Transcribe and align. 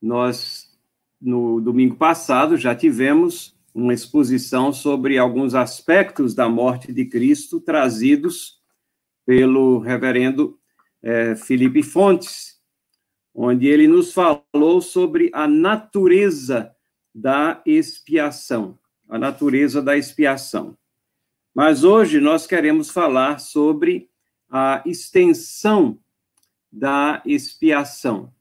nós, 0.00 0.70
no 1.20 1.60
domingo 1.60 1.96
passado, 1.96 2.56
já 2.56 2.74
tivemos 2.74 3.56
uma 3.74 3.92
exposição 3.92 4.72
sobre 4.72 5.18
alguns 5.18 5.54
aspectos 5.54 6.34
da 6.34 6.48
morte 6.48 6.92
de 6.92 7.04
Cristo 7.04 7.60
trazidos 7.60 8.58
pelo 9.26 9.78
reverendo 9.80 10.58
é, 11.02 11.36
Felipe 11.36 11.82
Fontes, 11.82 12.58
onde 13.34 13.66
ele 13.66 13.86
nos 13.86 14.14
falou 14.14 14.80
sobre 14.80 15.30
a 15.34 15.46
natureza 15.46 16.74
da 17.14 17.60
expiação, 17.66 18.78
a 19.08 19.18
natureza 19.18 19.82
da 19.82 19.96
expiação. 19.96 20.76
Mas 21.54 21.84
hoje 21.84 22.20
nós 22.20 22.46
queremos 22.46 22.90
falar 22.90 23.40
sobre 23.40 24.08
a 24.50 24.82
extensão 24.86 25.98
da 26.70 27.22
expiação. 27.24 28.32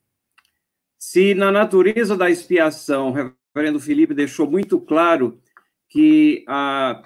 Se 0.98 1.34
na 1.34 1.52
natureza 1.52 2.16
da 2.18 2.30
expiação, 2.30 3.10
o 3.10 3.34
reverendo 3.54 3.80
Felipe 3.80 4.14
deixou 4.14 4.50
muito 4.50 4.80
claro 4.80 5.40
que 5.90 6.44
a, 6.48 7.04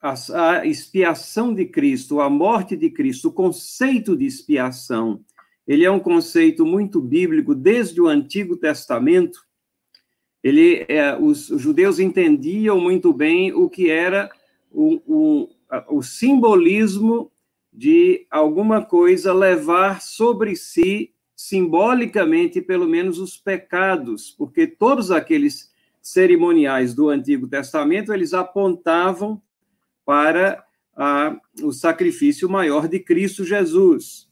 a, 0.00 0.58
a 0.58 0.66
expiação 0.66 1.54
de 1.54 1.64
Cristo, 1.64 2.20
a 2.20 2.28
morte 2.28 2.76
de 2.76 2.90
Cristo, 2.90 3.28
o 3.28 3.32
conceito 3.32 4.16
de 4.16 4.26
expiação, 4.26 5.24
ele 5.66 5.84
é 5.84 5.90
um 5.90 6.00
conceito 6.00 6.64
muito 6.64 7.00
bíblico 7.00 7.54
desde 7.54 8.00
o 8.00 8.06
Antigo 8.06 8.56
Testamento. 8.56 9.40
Ele, 10.42 10.86
é, 10.88 11.14
os, 11.14 11.46
judeus 11.46 11.98
entendiam 11.98 12.80
muito 12.80 13.12
bem 13.12 13.52
o 13.52 13.68
que 13.68 13.90
era 13.90 14.30
o, 14.70 15.00
o, 15.06 15.48
o 15.88 16.02
simbolismo 16.02 17.30
de 17.70 18.26
alguma 18.30 18.82
coisa 18.82 19.32
levar 19.34 20.00
sobre 20.00 20.56
si, 20.56 21.12
simbolicamente, 21.38 22.60
pelo 22.60 22.88
menos, 22.88 23.20
os 23.20 23.36
pecados, 23.36 24.28
porque 24.28 24.66
todos 24.66 25.12
aqueles 25.12 25.72
cerimoniais 26.02 26.94
do 26.94 27.08
Antigo 27.08 27.46
Testamento, 27.46 28.12
eles 28.12 28.34
apontavam 28.34 29.40
para 30.04 30.64
a, 30.96 31.40
o 31.62 31.70
sacrifício 31.70 32.50
maior 32.50 32.88
de 32.88 32.98
Cristo 32.98 33.44
Jesus. 33.44 34.28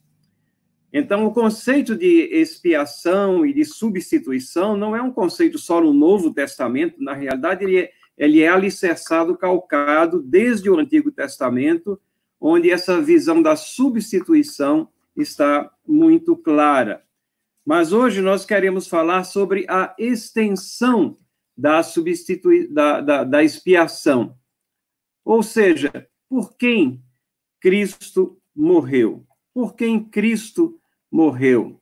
Então, 0.93 1.25
o 1.25 1.33
conceito 1.33 1.95
de 1.95 2.29
expiação 2.33 3.47
e 3.47 3.53
de 3.53 3.65
substituição 3.65 4.77
não 4.77 4.97
é 4.97 5.01
um 5.01 5.13
conceito 5.13 5.59
só 5.59 5.81
no 5.81 5.93
Novo 5.93 6.35
Testamento, 6.35 7.01
na 7.01 7.15
realidade, 7.15 7.63
ele 7.63 7.79
é, 7.79 7.91
ele 8.19 8.41
é 8.41 8.49
alicerçado, 8.49 9.37
calcado 9.37 10.21
desde 10.21 10.69
o 10.69 10.77
Antigo 10.77 11.13
Testamento, 11.13 12.01
onde 12.41 12.69
essa 12.69 13.01
visão 13.01 13.41
da 13.41 13.55
substituição 13.55 14.89
está 15.17 15.71
muito 15.87 16.37
clara. 16.37 17.05
Mas 17.65 17.93
hoje 17.93 18.21
nós 18.21 18.45
queremos 18.45 18.87
falar 18.87 19.25
sobre 19.25 19.67
a 19.69 19.95
extensão 19.99 21.17
da, 21.57 21.83
substitui 21.83 22.69
da, 22.69 23.01
da, 23.01 23.25
da 23.25 23.43
expiação. 23.43 24.37
Ou 25.25 25.43
seja, 25.43 26.09
por 26.29 26.57
quem 26.57 27.03
Cristo 27.61 28.41
morreu? 28.55 29.27
Por 29.53 29.75
quem 29.75 30.03
Cristo 30.03 30.81
morreu? 31.11 31.81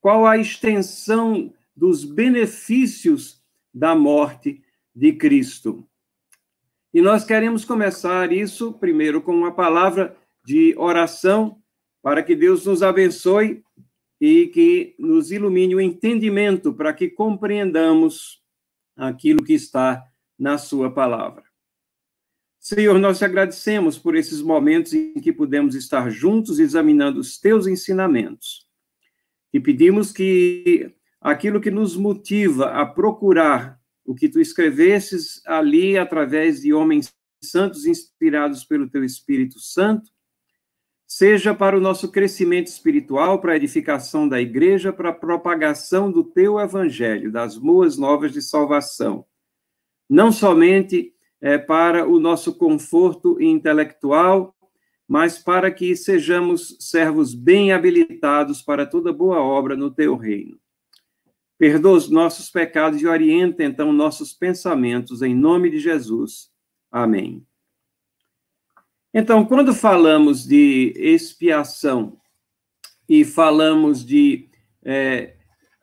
Qual 0.00 0.26
a 0.26 0.38
extensão 0.38 1.52
dos 1.74 2.04
benefícios 2.04 3.42
da 3.74 3.94
morte 3.94 4.62
de 4.94 5.12
Cristo? 5.12 5.88
E 6.92 7.02
nós 7.02 7.24
queremos 7.24 7.64
começar 7.64 8.32
isso 8.32 8.72
primeiro 8.74 9.20
com 9.20 9.32
uma 9.32 9.52
palavra 9.52 10.16
de 10.44 10.74
oração 10.78 11.60
para 12.08 12.22
que 12.22 12.34
Deus 12.34 12.64
nos 12.64 12.82
abençoe 12.82 13.62
e 14.18 14.46
que 14.46 14.94
nos 14.98 15.30
ilumine 15.30 15.74
o 15.74 15.80
entendimento 15.80 16.72
para 16.72 16.94
que 16.94 17.10
compreendamos 17.10 18.42
aquilo 18.96 19.44
que 19.44 19.52
está 19.52 20.02
na 20.38 20.56
sua 20.56 20.90
palavra. 20.90 21.44
Senhor, 22.58 22.98
nós 22.98 23.18
te 23.18 23.26
agradecemos 23.26 23.98
por 23.98 24.16
esses 24.16 24.40
momentos 24.40 24.94
em 24.94 25.20
que 25.20 25.34
pudemos 25.34 25.74
estar 25.74 26.08
juntos 26.08 26.58
examinando 26.58 27.20
os 27.20 27.38
teus 27.38 27.66
ensinamentos. 27.66 28.66
E 29.52 29.60
pedimos 29.60 30.10
que 30.10 30.90
aquilo 31.20 31.60
que 31.60 31.70
nos 31.70 31.94
motiva 31.94 32.70
a 32.70 32.86
procurar 32.86 33.78
o 34.02 34.14
que 34.14 34.30
tu 34.30 34.40
escrevesses 34.40 35.42
ali 35.44 35.98
através 35.98 36.62
de 36.62 36.72
homens 36.72 37.14
santos 37.44 37.84
inspirados 37.84 38.64
pelo 38.64 38.88
teu 38.88 39.04
Espírito 39.04 39.60
Santo, 39.60 40.10
seja 41.08 41.54
para 41.54 41.74
o 41.74 41.80
nosso 41.80 42.12
crescimento 42.12 42.66
espiritual, 42.66 43.40
para 43.40 43.54
a 43.54 43.56
edificação 43.56 44.28
da 44.28 44.38
igreja, 44.38 44.92
para 44.92 45.08
a 45.08 45.14
propagação 45.14 46.12
do 46.12 46.22
teu 46.22 46.60
evangelho, 46.60 47.32
das 47.32 47.56
boas 47.56 47.96
novas 47.96 48.30
de 48.30 48.42
salvação. 48.42 49.24
Não 50.08 50.30
somente 50.30 51.14
é, 51.40 51.56
para 51.56 52.06
o 52.06 52.20
nosso 52.20 52.54
conforto 52.58 53.40
intelectual, 53.40 54.54
mas 55.08 55.38
para 55.38 55.70
que 55.70 55.96
sejamos 55.96 56.76
servos 56.78 57.32
bem 57.32 57.72
habilitados 57.72 58.60
para 58.60 58.84
toda 58.84 59.10
boa 59.10 59.40
obra 59.40 59.74
no 59.74 59.90
teu 59.90 60.14
reino. 60.14 60.60
Perdoa 61.56 61.96
os 61.96 62.10
nossos 62.10 62.50
pecados 62.50 63.00
e 63.00 63.06
orienta, 63.06 63.64
então, 63.64 63.92
nossos 63.94 64.34
pensamentos, 64.34 65.22
em 65.22 65.34
nome 65.34 65.70
de 65.70 65.80
Jesus. 65.80 66.50
Amém. 66.92 67.47
Então, 69.12 69.44
quando 69.44 69.74
falamos 69.74 70.46
de 70.46 70.92
expiação 70.96 72.18
e 73.08 73.24
falamos 73.24 74.04
de. 74.04 74.48
É, 74.84 75.34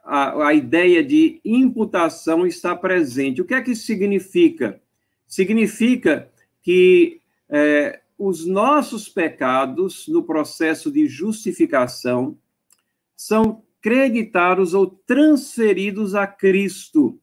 a, 0.04 0.50
a 0.50 0.54
ideia 0.54 1.04
de 1.04 1.42
imputação 1.44 2.46
está 2.46 2.76
presente. 2.76 3.42
O 3.42 3.46
que 3.46 3.56
é 3.56 3.62
que 3.62 3.72
isso 3.72 3.86
significa? 3.86 4.80
Significa 5.28 6.32
que 6.62 7.20
é, 7.50 8.02
os 8.18 8.46
nossos 8.46 9.10
pecados, 9.10 10.08
no 10.08 10.24
processo 10.24 10.92
de 10.92 11.08
justificação, 11.08 12.38
são 13.16 13.64
creditados 13.82 14.74
ou 14.74 14.88
transferidos 14.88 16.16
a 16.16 16.28
Cristo. 16.28 17.20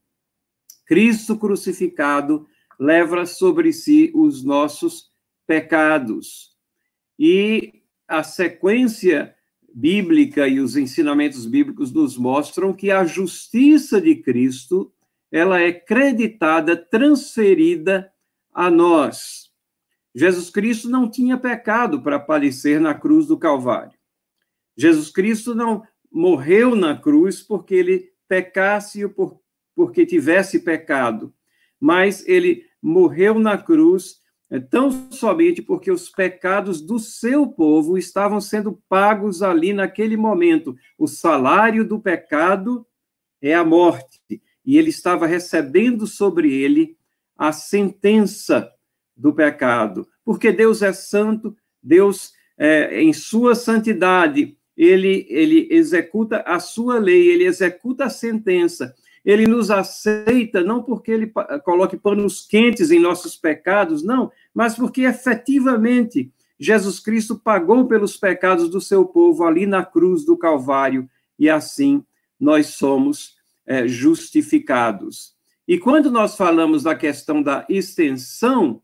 Cristo 0.84 1.36
crucificado 1.36 2.46
leva 2.78 3.24
sobre 3.26 3.72
si 3.72 4.10
os 4.14 4.44
nossos 4.44 5.11
pecados. 5.46 6.52
E 7.18 7.82
a 8.06 8.22
sequência 8.22 9.34
bíblica 9.74 10.46
e 10.46 10.60
os 10.60 10.76
ensinamentos 10.76 11.46
bíblicos 11.46 11.92
nos 11.92 12.16
mostram 12.16 12.72
que 12.72 12.90
a 12.90 13.04
justiça 13.04 14.00
de 14.00 14.16
Cristo, 14.16 14.92
ela 15.30 15.60
é 15.60 15.72
creditada, 15.72 16.76
transferida 16.76 18.12
a 18.52 18.70
nós. 18.70 19.50
Jesus 20.14 20.50
Cristo 20.50 20.90
não 20.90 21.10
tinha 21.10 21.38
pecado 21.38 22.02
para 22.02 22.16
aparecer 22.16 22.80
na 22.80 22.94
cruz 22.94 23.26
do 23.26 23.38
Calvário. 23.38 23.98
Jesus 24.76 25.10
Cristo 25.10 25.54
não 25.54 25.82
morreu 26.10 26.76
na 26.76 26.96
cruz 26.96 27.40
porque 27.40 27.74
ele 27.74 28.12
pecasse 28.28 29.04
ou 29.04 29.10
por, 29.10 29.40
porque 29.74 30.04
tivesse 30.04 30.60
pecado, 30.60 31.32
mas 31.80 32.26
ele 32.26 32.66
morreu 32.80 33.38
na 33.38 33.56
cruz 33.56 34.20
tão 34.60 35.10
somente 35.10 35.62
porque 35.62 35.90
os 35.90 36.10
pecados 36.10 36.80
do 36.80 36.98
seu 36.98 37.46
povo 37.46 37.96
estavam 37.96 38.40
sendo 38.40 38.78
pagos 38.88 39.42
ali 39.42 39.72
naquele 39.72 40.16
momento. 40.16 40.76
O 40.98 41.06
salário 41.06 41.84
do 41.84 41.98
pecado 41.98 42.86
é 43.40 43.54
a 43.54 43.64
morte, 43.64 44.42
e 44.64 44.78
ele 44.78 44.90
estava 44.90 45.26
recebendo 45.26 46.06
sobre 46.06 46.52
ele 46.52 46.96
a 47.36 47.50
sentença 47.50 48.70
do 49.16 49.32
pecado, 49.32 50.06
porque 50.24 50.52
Deus 50.52 50.82
é 50.82 50.92
santo, 50.92 51.56
Deus, 51.82 52.32
é, 52.56 53.02
em 53.02 53.12
sua 53.12 53.54
santidade, 53.54 54.56
ele, 54.76 55.26
ele 55.28 55.68
executa 55.70 56.42
a 56.46 56.60
sua 56.60 56.98
lei, 56.98 57.28
ele 57.28 57.44
executa 57.44 58.04
a 58.04 58.10
sentença. 58.10 58.94
Ele 59.24 59.46
nos 59.46 59.70
aceita 59.70 60.62
não 60.62 60.82
porque 60.82 61.12
ele 61.12 61.32
coloque 61.64 61.96
panos 61.96 62.44
quentes 62.44 62.90
em 62.90 62.98
nossos 62.98 63.36
pecados, 63.36 64.02
não, 64.02 64.32
mas 64.54 64.74
porque 64.74 65.02
efetivamente 65.02 66.32
Jesus 66.58 67.00
Cristo 67.00 67.38
pagou 67.38 67.86
pelos 67.86 68.16
pecados 68.16 68.68
do 68.68 68.80
seu 68.80 69.04
povo 69.04 69.44
ali 69.44 69.66
na 69.66 69.84
cruz 69.84 70.24
do 70.24 70.36
Calvário 70.36 71.08
e 71.38 71.50
assim 71.50 72.04
nós 72.38 72.68
somos 72.68 73.36
é, 73.66 73.86
justificados. 73.86 75.34
E 75.66 75.78
quando 75.78 76.10
nós 76.10 76.36
falamos 76.36 76.82
da 76.82 76.94
questão 76.94 77.42
da 77.42 77.64
extensão, 77.68 78.82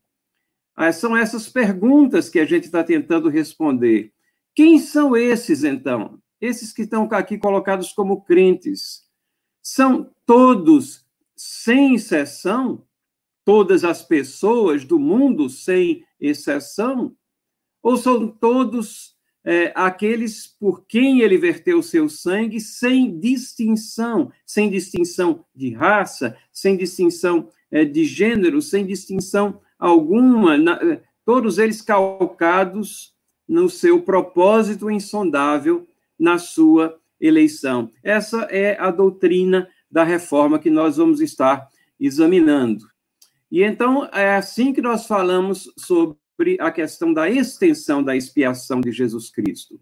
ah, 0.75 0.93
são 0.93 1.17
essas 1.17 1.49
perguntas 1.49 2.29
que 2.29 2.39
a 2.39 2.47
gente 2.47 2.65
está 2.65 2.85
tentando 2.85 3.29
responder. 3.29 4.13
Quem 4.55 4.79
são 4.79 5.17
esses, 5.17 5.65
então? 5.65 6.21
Esses 6.41 6.73
que 6.73 6.83
estão 6.83 7.09
aqui 7.11 7.37
colocados 7.37 7.93
como 7.93 8.23
crentes. 8.23 9.05
São 9.61 10.11
todos, 10.25 11.05
sem 11.37 11.97
exceção, 11.97 12.85
todas 13.49 13.83
as 13.83 14.03
pessoas 14.03 14.85
do 14.85 14.99
mundo, 14.99 15.49
sem 15.49 16.05
exceção? 16.21 17.17
Ou 17.83 17.97
são 17.97 18.29
todos 18.29 19.17
é, 19.43 19.73
aqueles 19.75 20.47
por 20.47 20.85
quem 20.85 21.23
ele 21.23 21.39
verteu 21.39 21.83
seu 21.83 22.11
sangue 22.11 22.61
sem 22.61 23.19
distinção, 23.19 24.31
sem 24.45 24.69
distinção 24.69 25.47
de 25.57 25.71
raça, 25.73 26.37
sem 26.53 26.77
distinção 26.77 27.49
é, 27.71 27.87
de 27.87 28.05
gênero, 28.05 28.61
sem 28.61 28.85
distinção 28.85 29.63
alguma, 29.79 30.59
na, 30.59 30.75
é, 30.75 31.01
todos 31.25 31.57
eles 31.57 31.81
calcados 31.81 33.15
no 33.49 33.71
seu 33.71 34.03
propósito 34.03 34.91
insondável, 34.91 35.89
na 36.19 36.37
sua 36.37 37.01
eleição. 37.19 37.91
Essa 38.05 38.43
é 38.51 38.79
a 38.79 38.91
doutrina 38.91 39.67
da 39.91 40.05
reforma 40.05 40.59
que 40.59 40.69
nós 40.69 40.99
vamos 40.99 41.23
estar 41.23 41.67
examinando. 41.99 42.85
E 43.51 43.63
então 43.63 44.05
é 44.13 44.37
assim 44.37 44.73
que 44.73 44.83
nós 44.83 45.07
falamos 45.07 45.73
sobre 45.77 46.59
a 46.61 46.71
questão 46.71 47.13
da 47.13 47.29
extensão 47.29 48.03
da 48.03 48.15
expiação 48.15 48.81
de 48.81 48.93
Jesus 48.93 49.31
Cristo. 49.31 49.81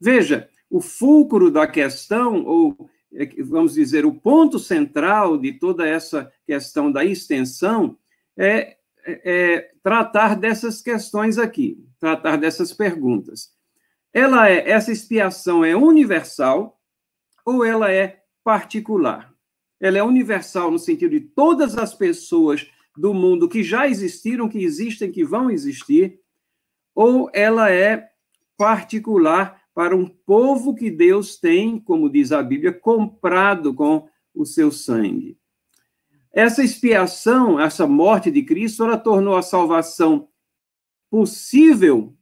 Veja, 0.00 0.48
o 0.70 0.80
fulcro 0.80 1.50
da 1.50 1.66
questão, 1.66 2.44
ou 2.44 2.88
é, 3.12 3.26
vamos 3.42 3.74
dizer, 3.74 4.04
o 4.04 4.14
ponto 4.14 4.58
central 4.58 5.38
de 5.38 5.52
toda 5.54 5.86
essa 5.86 6.30
questão 6.46 6.92
da 6.92 7.04
extensão 7.04 7.98
é, 8.36 8.76
é, 9.04 9.20
é 9.24 9.70
tratar 9.82 10.36
dessas 10.36 10.82
questões 10.82 11.38
aqui, 11.38 11.82
tratar 11.98 12.36
dessas 12.36 12.72
perguntas. 12.72 13.50
Ela 14.12 14.48
é 14.48 14.70
essa 14.70 14.92
expiação 14.92 15.64
é 15.64 15.74
universal 15.74 16.78
ou 17.44 17.64
ela 17.64 17.90
é 17.90 18.22
particular? 18.44 19.34
Ela 19.80 19.98
é 19.98 20.02
universal 20.02 20.70
no 20.70 20.78
sentido 20.78 21.12
de 21.12 21.20
todas 21.20 21.76
as 21.76 21.94
pessoas 21.94 22.66
do 22.96 23.14
mundo 23.14 23.48
que 23.48 23.62
já 23.62 23.86
existiram, 23.86 24.48
que 24.48 24.58
existem, 24.58 25.12
que 25.12 25.24
vão 25.24 25.50
existir, 25.50 26.20
ou 26.94 27.30
ela 27.32 27.70
é 27.70 28.10
particular 28.56 29.62
para 29.72 29.94
um 29.94 30.06
povo 30.06 30.74
que 30.74 30.90
Deus 30.90 31.38
tem, 31.38 31.78
como 31.78 32.10
diz 32.10 32.32
a 32.32 32.42
Bíblia, 32.42 32.72
comprado 32.72 33.72
com 33.72 34.08
o 34.34 34.44
seu 34.44 34.72
sangue. 34.72 35.38
Essa 36.32 36.62
expiação, 36.62 37.60
essa 37.60 37.86
morte 37.86 38.30
de 38.30 38.42
Cristo, 38.42 38.84
ela 38.84 38.98
tornou 38.98 39.36
a 39.36 39.42
salvação 39.42 40.28
possível 41.08 42.18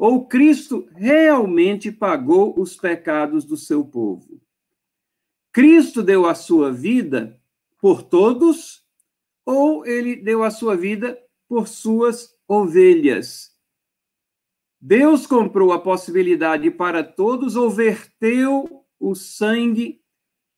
ou 0.00 0.26
Cristo 0.26 0.88
realmente 0.96 1.92
pagou 1.92 2.58
os 2.58 2.74
pecados 2.74 3.44
do 3.44 3.54
seu 3.54 3.84
povo? 3.84 4.40
Cristo 5.52 6.02
deu 6.02 6.26
a 6.26 6.34
sua 6.34 6.72
vida 6.72 7.40
por 7.80 8.02
todos 8.02 8.84
ou 9.44 9.84
ele 9.86 10.16
deu 10.16 10.44
a 10.44 10.50
sua 10.50 10.76
vida 10.76 11.18
por 11.48 11.66
suas 11.66 12.36
ovelhas. 12.46 13.50
Deus 14.80 15.26
comprou 15.26 15.72
a 15.72 15.80
possibilidade 15.80 16.70
para 16.70 17.02
todos 17.02 17.56
ou 17.56 17.68
verteu 17.68 18.86
o 18.98 19.14
sangue 19.14 20.00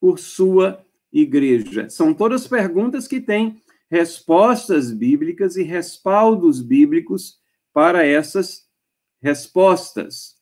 por 0.00 0.18
sua 0.18 0.84
igreja? 1.12 1.88
São 1.88 2.12
todas 2.14 2.46
perguntas 2.46 3.08
que 3.08 3.20
têm 3.20 3.60
respostas 3.90 4.92
bíblicas 4.92 5.56
e 5.56 5.62
respaldos 5.62 6.62
bíblicos 6.62 7.38
para 7.72 8.06
essas 8.06 8.68
respostas. 9.20 10.36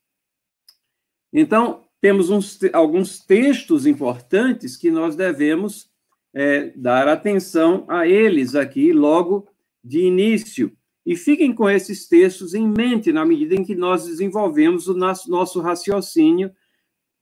Então, 1.32 1.88
temos 2.00 2.31
uns, 2.31 2.58
alguns 2.73 3.19
textos 3.19 3.87
importantes 3.87 4.76
que 4.76 4.91
nós 4.91 5.14
devemos 5.14 5.91
é, 6.32 6.73
dar 6.76 7.08
atenção 7.08 7.85
a 7.88 8.06
eles 8.06 8.55
aqui 8.55 8.93
logo 8.93 9.49
de 9.85 10.00
início. 10.00 10.73
E 11.05 11.17
fiquem 11.17 11.52
com 11.52 11.69
esses 11.69 12.08
textos 12.08 12.55
em 12.55 12.67
mente 12.67 13.12
na 13.12 13.25
medida 13.25 13.55
em 13.55 13.64
que 13.64 13.75
nós 13.75 14.06
desenvolvemos 14.06 14.87
o 14.87 14.94
nosso, 14.94 15.31
nosso 15.31 15.61
raciocínio 15.61 16.50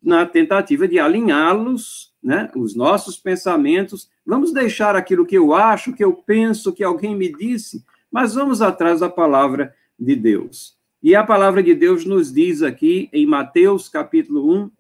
na 0.00 0.24
tentativa 0.24 0.86
de 0.86 0.98
alinhá-los, 0.98 2.14
né, 2.22 2.50
os 2.54 2.74
nossos 2.76 3.16
pensamentos. 3.16 4.08
Vamos 4.24 4.52
deixar 4.52 4.94
aquilo 4.94 5.26
que 5.26 5.36
eu 5.36 5.52
acho, 5.52 5.92
que 5.92 6.04
eu 6.04 6.12
penso, 6.12 6.72
que 6.72 6.84
alguém 6.84 7.16
me 7.16 7.32
disse, 7.32 7.84
mas 8.10 8.34
vamos 8.34 8.62
atrás 8.62 9.00
da 9.00 9.08
palavra 9.08 9.74
de 9.98 10.14
Deus. 10.14 10.77
E 11.00 11.14
a 11.14 11.24
palavra 11.24 11.62
de 11.62 11.76
Deus 11.76 12.04
nos 12.04 12.32
diz 12.32 12.60
aqui 12.60 13.08
em 13.12 13.24
Mateus 13.24 13.88
capítulo 13.88 14.52
1, 14.52 14.70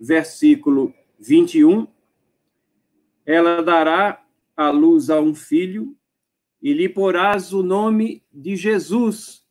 versículo 0.00 0.92
21, 1.20 1.86
ela 3.24 3.62
dará 3.62 4.20
a 4.56 4.70
luz 4.70 5.10
a 5.10 5.20
um 5.20 5.32
filho 5.32 5.96
e 6.60 6.72
lhe 6.72 6.88
porás 6.88 7.52
o 7.52 7.62
nome 7.62 8.24
de 8.32 8.56
Jesus, 8.56 9.46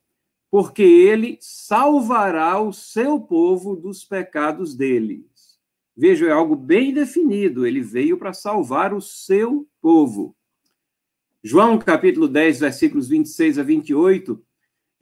porque 0.52 0.84
ele 0.84 1.38
salvará 1.40 2.60
o 2.60 2.74
seu 2.74 3.22
povo 3.22 3.74
dos 3.74 4.04
pecados 4.04 4.76
deles. 4.76 5.58
Veja, 5.96 6.28
é 6.28 6.32
algo 6.32 6.58
bem 6.58 6.94
definido, 6.94 7.66
ele 7.66 7.80
veio 7.80 8.18
para 8.18 8.34
salvar 8.34 8.94
o 8.94 9.00
seu 9.00 9.66
povo. 9.82 10.36
João 11.42 11.78
capítulo 11.80 12.28
10, 12.28 12.60
versículos 12.60 13.08
26 13.08 13.58
a 13.58 13.64
28, 13.64 14.44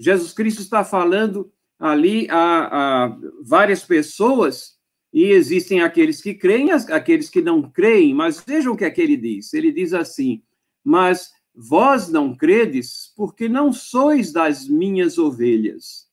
Jesus 0.01 0.33
Cristo 0.33 0.61
está 0.61 0.83
falando 0.83 1.51
ali 1.79 2.27
a, 2.29 3.05
a 3.05 3.17
várias 3.43 3.83
pessoas 3.83 4.75
e 5.13 5.25
existem 5.25 5.81
aqueles 5.81 6.21
que 6.21 6.33
creem, 6.33 6.71
aqueles 6.71 7.29
que 7.29 7.41
não 7.41 7.61
creem, 7.61 8.13
mas 8.13 8.43
vejam 8.43 8.73
o 8.73 8.77
que 8.77 8.85
é 8.85 8.89
que 8.89 9.01
ele 9.01 9.15
diz. 9.15 9.53
Ele 9.53 9.71
diz 9.71 9.93
assim: 9.93 10.41
Mas 10.83 11.31
vós 11.53 12.09
não 12.09 12.35
credes, 12.35 13.13
porque 13.15 13.47
não 13.47 13.71
sois 13.71 14.31
das 14.31 14.67
minhas 14.67 15.19
ovelhas. 15.19 16.09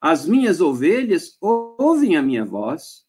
As 0.00 0.26
minhas 0.26 0.62
ovelhas 0.62 1.36
ouvem 1.40 2.16
a 2.16 2.22
minha 2.22 2.44
voz, 2.44 3.04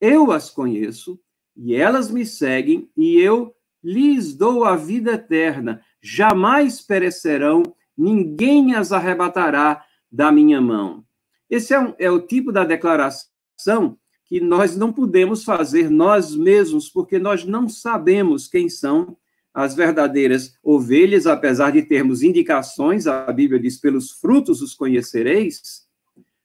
eu 0.00 0.30
as 0.30 0.50
conheço, 0.50 1.18
e 1.56 1.74
elas 1.74 2.12
me 2.12 2.24
seguem, 2.24 2.88
e 2.96 3.18
eu 3.18 3.52
lhes 3.82 4.36
dou 4.36 4.64
a 4.64 4.76
vida 4.76 5.14
eterna. 5.14 5.82
Jamais 6.00 6.80
perecerão, 6.80 7.62
ninguém 7.98 8.74
as 8.74 8.92
arrebatará 8.92 9.84
da 10.10 10.30
minha 10.30 10.60
mão. 10.60 11.04
Esse 11.50 11.74
é, 11.74 11.80
um, 11.80 11.94
é 11.98 12.10
o 12.10 12.20
tipo 12.20 12.52
da 12.52 12.64
declaração 12.64 13.98
que 14.24 14.40
nós 14.40 14.76
não 14.76 14.92
podemos 14.92 15.42
fazer 15.42 15.90
nós 15.90 16.36
mesmos, 16.36 16.88
porque 16.88 17.18
nós 17.18 17.44
não 17.44 17.68
sabemos 17.68 18.46
quem 18.46 18.68
são 18.68 19.16
as 19.54 19.74
verdadeiras 19.74 20.54
ovelhas, 20.62 21.26
apesar 21.26 21.72
de 21.72 21.82
termos 21.82 22.22
indicações, 22.22 23.06
a 23.06 23.32
Bíblia 23.32 23.58
diz: 23.58 23.78
pelos 23.78 24.12
frutos 24.12 24.60
os 24.62 24.74
conhecereis. 24.74 25.86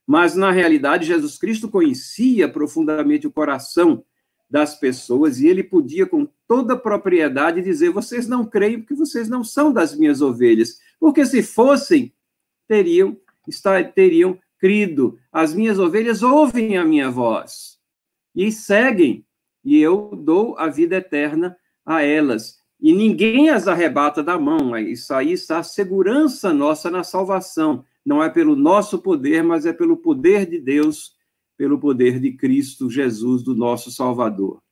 Mas, 0.08 0.36
na 0.36 0.52
realidade, 0.52 1.06
Jesus 1.06 1.38
Cristo 1.38 1.70
conhecia 1.70 2.50
profundamente 2.50 3.28
o 3.28 3.32
coração 3.32 4.04
das 4.50 4.76
pessoas 4.76 5.40
e 5.40 5.48
ele 5.48 5.64
podia, 5.64 6.06
com 6.06 6.28
toda 6.48 6.78
propriedade, 6.78 7.62
dizer: 7.62 7.90
vocês 7.90 8.28
não 8.28 8.46
creem 8.46 8.80
porque 8.80 8.96
vocês 8.96 9.28
não 9.28 9.44
são 9.44 9.72
das 9.72 9.96
minhas 9.96 10.22
ovelhas. 10.22 10.80
Porque 11.04 11.26
se 11.26 11.44
fossem, 11.44 12.14
teriam, 12.66 13.18
teriam 13.94 14.40
crido. 14.58 15.20
As 15.34 15.54
minhas 15.54 15.78
ovelhas 15.78 16.24
ouvem 16.24 16.78
a 16.78 16.86
minha 16.86 17.12
voz 17.12 17.78
e 18.34 18.50
seguem, 18.54 19.26
e 19.66 19.82
eu 19.82 20.12
dou 20.16 20.58
a 20.58 20.70
vida 20.70 20.96
eterna 20.96 21.58
a 21.86 22.02
elas. 22.02 22.58
E 22.80 22.94
ninguém 22.94 23.50
as 23.50 23.68
arrebata 23.68 24.24
da 24.24 24.40
mão. 24.40 24.78
Isso 24.78 25.14
aí 25.14 25.34
está 25.34 25.60
a 25.60 25.64
segurança 25.64 26.54
nossa 26.54 26.90
na 26.90 27.04
salvação. 27.04 27.84
Não 28.06 28.24
é 28.24 28.30
pelo 28.30 28.56
nosso 28.56 28.98
poder, 28.98 29.44
mas 29.44 29.66
é 29.66 29.74
pelo 29.74 29.98
poder 29.98 30.46
de 30.46 30.58
Deus, 30.58 31.18
pelo 31.58 31.78
poder 31.78 32.18
de 32.18 32.32
Cristo 32.32 32.90
Jesus, 32.90 33.44
do 33.44 33.54
nosso 33.54 33.92
Salvador. 33.92 34.64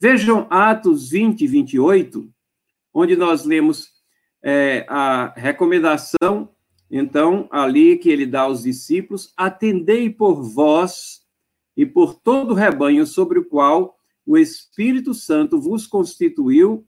Vejam 0.00 0.46
Atos 0.48 1.10
20 1.10 1.40
e 1.40 1.46
28, 1.48 2.32
onde 2.94 3.16
nós 3.16 3.44
lemos 3.44 3.95
é, 4.48 4.86
a 4.88 5.32
recomendação, 5.36 6.50
então, 6.88 7.48
ali 7.50 7.98
que 7.98 8.08
ele 8.08 8.24
dá 8.24 8.42
aos 8.42 8.62
discípulos: 8.62 9.32
atendei 9.36 10.08
por 10.08 10.40
vós 10.40 11.22
e 11.76 11.84
por 11.84 12.14
todo 12.14 12.52
o 12.52 12.54
rebanho 12.54 13.04
sobre 13.04 13.40
o 13.40 13.44
qual 13.44 13.98
o 14.24 14.38
Espírito 14.38 15.12
Santo 15.12 15.60
vos 15.60 15.84
constituiu 15.84 16.86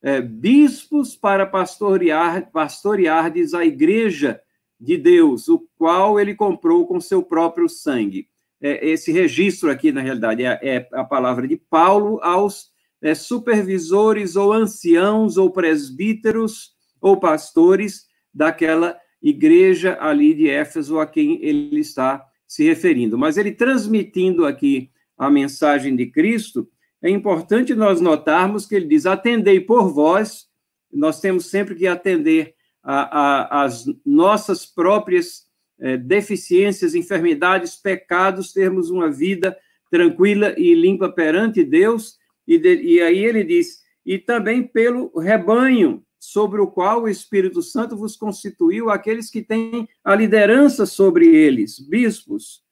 é, 0.00 0.22
bispos 0.22 1.14
para 1.14 1.44
pastorear, 1.44 2.50
pastoreardes 2.50 3.52
a 3.52 3.66
igreja 3.66 4.40
de 4.80 4.96
Deus, 4.96 5.46
o 5.46 5.58
qual 5.76 6.18
ele 6.18 6.34
comprou 6.34 6.86
com 6.86 6.98
seu 7.02 7.22
próprio 7.22 7.68
sangue. 7.68 8.30
É, 8.62 8.88
esse 8.88 9.12
registro 9.12 9.70
aqui, 9.70 9.92
na 9.92 10.00
realidade, 10.00 10.42
é, 10.42 10.58
é 10.62 10.88
a 10.92 11.04
palavra 11.04 11.46
de 11.46 11.58
Paulo 11.58 12.18
aos 12.22 12.72
é, 13.02 13.14
supervisores 13.14 14.36
ou 14.36 14.54
anciãos 14.54 15.36
ou 15.36 15.50
presbíteros 15.50 16.73
ou 17.04 17.18
pastores 17.18 18.06
daquela 18.32 18.98
igreja 19.22 19.98
ali 20.00 20.32
de 20.32 20.48
Éfeso 20.48 20.98
a 20.98 21.06
quem 21.06 21.38
ele 21.44 21.78
está 21.78 22.24
se 22.46 22.64
referindo. 22.64 23.18
Mas 23.18 23.36
ele 23.36 23.52
transmitindo 23.52 24.46
aqui 24.46 24.90
a 25.18 25.30
mensagem 25.30 25.94
de 25.94 26.06
Cristo, 26.06 26.66
é 27.02 27.10
importante 27.10 27.74
nós 27.74 28.00
notarmos 28.00 28.64
que 28.64 28.74
ele 28.74 28.86
diz: 28.86 29.04
atendei 29.04 29.60
por 29.60 29.92
vós, 29.92 30.46
nós 30.90 31.20
temos 31.20 31.50
sempre 31.50 31.74
que 31.74 31.86
atender 31.86 32.54
às 32.82 33.84
nossas 34.04 34.64
próprias 34.64 35.44
é, 35.78 35.98
deficiências, 35.98 36.94
enfermidades, 36.94 37.76
pecados, 37.76 38.52
termos 38.52 38.88
uma 38.88 39.10
vida 39.10 39.54
tranquila 39.90 40.54
e 40.56 40.74
limpa 40.74 41.10
perante 41.10 41.62
Deus. 41.62 42.16
E, 42.46 42.58
de, 42.58 42.76
e 42.82 43.02
aí 43.02 43.22
ele 43.22 43.44
diz: 43.44 43.82
e 44.06 44.18
também 44.18 44.62
pelo 44.62 45.12
rebanho 45.18 46.02
sobre 46.24 46.58
o 46.58 46.66
qual 46.66 47.02
o 47.02 47.08
Espírito 47.08 47.60
Santo 47.60 47.94
vos 47.98 48.16
constituiu, 48.16 48.88
aqueles 48.88 49.28
que 49.28 49.42
têm 49.42 49.86
a 50.02 50.14
liderança 50.14 50.86
sobre 50.86 51.26
eles, 51.26 51.78
bispos, 51.78 52.62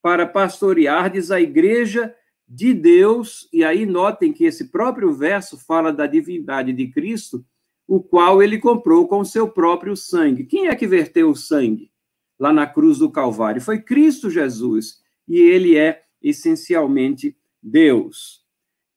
para 0.00 0.26
pastoreardes 0.26 1.30
a 1.30 1.38
igreja 1.38 2.14
de 2.48 2.72
Deus, 2.72 3.46
e 3.52 3.62
aí 3.62 3.84
notem 3.84 4.32
que 4.32 4.44
esse 4.44 4.70
próprio 4.70 5.12
verso 5.12 5.58
fala 5.58 5.92
da 5.92 6.06
divindade 6.06 6.72
de 6.72 6.88
Cristo, 6.88 7.44
o 7.86 8.02
qual 8.02 8.42
ele 8.42 8.58
comprou 8.58 9.06
com 9.06 9.22
seu 9.26 9.46
próprio 9.46 9.94
sangue. 9.94 10.44
Quem 10.44 10.68
é 10.68 10.74
que 10.74 10.86
verteu 10.86 11.28
o 11.28 11.36
sangue 11.36 11.90
lá 12.38 12.50
na 12.50 12.66
cruz 12.66 12.96
do 12.96 13.10
Calvário? 13.10 13.60
Foi 13.60 13.78
Cristo 13.78 14.30
Jesus, 14.30 15.02
e 15.28 15.38
ele 15.38 15.76
é 15.76 16.02
essencialmente 16.22 17.36
Deus. 17.62 18.42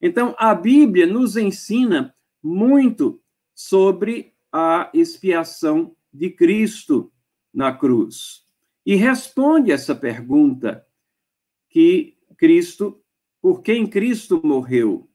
Então, 0.01 0.33
a 0.37 0.55
Bíblia 0.55 1.05
nos 1.05 1.35
ensina 1.35 2.13
muito 2.41 3.21
sobre 3.55 4.33
a 4.51 4.91
expiação 4.93 5.95
de 6.13 6.29
Cristo 6.29 7.11
na 7.53 7.71
cruz. 7.71 8.43
E 8.85 8.95
responde 8.95 9.71
essa 9.71 9.95
pergunta 9.95 10.85
que 11.69 12.17
Cristo, 12.37 13.01
por 13.41 13.63
quem 13.63 13.87
Cristo 13.87 14.41
morreu. 14.45 15.09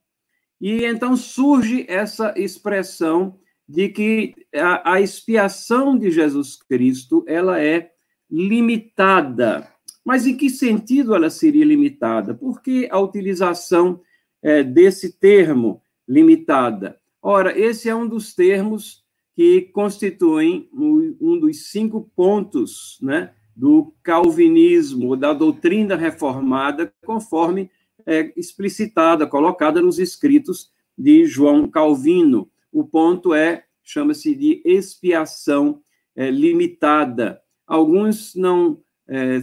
E 0.60 0.84
então 0.84 1.16
surge 1.16 1.86
essa 1.88 2.34
expressão 2.36 3.38
de 3.68 3.88
que 3.88 4.34
a, 4.54 4.94
a 4.94 5.00
expiação 5.00 5.96
de 5.96 6.10
Jesus 6.10 6.56
Cristo, 6.56 7.24
ela 7.28 7.62
é 7.62 7.92
limitada. 8.28 9.72
Mas 10.04 10.26
em 10.26 10.36
que 10.36 10.50
sentido 10.50 11.14
ela 11.14 11.30
seria 11.30 11.64
limitada? 11.64 12.34
Por 12.34 12.60
que 12.60 12.88
a 12.90 12.98
utilização 12.98 14.00
é, 14.42 14.64
desse 14.64 15.18
termo 15.18 15.82
limitada? 16.06 16.99
Ora, 17.22 17.58
esse 17.58 17.88
é 17.88 17.94
um 17.94 18.08
dos 18.08 18.34
termos 18.34 19.04
que 19.34 19.62
constituem 19.72 20.68
um 20.72 21.38
dos 21.38 21.70
cinco 21.70 22.10
pontos 22.14 22.98
né, 23.00 23.32
do 23.54 23.94
calvinismo, 24.02 25.16
da 25.16 25.32
doutrina 25.32 25.96
reformada, 25.96 26.92
conforme 27.04 27.70
é 28.06 28.32
explicitada, 28.36 29.26
colocada 29.26 29.80
nos 29.80 29.98
escritos 29.98 30.70
de 30.96 31.24
João 31.26 31.68
Calvino. 31.68 32.50
O 32.72 32.84
ponto 32.84 33.34
é, 33.34 33.64
chama-se 33.82 34.34
de 34.34 34.62
expiação 34.64 35.80
é, 36.16 36.30
limitada. 36.30 37.40
Alguns 37.66 38.34
não 38.34 38.80
é, 39.08 39.40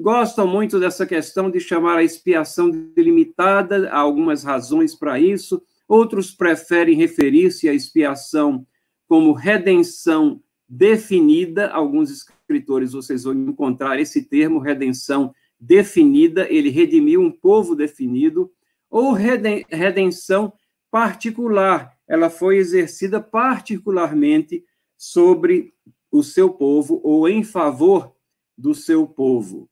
gostam 0.00 0.46
muito 0.46 0.78
dessa 0.78 1.06
questão 1.06 1.50
de 1.50 1.60
chamar 1.60 1.96
a 1.96 2.04
expiação 2.04 2.70
delimitada, 2.70 3.88
há 3.90 3.98
algumas 3.98 4.44
razões 4.44 4.94
para 4.94 5.18
isso. 5.18 5.62
Outros 5.86 6.30
preferem 6.30 6.96
referir-se 6.96 7.68
à 7.68 7.74
expiação 7.74 8.66
como 9.06 9.32
redenção 9.32 10.42
definida. 10.68 11.68
Alguns 11.70 12.10
escritores 12.10 12.92
vocês 12.92 13.24
vão 13.24 13.34
encontrar 13.34 13.98
esse 14.00 14.22
termo, 14.22 14.58
redenção 14.58 15.34
definida, 15.58 16.46
ele 16.50 16.68
redimiu 16.68 17.20
um 17.22 17.30
povo 17.30 17.74
definido, 17.74 18.50
ou 18.90 19.12
redenção 19.12 20.52
particular, 20.90 21.98
ela 22.06 22.30
foi 22.30 22.58
exercida 22.58 23.20
particularmente 23.20 24.64
sobre 24.96 25.74
o 26.10 26.22
seu 26.22 26.50
povo 26.50 27.00
ou 27.02 27.28
em 27.28 27.42
favor 27.42 28.14
do 28.56 28.74
seu 28.74 29.04
povo. 29.04 29.68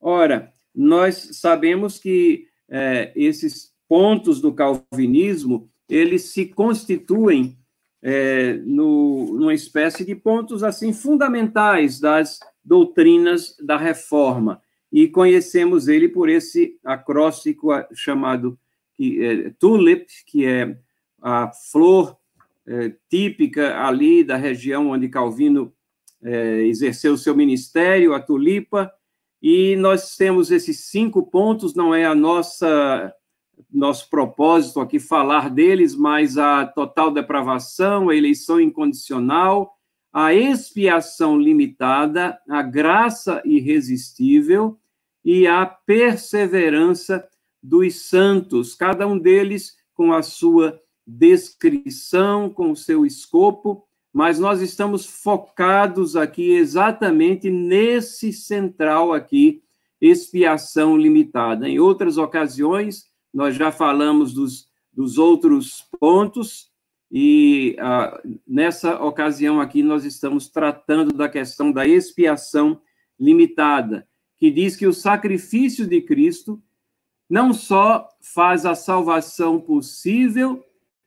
Ora, 0.00 0.50
nós 0.74 1.28
sabemos 1.32 1.98
que 1.98 2.48
é, 2.68 3.12
esses 3.14 3.73
pontos 3.94 4.40
do 4.40 4.52
calvinismo, 4.52 5.70
eles 5.88 6.22
se 6.32 6.46
constituem 6.46 7.56
é, 8.02 8.54
no, 8.54 9.38
numa 9.38 9.54
espécie 9.54 10.04
de 10.04 10.16
pontos 10.16 10.64
assim 10.64 10.92
fundamentais 10.92 12.00
das 12.00 12.40
doutrinas 12.64 13.56
da 13.62 13.76
reforma. 13.76 14.60
E 14.90 15.06
conhecemos 15.06 15.86
ele 15.86 16.08
por 16.08 16.28
esse 16.28 16.76
acróstico 16.84 17.68
chamado 17.94 18.58
é, 19.00 19.50
tulip, 19.60 20.08
que 20.26 20.44
é 20.44 20.76
a 21.22 21.52
flor 21.70 22.16
é, 22.66 22.92
típica 23.08 23.80
ali 23.80 24.24
da 24.24 24.36
região 24.36 24.90
onde 24.90 25.08
Calvino 25.08 25.72
é, 26.20 26.64
exerceu 26.64 27.16
seu 27.16 27.36
ministério, 27.36 28.12
a 28.12 28.18
tulipa, 28.18 28.92
e 29.40 29.76
nós 29.76 30.16
temos 30.16 30.50
esses 30.50 30.80
cinco 30.80 31.22
pontos, 31.22 31.76
não 31.76 31.94
é 31.94 32.04
a 32.04 32.12
nossa 32.12 33.14
nosso 33.72 34.08
propósito 34.08 34.80
aqui 34.80 34.98
falar 34.98 35.50
deles, 35.50 35.94
mas 35.94 36.38
a 36.38 36.66
total 36.66 37.10
depravação, 37.10 38.08
a 38.08 38.16
eleição 38.16 38.60
incondicional, 38.60 39.74
a 40.12 40.32
expiação 40.32 41.38
limitada, 41.38 42.38
a 42.48 42.62
graça 42.62 43.42
irresistível 43.44 44.78
e 45.24 45.46
a 45.46 45.66
perseverança 45.66 47.26
dos 47.62 48.08
santos, 48.08 48.74
cada 48.74 49.06
um 49.06 49.18
deles 49.18 49.76
com 49.94 50.12
a 50.12 50.22
sua 50.22 50.80
descrição, 51.06 52.48
com 52.48 52.70
o 52.70 52.76
seu 52.76 53.04
escopo, 53.04 53.84
mas 54.12 54.38
nós 54.38 54.60
estamos 54.60 55.06
focados 55.06 56.14
aqui 56.14 56.52
exatamente 56.52 57.50
nesse 57.50 58.32
central 58.32 59.12
aqui, 59.12 59.62
expiação 60.00 60.96
limitada. 60.96 61.68
Em 61.68 61.80
outras 61.80 62.18
ocasiões, 62.18 63.06
nós 63.34 63.56
já 63.56 63.72
falamos 63.72 64.32
dos, 64.32 64.68
dos 64.92 65.18
outros 65.18 65.84
pontos, 65.98 66.72
e 67.10 67.76
ah, 67.80 68.22
nessa 68.46 69.02
ocasião 69.02 69.60
aqui 69.60 69.82
nós 69.82 70.04
estamos 70.04 70.48
tratando 70.48 71.12
da 71.12 71.28
questão 71.28 71.72
da 71.72 71.86
expiação 71.86 72.80
limitada, 73.18 74.08
que 74.38 74.50
diz 74.50 74.76
que 74.76 74.86
o 74.86 74.92
sacrifício 74.92 75.86
de 75.86 76.00
Cristo 76.00 76.62
não 77.28 77.52
só 77.52 78.08
faz 78.20 78.64
a 78.64 78.74
salvação 78.74 79.60
possível, 79.60 80.64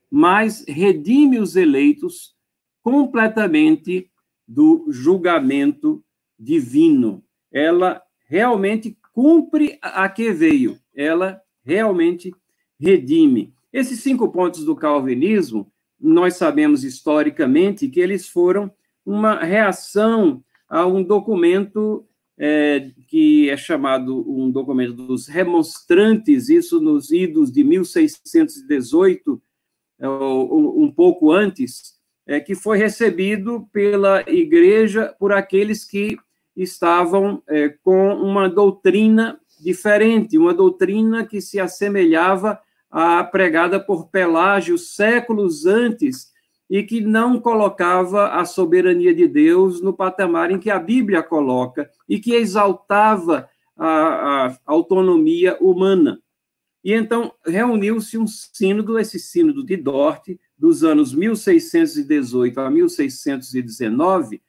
mas 0.09 0.65
redime 0.67 1.39
os 1.39 1.55
eleitos 1.55 2.35
completamente 2.81 4.09
do 4.47 4.85
julgamento 4.89 6.03
divino. 6.39 7.23
Ela 7.51 8.01
realmente 8.27 8.97
cumpre 9.13 9.77
a 9.81 10.07
que 10.07 10.31
veio. 10.31 10.79
Ela 10.95 11.41
realmente 11.67 12.33
redime. 12.79 13.53
Esses 13.73 13.99
cinco 13.99 14.29
pontos 14.31 14.63
do 14.63 14.75
calvinismo, 14.75 15.69
nós 15.99 16.35
sabemos 16.35 16.85
historicamente 16.85 17.89
que 17.89 17.99
eles 17.99 18.29
foram 18.29 18.71
uma 19.05 19.43
reação 19.43 20.41
a 20.69 20.85
um 20.85 21.03
documento 21.03 22.05
é, 22.39 22.91
que 23.07 23.49
é 23.49 23.57
chamado 23.57 24.23
um 24.31 24.49
documento 24.49 24.93
dos 24.93 25.27
remonstrantes, 25.27 26.49
isso 26.49 26.79
nos 26.79 27.11
idos 27.11 27.51
de 27.51 27.63
1618, 27.63 29.41
é, 29.99 30.07
um 30.07 30.91
pouco 30.95 31.31
antes, 31.31 31.95
é, 32.25 32.39
que 32.39 32.53
foi 32.53 32.77
recebido 32.77 33.67
pela 33.73 34.21
igreja 34.29 35.15
por 35.19 35.33
aqueles 35.33 35.83
que 35.83 36.17
estavam 36.55 37.41
é, 37.47 37.69
com 37.69 38.13
uma 38.13 38.47
doutrina 38.47 39.39
diferente, 39.59 40.37
uma 40.37 40.53
doutrina 40.53 41.25
que 41.25 41.41
se 41.41 41.59
assemelhava 41.59 42.59
à 42.89 43.23
pregada 43.23 43.79
por 43.79 44.07
Pelágio 44.09 44.77
séculos 44.77 45.65
antes 45.65 46.31
e 46.69 46.83
que 46.83 47.01
não 47.01 47.39
colocava 47.39 48.29
a 48.29 48.45
soberania 48.45 49.13
de 49.13 49.27
Deus 49.27 49.81
no 49.81 49.93
patamar 49.93 50.51
em 50.51 50.59
que 50.59 50.69
a 50.69 50.79
Bíblia 50.79 51.23
coloca 51.23 51.89
e 52.07 52.19
que 52.19 52.33
exaltava 52.33 53.49
a, 53.75 54.47
a 54.47 54.57
autonomia 54.65 55.57
humana. 55.61 56.19
E 56.83 56.93
então 56.93 57.33
reuniu-se 57.45 58.17
um 58.17 58.27
sínodo, 58.27 58.97
esse 58.97 59.19
sínodo 59.19 59.65
de 59.65 59.75
Dort, 59.75 60.29
dos 60.57 60.83
anos 60.83 61.13
1618 61.13 62.59
a 62.59 62.69
1619, 62.69 64.41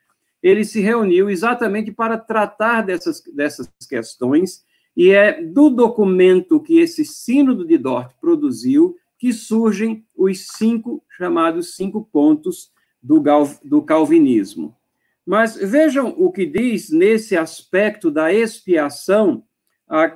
ele 0.43 0.65
se 0.65 0.81
reuniu 0.81 1.29
exatamente 1.29 1.91
para 1.91 2.17
tratar 2.17 2.83
dessas, 2.83 3.23
dessas 3.35 3.69
questões 3.89 4.63
e 4.99 5.13
é 5.13 5.41
do 5.41 5.71
documento 5.71 6.61
que 6.61 6.81
esse 6.81 7.05
Sínodo 7.05 7.65
de 7.65 7.79
Dort 7.79 8.17
produziu 8.21 8.97
que 9.17 9.33
surgem 9.33 10.05
os 10.17 10.49
cinco 10.49 11.05
chamados 11.17 11.77
cinco 11.77 12.05
pontos 12.05 12.73
do, 13.01 13.23
do 13.63 13.81
calvinismo. 13.81 14.77
Mas 15.25 15.55
vejam 15.55 16.13
o 16.19 16.33
que 16.33 16.45
diz 16.45 16.91
nesse 16.91 17.37
aspecto 17.37 18.11
da 18.11 18.33
expiação 18.33 19.45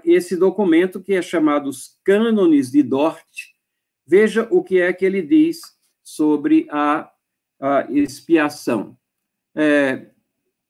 esse 0.05 0.37
documento 0.37 1.01
que 1.01 1.15
é 1.15 1.23
chamado 1.23 1.69
os 1.69 2.01
Cânones 2.03 2.73
de 2.73 2.83
Dort. 2.83 3.53
Veja 4.05 4.49
o 4.51 4.65
que 4.65 4.81
é 4.81 4.93
que 4.93 5.05
ele 5.05 5.23
diz 5.23 5.61
sobre 6.03 6.67
a, 6.71 7.09
a 7.61 7.87
expiação. 7.89 8.99
É, 9.55 10.07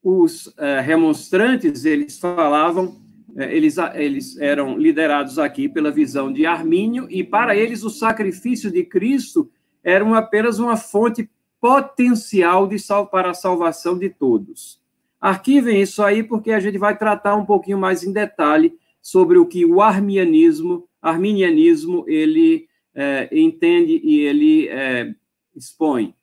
os 0.03 0.49
uh, 0.49 0.83
remonstrantes, 0.83 1.87
eles 1.87 2.19
falavam, 2.19 3.02
eles, 3.37 3.77
eles 3.95 4.37
eram 4.39 4.77
liderados 4.77 5.39
aqui 5.39 5.69
pela 5.69 5.91
visão 5.91 6.33
de 6.33 6.47
Armínio, 6.47 7.07
e 7.11 7.25
para 7.25 7.57
eles 7.57 7.83
o 7.83 7.91
sacrifício 7.91 8.71
de 8.71 8.85
Cristo 8.85 9.51
era 9.83 10.07
apenas 10.17 10.59
uma 10.59 10.77
fonte 10.77 11.29
potencial 11.61 12.67
de 12.67 12.79
sal, 12.79 13.07
para 13.07 13.31
a 13.31 13.35
salvação 13.35 13.99
de 13.99 14.11
todos. 14.11 14.81
Arquivem 15.21 15.81
isso 15.81 16.03
aí, 16.03 16.23
porque 16.23 16.51
a 16.51 16.61
gente 16.61 16.77
vai 16.79 16.99
tratar 16.99 17.37
um 17.37 17.45
pouquinho 17.45 17.79
mais 17.79 18.03
em 18.03 18.13
detalhe 18.13 18.75
sobre 19.01 19.39
o 19.39 19.47
que 19.47 19.65
o 19.65 19.81
arminianismo, 19.81 20.89
arminianismo 21.01 22.05
ele 22.09 22.67
é, 22.95 23.29
entende 23.33 24.01
e 24.03 24.21
ele 24.21 24.69
é, 24.69 25.15
expõe. 25.55 26.15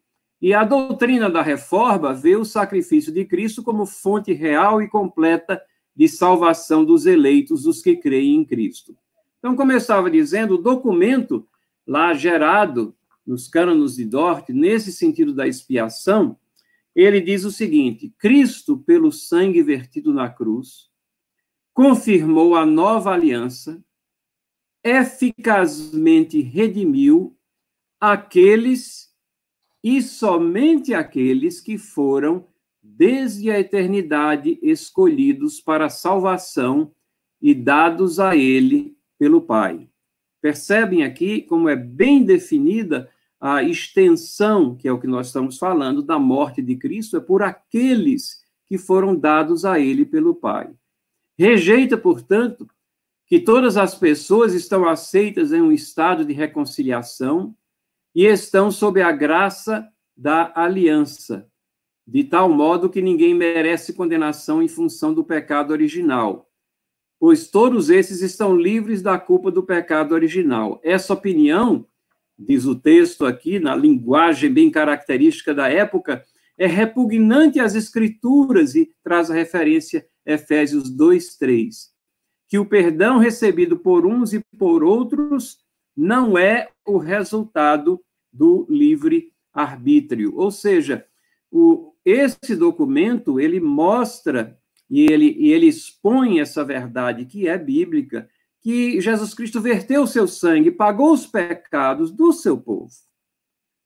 E 0.41 0.53
a 0.53 0.63
doutrina 0.63 1.29
da 1.29 1.41
reforma 1.41 2.13
vê 2.13 2.35
o 2.35 2.45
sacrifício 2.45 3.11
de 3.11 3.25
Cristo 3.25 3.63
como 3.63 3.85
fonte 3.85 4.31
real 4.31 4.81
e 4.81 4.87
completa 4.87 5.61
de 5.99 6.07
salvação 6.07 6.85
dos 6.85 7.05
eleitos, 7.05 7.63
dos 7.63 7.81
que 7.81 7.93
creem 7.93 8.35
em 8.35 8.45
Cristo. 8.45 8.95
Então, 9.37 9.53
como 9.53 9.73
eu 9.73 9.77
estava 9.77 10.09
dizendo, 10.09 10.55
o 10.55 10.57
documento 10.57 11.45
lá 11.85 12.13
gerado 12.13 12.95
nos 13.27 13.49
cânonos 13.49 13.97
de 13.97 14.05
Dort, 14.05 14.47
nesse 14.47 14.93
sentido 14.93 15.33
da 15.33 15.45
expiação, 15.45 16.39
ele 16.95 17.19
diz 17.19 17.43
o 17.43 17.51
seguinte: 17.51 18.13
Cristo, 18.17 18.77
pelo 18.77 19.11
sangue 19.11 19.61
vertido 19.61 20.13
na 20.13 20.29
cruz, 20.29 20.89
confirmou 21.73 22.55
a 22.55 22.65
nova 22.65 23.11
aliança, 23.11 23.83
eficazmente 24.81 26.39
redimiu 26.39 27.37
aqueles 27.99 29.13
e 29.83 30.01
somente 30.01 30.93
aqueles 30.93 31.59
que 31.59 31.77
foram, 31.77 32.47
desde 32.95 33.51
a 33.51 33.59
eternidade, 33.59 34.59
escolhidos 34.61 35.61
para 35.61 35.85
a 35.85 35.89
salvação 35.89 36.91
e 37.41 37.53
dados 37.53 38.19
a 38.19 38.35
ele 38.35 38.97
pelo 39.17 39.41
Pai. 39.41 39.89
Percebem 40.41 41.03
aqui 41.03 41.41
como 41.41 41.69
é 41.69 41.75
bem 41.75 42.23
definida 42.23 43.09
a 43.39 43.63
extensão, 43.63 44.75
que 44.75 44.87
é 44.87 44.91
o 44.91 44.99
que 44.99 45.07
nós 45.07 45.27
estamos 45.27 45.57
falando, 45.57 46.01
da 46.01 46.19
morte 46.19 46.61
de 46.61 46.75
Cristo, 46.75 47.17
é 47.17 47.19
por 47.19 47.41
aqueles 47.41 48.43
que 48.65 48.77
foram 48.77 49.15
dados 49.15 49.65
a 49.65 49.79
ele 49.79 50.05
pelo 50.05 50.35
Pai. 50.35 50.69
Rejeita, 51.37 51.97
portanto, 51.97 52.67
que 53.25 53.39
todas 53.39 53.77
as 53.77 53.95
pessoas 53.95 54.53
estão 54.53 54.87
aceitas 54.87 55.53
em 55.53 55.61
um 55.61 55.71
estado 55.71 56.25
de 56.25 56.33
reconciliação 56.33 57.55
e 58.13 58.25
estão 58.25 58.71
sob 58.71 59.01
a 59.01 59.11
graça 59.11 59.87
da 60.17 60.51
aliança, 60.53 61.47
de 62.11 62.23
tal 62.23 62.49
modo 62.49 62.89
que 62.89 63.03
ninguém 63.03 63.35
merece 63.35 63.93
condenação 63.93 64.63
em 64.63 64.67
função 64.67 65.13
do 65.13 65.23
pecado 65.23 65.69
original, 65.69 66.49
pois 67.19 67.47
todos 67.47 67.91
esses 67.91 68.23
estão 68.23 68.57
livres 68.57 69.03
da 69.03 69.19
culpa 69.19 69.51
do 69.51 69.61
pecado 69.61 70.13
original. 70.13 70.81
Essa 70.83 71.13
opinião, 71.13 71.85
diz 72.37 72.65
o 72.65 72.73
texto 72.73 73.27
aqui, 73.27 73.59
na 73.59 73.75
linguagem 73.75 74.51
bem 74.51 74.71
característica 74.71 75.53
da 75.53 75.69
época, 75.69 76.25
é 76.57 76.65
repugnante 76.65 77.59
às 77.59 77.75
Escrituras 77.75 78.73
e 78.73 78.91
traz 79.03 79.29
a 79.29 79.35
referência 79.35 80.07
Efésios 80.25 80.89
2, 80.89 81.37
3. 81.37 81.91
Que 82.47 82.57
o 82.57 82.65
perdão 82.65 83.19
recebido 83.19 83.77
por 83.77 84.07
uns 84.07 84.33
e 84.33 84.43
por 84.57 84.83
outros 84.83 85.59
não 85.95 86.35
é 86.35 86.69
o 86.87 86.97
resultado 86.97 88.01
do 88.33 88.65
livre 88.67 89.31
arbítrio. 89.53 90.33
Ou 90.35 90.49
seja, 90.49 91.05
o, 91.51 91.93
esse 92.05 92.55
documento 92.55 93.39
ele 93.39 93.59
mostra 93.59 94.57
e 94.89 95.05
ele, 95.11 95.35
e 95.37 95.51
ele 95.51 95.67
expõe 95.67 96.39
essa 96.39 96.63
verdade 96.63 97.25
que 97.25 97.47
é 97.47 97.57
bíblica, 97.57 98.29
que 98.61 98.99
Jesus 98.99 99.33
Cristo 99.33 99.61
verteu 99.61 100.03
o 100.03 100.07
seu 100.07 100.27
sangue, 100.27 100.71
pagou 100.71 101.13
os 101.13 101.25
pecados 101.25 102.11
do 102.11 102.33
seu 102.33 102.57
povo, 102.57 102.89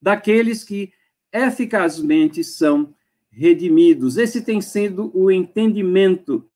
daqueles 0.02 0.64
que 0.64 0.92
eficazmente 1.32 2.44
são 2.44 2.94
redimidos. 3.32 4.18
Esse 4.18 4.42
tem 4.42 4.62
sido 4.62 5.12
o 5.14 5.32
entendimento 5.32 6.48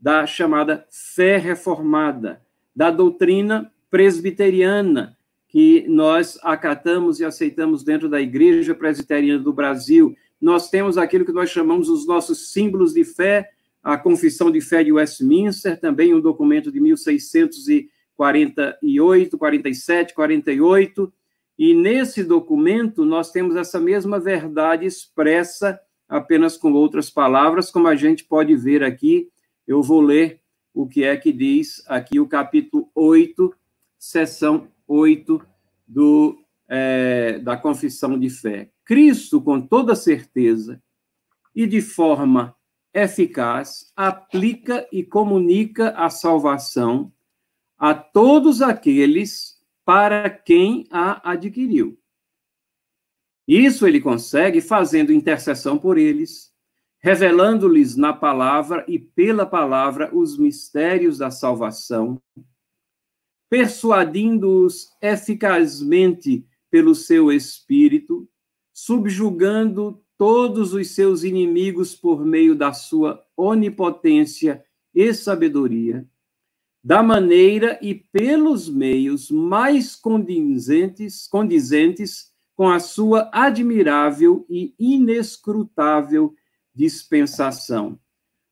da 0.00 0.26
chamada 0.26 0.86
fé 0.90 1.36
reformada, 1.36 2.42
da 2.74 2.90
doutrina 2.90 3.72
presbiteriana, 3.90 5.16
que 5.48 5.86
nós 5.88 6.38
acatamos 6.42 7.20
e 7.20 7.24
aceitamos 7.24 7.82
dentro 7.82 8.08
da 8.08 8.20
Igreja 8.20 8.74
Presbiteriana 8.74 9.42
do 9.42 9.52
Brasil. 9.52 10.14
Nós 10.40 10.70
temos 10.70 10.96
aquilo 10.96 11.24
que 11.24 11.32
nós 11.32 11.50
chamamos 11.50 11.88
os 11.88 12.06
nossos 12.06 12.52
símbolos 12.52 12.92
de 12.92 13.02
fé, 13.04 13.50
a 13.82 13.96
Confissão 13.96 14.48
de 14.50 14.60
Fé 14.60 14.84
de 14.84 14.92
Westminster, 14.92 15.80
também 15.80 16.14
um 16.14 16.20
documento 16.20 16.70
de 16.70 16.78
1648, 16.80 19.38
47, 19.38 20.14
48, 20.14 21.12
e 21.58 21.74
nesse 21.74 22.22
documento 22.22 23.04
nós 23.04 23.32
temos 23.32 23.56
essa 23.56 23.80
mesma 23.80 24.20
verdade 24.20 24.86
expressa 24.86 25.80
apenas 26.08 26.56
com 26.56 26.72
outras 26.72 27.10
palavras, 27.10 27.70
como 27.70 27.88
a 27.88 27.96
gente 27.96 28.24
pode 28.24 28.56
ver 28.56 28.82
aqui. 28.82 29.28
Eu 29.66 29.82
vou 29.82 30.00
ler 30.00 30.40
o 30.72 30.86
que 30.86 31.04
é 31.04 31.16
que 31.16 31.32
diz 31.32 31.82
aqui 31.88 32.20
o 32.20 32.28
capítulo 32.28 32.88
8, 32.94 33.52
seção 33.98 34.68
8 34.86 35.44
do, 35.86 36.38
é, 36.68 37.38
da 37.40 37.56
confissão 37.56 38.18
de 38.18 38.30
fé. 38.30 38.70
Cristo, 38.88 39.38
com 39.42 39.60
toda 39.60 39.94
certeza 39.94 40.82
e 41.54 41.66
de 41.66 41.82
forma 41.82 42.56
eficaz, 42.94 43.92
aplica 43.94 44.88
e 44.90 45.04
comunica 45.04 45.90
a 45.90 46.08
salvação 46.08 47.12
a 47.76 47.92
todos 47.92 48.62
aqueles 48.62 49.62
para 49.84 50.30
quem 50.30 50.86
a 50.90 51.32
adquiriu. 51.32 52.00
Isso 53.46 53.86
ele 53.86 54.00
consegue 54.00 54.62
fazendo 54.62 55.12
intercessão 55.12 55.76
por 55.76 55.98
eles, 55.98 56.50
revelando-lhes 56.98 57.94
na 57.94 58.14
palavra 58.14 58.86
e 58.88 58.98
pela 58.98 59.44
palavra 59.44 60.08
os 60.16 60.38
mistérios 60.38 61.18
da 61.18 61.30
salvação, 61.30 62.22
persuadindo-os 63.50 64.88
eficazmente 65.02 66.46
pelo 66.70 66.94
seu 66.94 67.30
espírito, 67.30 68.26
subjugando 68.80 70.00
todos 70.16 70.72
os 70.72 70.92
seus 70.92 71.24
inimigos 71.24 71.96
por 71.96 72.24
meio 72.24 72.54
da 72.54 72.72
sua 72.72 73.20
onipotência 73.36 74.64
e 74.94 75.12
sabedoria, 75.12 76.06
da 76.82 77.02
maneira 77.02 77.76
e 77.82 77.92
pelos 77.92 78.68
meios 78.68 79.32
mais 79.32 79.96
condizentes, 79.96 81.26
condizentes 81.26 82.32
com 82.54 82.68
a 82.68 82.78
sua 82.78 83.28
admirável 83.32 84.46
e 84.48 84.72
inescrutável 84.78 86.32
dispensação. 86.72 87.98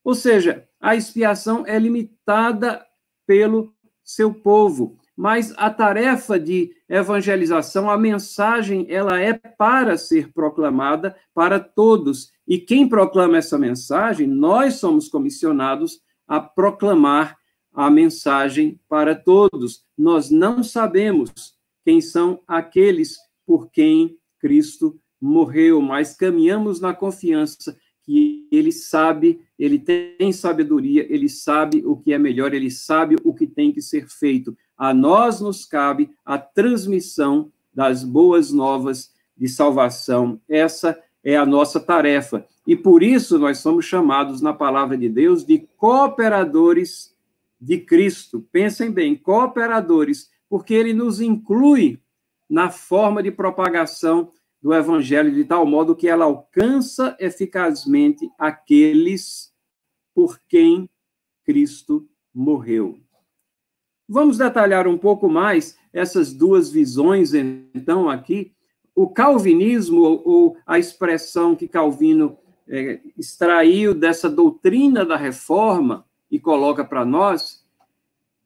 Ou 0.02 0.14
seja, 0.14 0.68
a 0.80 0.96
expiação 0.96 1.64
é 1.64 1.78
limitada 1.78 2.84
pelo 3.24 3.72
seu 4.02 4.34
povo. 4.34 4.98
Mas 5.16 5.54
a 5.56 5.70
tarefa 5.70 6.38
de 6.38 6.74
evangelização, 6.88 7.90
a 7.90 7.98
mensagem, 7.98 8.86
ela 8.88 9.20
é 9.20 9.32
para 9.34 9.96
ser 9.98 10.32
proclamada 10.32 11.16
para 11.34 11.58
todos. 11.58 12.30
E 12.46 12.58
quem 12.58 12.88
proclama 12.88 13.38
essa 13.38 13.58
mensagem, 13.58 14.26
nós 14.26 14.74
somos 14.74 15.08
comissionados 15.08 16.00
a 16.26 16.40
proclamar 16.40 17.36
a 17.72 17.90
mensagem 17.90 18.80
para 18.88 19.14
todos. 19.14 19.84
Nós 19.96 20.30
não 20.30 20.62
sabemos 20.62 21.56
quem 21.84 22.00
são 22.00 22.40
aqueles 22.46 23.16
por 23.46 23.70
quem 23.70 24.16
Cristo 24.40 24.98
morreu, 25.20 25.80
mas 25.80 26.16
caminhamos 26.16 26.80
na 26.80 26.94
confiança 26.94 27.76
que 28.02 28.46
ele 28.52 28.70
sabe, 28.70 29.40
ele 29.58 29.78
tem 29.78 30.32
sabedoria, 30.32 31.04
ele 31.12 31.28
sabe 31.28 31.82
o 31.84 31.96
que 31.96 32.12
é 32.12 32.18
melhor, 32.18 32.54
ele 32.54 32.70
sabe 32.70 33.16
o 33.24 33.34
que 33.34 33.46
tem 33.46 33.72
que 33.72 33.82
ser 33.82 34.08
feito. 34.08 34.56
A 34.76 34.92
nós 34.92 35.40
nos 35.40 35.64
cabe 35.64 36.10
a 36.24 36.38
transmissão 36.38 37.50
das 37.72 38.04
boas 38.04 38.50
novas 38.52 39.12
de 39.36 39.48
salvação. 39.48 40.40
Essa 40.48 40.98
é 41.22 41.36
a 41.36 41.46
nossa 41.46 41.80
tarefa. 41.80 42.46
E 42.66 42.74
por 42.74 43.02
isso 43.02 43.38
nós 43.38 43.58
somos 43.58 43.84
chamados 43.84 44.40
na 44.40 44.52
palavra 44.52 44.96
de 44.96 45.08
Deus 45.08 45.44
de 45.44 45.58
cooperadores 45.76 47.14
de 47.60 47.78
Cristo. 47.78 48.46
Pensem 48.52 48.90
bem, 48.90 49.14
cooperadores, 49.14 50.30
porque 50.48 50.74
ele 50.74 50.92
nos 50.92 51.20
inclui 51.20 52.00
na 52.48 52.70
forma 52.70 53.22
de 53.22 53.30
propagação 53.30 54.30
do 54.62 54.72
Evangelho 54.74 55.32
de 55.32 55.44
tal 55.44 55.66
modo 55.66 55.94
que 55.94 56.08
ela 56.08 56.24
alcança 56.24 57.16
eficazmente 57.20 58.28
aqueles 58.38 59.52
por 60.14 60.40
quem 60.48 60.88
Cristo 61.44 62.08
morreu. 62.34 62.98
Vamos 64.08 64.38
detalhar 64.38 64.86
um 64.86 64.96
pouco 64.96 65.28
mais 65.28 65.76
essas 65.92 66.32
duas 66.32 66.70
visões, 66.70 67.34
então, 67.34 68.08
aqui. 68.08 68.52
O 68.94 69.08
calvinismo, 69.08 70.22
ou 70.24 70.56
a 70.66 70.78
expressão 70.78 71.54
que 71.54 71.68
Calvino 71.68 72.38
é, 72.68 73.00
extraiu 73.18 73.94
dessa 73.94 74.28
doutrina 74.28 75.04
da 75.04 75.16
reforma 75.16 76.06
e 76.30 76.38
coloca 76.38 76.84
para 76.84 77.04
nós, 77.04 77.64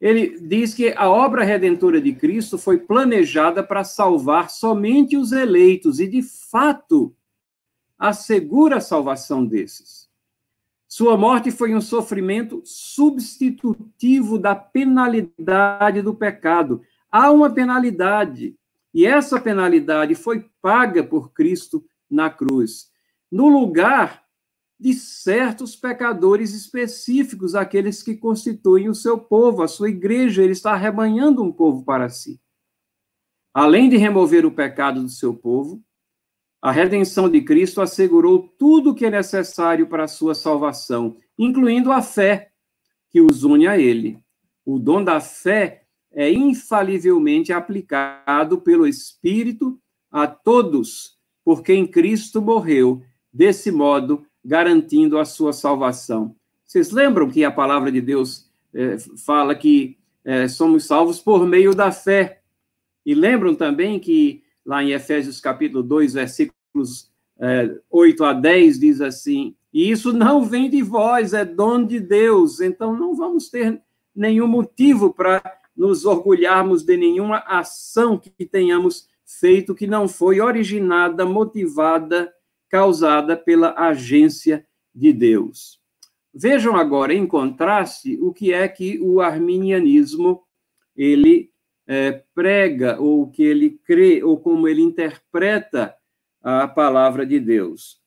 ele 0.00 0.40
diz 0.40 0.74
que 0.74 0.92
a 0.96 1.08
obra 1.08 1.44
redentora 1.44 2.00
de 2.00 2.12
Cristo 2.14 2.58
foi 2.58 2.78
planejada 2.78 3.62
para 3.62 3.84
salvar 3.84 4.50
somente 4.50 5.16
os 5.16 5.30
eleitos, 5.30 6.00
e 6.00 6.06
de 6.06 6.22
fato 6.22 7.14
assegura 7.98 8.78
a 8.78 8.80
salvação 8.80 9.44
desses. 9.44 10.09
Sua 10.92 11.16
morte 11.16 11.52
foi 11.52 11.72
um 11.72 11.80
sofrimento 11.80 12.62
substitutivo 12.64 14.36
da 14.36 14.56
penalidade 14.56 16.02
do 16.02 16.12
pecado. 16.12 16.82
Há 17.08 17.30
uma 17.30 17.48
penalidade, 17.48 18.56
e 18.92 19.06
essa 19.06 19.40
penalidade 19.40 20.16
foi 20.16 20.50
paga 20.60 21.04
por 21.04 21.32
Cristo 21.32 21.84
na 22.10 22.28
cruz, 22.28 22.90
no 23.30 23.46
lugar 23.48 24.24
de 24.80 24.92
certos 24.92 25.76
pecadores 25.76 26.54
específicos, 26.54 27.54
aqueles 27.54 28.02
que 28.02 28.16
constituem 28.16 28.88
o 28.88 28.94
seu 28.94 29.16
povo, 29.16 29.62
a 29.62 29.68
sua 29.68 29.90
igreja, 29.90 30.42
ele 30.42 30.54
está 30.54 30.72
arrebanhando 30.72 31.40
um 31.40 31.52
povo 31.52 31.84
para 31.84 32.08
si. 32.08 32.40
Além 33.54 33.88
de 33.88 33.96
remover 33.96 34.44
o 34.44 34.50
pecado 34.50 35.00
do 35.00 35.08
seu 35.08 35.34
povo, 35.34 35.84
a 36.62 36.70
redenção 36.70 37.28
de 37.28 37.40
Cristo 37.40 37.80
assegurou 37.80 38.52
tudo 38.58 38.90
o 38.90 38.94
que 38.94 39.06
é 39.06 39.10
necessário 39.10 39.86
para 39.86 40.04
a 40.04 40.08
sua 40.08 40.34
salvação, 40.34 41.16
incluindo 41.38 41.90
a 41.90 42.02
fé 42.02 42.50
que 43.08 43.20
os 43.20 43.44
une 43.44 43.66
a 43.66 43.78
ele. 43.78 44.18
O 44.64 44.78
dom 44.78 45.02
da 45.02 45.20
fé 45.20 45.84
é 46.12 46.30
infalivelmente 46.30 47.52
aplicado 47.52 48.60
pelo 48.60 48.86
Espírito 48.86 49.80
a 50.10 50.26
todos 50.26 51.16
por 51.44 51.62
quem 51.62 51.86
Cristo 51.86 52.42
morreu, 52.42 53.02
desse 53.32 53.70
modo 53.70 54.26
garantindo 54.44 55.18
a 55.18 55.24
sua 55.24 55.52
salvação. 55.52 56.36
Vocês 56.66 56.90
lembram 56.90 57.30
que 57.30 57.44
a 57.44 57.50
palavra 57.50 57.90
de 57.90 58.00
Deus 58.00 58.50
é, 58.74 58.96
fala 59.24 59.54
que 59.54 59.98
é, 60.24 60.46
somos 60.46 60.84
salvos 60.84 61.20
por 61.20 61.46
meio 61.46 61.74
da 61.74 61.90
fé? 61.90 62.42
E 63.04 63.14
lembram 63.14 63.54
também 63.54 63.98
que 63.98 64.42
lá 64.70 64.84
em 64.84 64.92
Efésios 64.92 65.40
capítulo 65.40 65.82
2, 65.82 66.14
versículos 66.14 67.10
é, 67.40 67.76
8 67.90 68.24
a 68.24 68.32
10, 68.32 68.78
diz 68.78 69.00
assim: 69.00 69.56
E 69.72 69.90
isso 69.90 70.12
não 70.12 70.44
vem 70.44 70.70
de 70.70 70.80
vós, 70.80 71.34
é 71.34 71.44
dom 71.44 71.84
de 71.84 71.98
Deus. 71.98 72.60
Então 72.60 72.96
não 72.96 73.12
vamos 73.16 73.48
ter 73.48 73.82
nenhum 74.14 74.46
motivo 74.46 75.12
para 75.12 75.42
nos 75.76 76.04
orgulharmos 76.04 76.84
de 76.84 76.96
nenhuma 76.96 77.38
ação 77.38 78.16
que 78.16 78.46
tenhamos 78.46 79.08
feito 79.26 79.74
que 79.74 79.88
não 79.88 80.06
foi 80.06 80.40
originada, 80.40 81.26
motivada, 81.26 82.32
causada 82.68 83.36
pela 83.36 83.74
agência 83.76 84.64
de 84.94 85.12
Deus. 85.12 85.80
Vejam 86.32 86.76
agora, 86.76 87.12
em 87.12 87.26
contraste, 87.26 88.16
o 88.20 88.32
que 88.32 88.52
é 88.52 88.68
que 88.68 89.00
o 89.00 89.20
arminianismo 89.20 90.44
ele 90.96 91.50
é, 91.90 92.24
prega, 92.32 93.00
ou 93.00 93.22
o 93.22 93.30
que 93.32 93.42
ele 93.42 93.70
crê, 93.70 94.22
ou 94.22 94.38
como 94.38 94.68
ele 94.68 94.80
interpreta 94.80 95.92
a 96.40 96.68
palavra 96.68 97.26
de 97.26 97.40
Deus. 97.40 98.00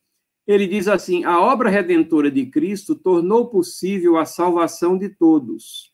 Ele 0.47 0.65
diz 0.65 0.87
assim: 0.87 1.25
a 1.25 1.41
obra 1.41 1.69
redentora 1.69 2.31
de 2.31 2.45
Cristo 2.45 2.95
tornou 2.95 3.49
possível 3.49 4.17
a 4.17 4.25
salvação 4.25 4.97
de 4.97 5.09
todos. 5.09 5.93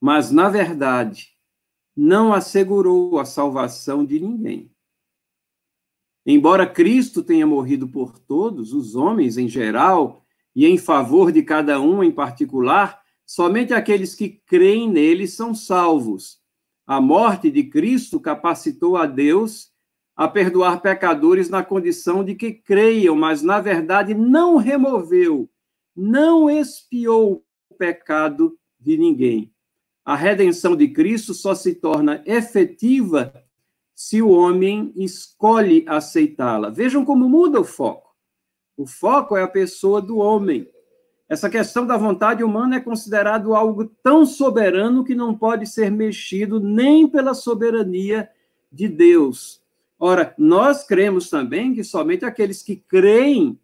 Mas, 0.00 0.30
na 0.30 0.48
verdade, 0.48 1.28
não 1.94 2.32
assegurou 2.32 3.18
a 3.18 3.26
salvação 3.26 4.02
de 4.02 4.18
ninguém. 4.18 4.72
Embora 6.24 6.66
Cristo 6.66 7.22
tenha 7.22 7.46
morrido 7.46 7.86
por 7.86 8.18
todos, 8.18 8.72
os 8.72 8.96
homens 8.96 9.36
em 9.36 9.46
geral, 9.46 10.24
e 10.54 10.64
em 10.64 10.78
favor 10.78 11.30
de 11.30 11.42
cada 11.42 11.78
um 11.78 12.02
em 12.02 12.10
particular, 12.10 13.02
somente 13.26 13.74
aqueles 13.74 14.14
que 14.14 14.30
creem 14.46 14.88
nele 14.88 15.28
são 15.28 15.54
salvos. 15.54 16.45
A 16.86 17.00
morte 17.00 17.50
de 17.50 17.64
Cristo 17.64 18.20
capacitou 18.20 18.96
a 18.96 19.06
Deus 19.06 19.72
a 20.14 20.28
perdoar 20.28 20.80
pecadores 20.80 21.50
na 21.50 21.62
condição 21.62 22.24
de 22.24 22.34
que 22.34 22.52
creiam, 22.52 23.16
mas 23.16 23.42
na 23.42 23.60
verdade 23.60 24.14
não 24.14 24.56
removeu, 24.56 25.50
não 25.94 26.48
expiou 26.48 27.44
o 27.68 27.74
pecado 27.74 28.56
de 28.78 28.96
ninguém 28.96 29.52
a 30.06 30.14
redenção 30.14 30.76
de 30.76 30.86
Cristo 30.86 31.34
só 31.34 31.52
se 31.52 31.74
torna 31.74 32.22
efetiva 32.24 33.34
se 33.92 34.22
o 34.22 34.30
homem 34.30 34.92
escolhe 34.94 35.84
aceitá-la. 35.88 36.70
Vejam 36.70 37.04
como 37.04 37.28
muda 37.28 37.60
o 37.60 37.64
foco. 37.64 38.14
O 38.76 38.86
foco 38.86 39.36
é 39.36 39.42
a 39.42 39.48
pessoa 39.48 40.00
do 40.00 40.18
homem. 40.18 40.70
Essa 41.28 41.50
questão 41.50 41.84
da 41.84 41.96
vontade 41.96 42.44
humana 42.44 42.76
é 42.76 42.80
considerado 42.80 43.54
algo 43.54 43.84
tão 44.02 44.24
soberano 44.24 45.04
que 45.04 45.14
não 45.14 45.36
pode 45.36 45.66
ser 45.66 45.90
mexido 45.90 46.60
nem 46.60 47.08
pela 47.08 47.34
soberania 47.34 48.28
de 48.70 48.88
Deus. 48.88 49.60
Ora, 49.98 50.34
nós 50.38 50.84
cremos 50.84 51.28
também 51.28 51.74
que 51.74 51.82
somente 51.82 52.24
aqueles 52.24 52.62
que 52.62 52.76
creem 52.76 53.58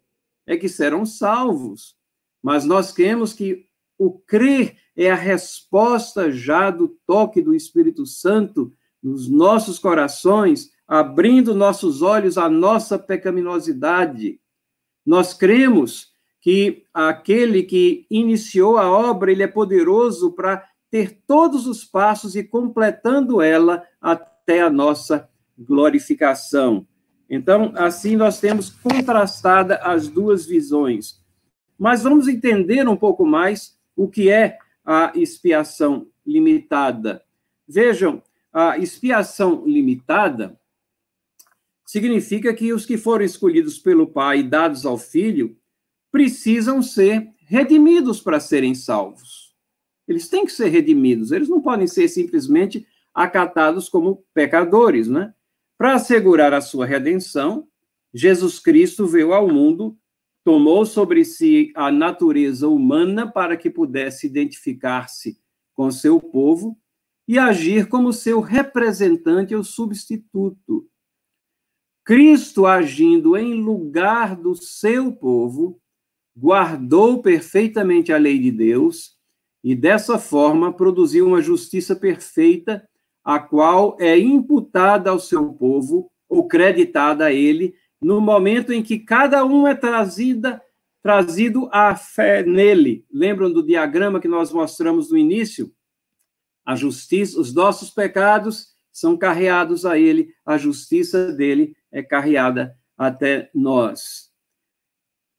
é 0.45 0.57
que 0.57 0.67
serão 0.67 1.05
salvos. 1.05 1.95
Mas 2.41 2.65
nós 2.65 2.91
cremos 2.91 3.31
que 3.31 3.65
o 3.97 4.11
crer 4.11 4.75
é 4.95 5.09
a 5.09 5.15
resposta 5.15 6.31
já 6.31 6.69
do 6.69 6.89
toque 7.07 7.41
do 7.41 7.55
Espírito 7.55 8.05
Santo 8.05 8.73
nos 9.01 9.29
nossos 9.29 9.79
corações, 9.79 10.71
abrindo 10.85 11.55
nossos 11.55 12.01
olhos 12.01 12.37
à 12.37 12.49
nossa 12.49 12.99
pecaminosidade. 12.99 14.39
Nós 15.05 15.33
cremos 15.33 16.12
que 16.43 16.83
aquele 16.93 17.63
que 17.63 18.05
iniciou 18.11 18.77
a 18.77 18.91
obra, 18.91 19.31
ele 19.31 19.43
é 19.43 19.47
poderoso 19.47 20.33
para 20.33 20.67
ter 20.91 21.21
todos 21.25 21.67
os 21.67 21.85
passos 21.85 22.35
e 22.35 22.43
completando 22.43 23.41
ela 23.41 23.87
até 24.01 24.61
a 24.61 24.69
nossa 24.69 25.29
glorificação. 25.57 26.85
Então, 27.29 27.71
assim 27.77 28.17
nós 28.17 28.41
temos 28.41 28.69
contrastada 28.69 29.77
as 29.77 30.09
duas 30.09 30.45
visões. 30.45 31.17
Mas 31.79 32.03
vamos 32.03 32.27
entender 32.27 32.85
um 32.89 32.97
pouco 32.97 33.25
mais 33.25 33.79
o 33.95 34.09
que 34.09 34.29
é 34.29 34.57
a 34.83 35.13
expiação 35.15 36.07
limitada. 36.27 37.23
Vejam, 37.65 38.21
a 38.51 38.77
expiação 38.77 39.63
limitada 39.65 40.59
significa 41.85 42.53
que 42.53 42.73
os 42.73 42.85
que 42.85 42.97
foram 42.97 43.23
escolhidos 43.23 43.79
pelo 43.79 44.05
Pai 44.05 44.39
e 44.39 44.43
dados 44.43 44.85
ao 44.85 44.97
Filho 44.97 45.55
precisam 46.13 46.83
ser 46.83 47.27
redimidos 47.47 48.21
para 48.21 48.39
serem 48.39 48.75
salvos. 48.75 49.55
Eles 50.07 50.29
têm 50.29 50.45
que 50.45 50.51
ser 50.51 50.69
redimidos, 50.69 51.31
eles 51.31 51.49
não 51.49 51.59
podem 51.59 51.87
ser 51.87 52.07
simplesmente 52.07 52.85
acatados 53.11 53.89
como 53.89 54.23
pecadores, 54.31 55.07
né? 55.07 55.33
Para 55.75 55.95
assegurar 55.95 56.53
a 56.53 56.61
sua 56.61 56.85
redenção, 56.85 57.67
Jesus 58.13 58.59
Cristo 58.59 59.07
veio 59.07 59.33
ao 59.33 59.47
mundo 59.47 59.97
tomou 60.43 60.85
sobre 60.85 61.23
si 61.23 61.71
a 61.73 61.91
natureza 61.91 62.67
humana 62.67 63.31
para 63.31 63.57
que 63.57 63.69
pudesse 63.69 64.27
identificar-se 64.27 65.39
com 65.73 65.89
seu 65.89 66.19
povo 66.19 66.77
e 67.27 67.39
agir 67.39 67.87
como 67.87 68.11
seu 68.11 68.41
representante 68.41 69.55
ou 69.55 69.63
substituto. 69.63 70.87
Cristo, 72.05 72.65
agindo 72.65 73.37
em 73.37 73.53
lugar 73.53 74.35
do 74.35 74.53
seu 74.53 75.11
povo, 75.13 75.81
guardou 76.35 77.21
perfeitamente 77.21 78.11
a 78.11 78.17
lei 78.17 78.39
de 78.39 78.51
Deus 78.51 79.13
e, 79.63 79.75
dessa 79.75 80.17
forma, 80.17 80.73
produziu 80.73 81.27
uma 81.27 81.41
justiça 81.41 81.95
perfeita, 81.95 82.87
a 83.23 83.39
qual 83.39 83.95
é 83.99 84.17
imputada 84.17 85.09
ao 85.09 85.19
seu 85.19 85.53
povo 85.53 86.11
ou 86.27 86.47
creditada 86.47 87.25
a 87.25 87.33
ele 87.33 87.73
no 88.01 88.19
momento 88.19 88.73
em 88.73 88.83
que 88.83 88.99
cada 88.99 89.45
um 89.45 89.65
é 89.65 89.73
trazida, 89.73 90.61
trazido 91.01 91.69
à 91.71 91.95
fé 91.95 92.43
nele. 92.43 93.05
Lembram 93.11 93.51
do 93.51 93.65
diagrama 93.65 94.19
que 94.19 94.27
nós 94.27 94.51
mostramos 94.51 95.09
no 95.09 95.17
início? 95.17 95.71
A 96.65 96.75
justiça, 96.75 97.39
os 97.39 97.53
nossos 97.53 97.91
pecados 97.91 98.73
são 98.91 99.17
carreados 99.17 99.85
a 99.85 99.97
ele, 99.97 100.33
a 100.45 100.57
justiça 100.57 101.31
dele 101.31 101.75
é 101.91 102.03
carreada 102.03 102.77
até 102.97 103.49
nós. 103.53 104.32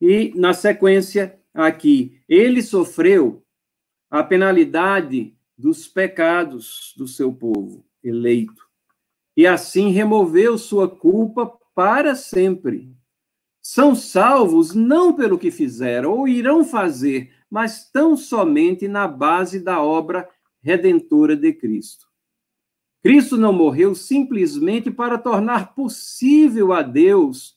E 0.01 0.33
na 0.35 0.53
sequência 0.53 1.39
aqui, 1.53 2.21
ele 2.27 2.61
sofreu 2.61 3.43
a 4.09 4.23
penalidade 4.23 5.35
dos 5.57 5.87
pecados 5.87 6.93
do 6.97 7.07
seu 7.07 7.33
povo 7.33 7.85
eleito. 8.03 8.65
E 9.35 9.45
assim 9.47 9.89
removeu 9.89 10.57
sua 10.57 10.87
culpa 10.87 11.51
para 11.73 12.15
sempre. 12.15 12.95
São 13.61 13.95
salvos 13.95 14.73
não 14.75 15.13
pelo 15.13 15.39
que 15.39 15.49
fizeram 15.49 16.11
ou 16.11 16.27
irão 16.27 16.63
fazer, 16.63 17.33
mas 17.49 17.89
tão 17.89 18.15
somente 18.15 18.87
na 18.87 19.07
base 19.07 19.59
da 19.59 19.81
obra 19.81 20.29
redentora 20.61 21.35
de 21.35 21.51
Cristo. 21.53 22.05
Cristo 23.03 23.37
não 23.37 23.53
morreu 23.53 23.93
simplesmente 23.93 24.89
para 24.89 25.17
tornar 25.17 25.75
possível 25.75 26.73
a 26.73 26.81
Deus 26.81 27.55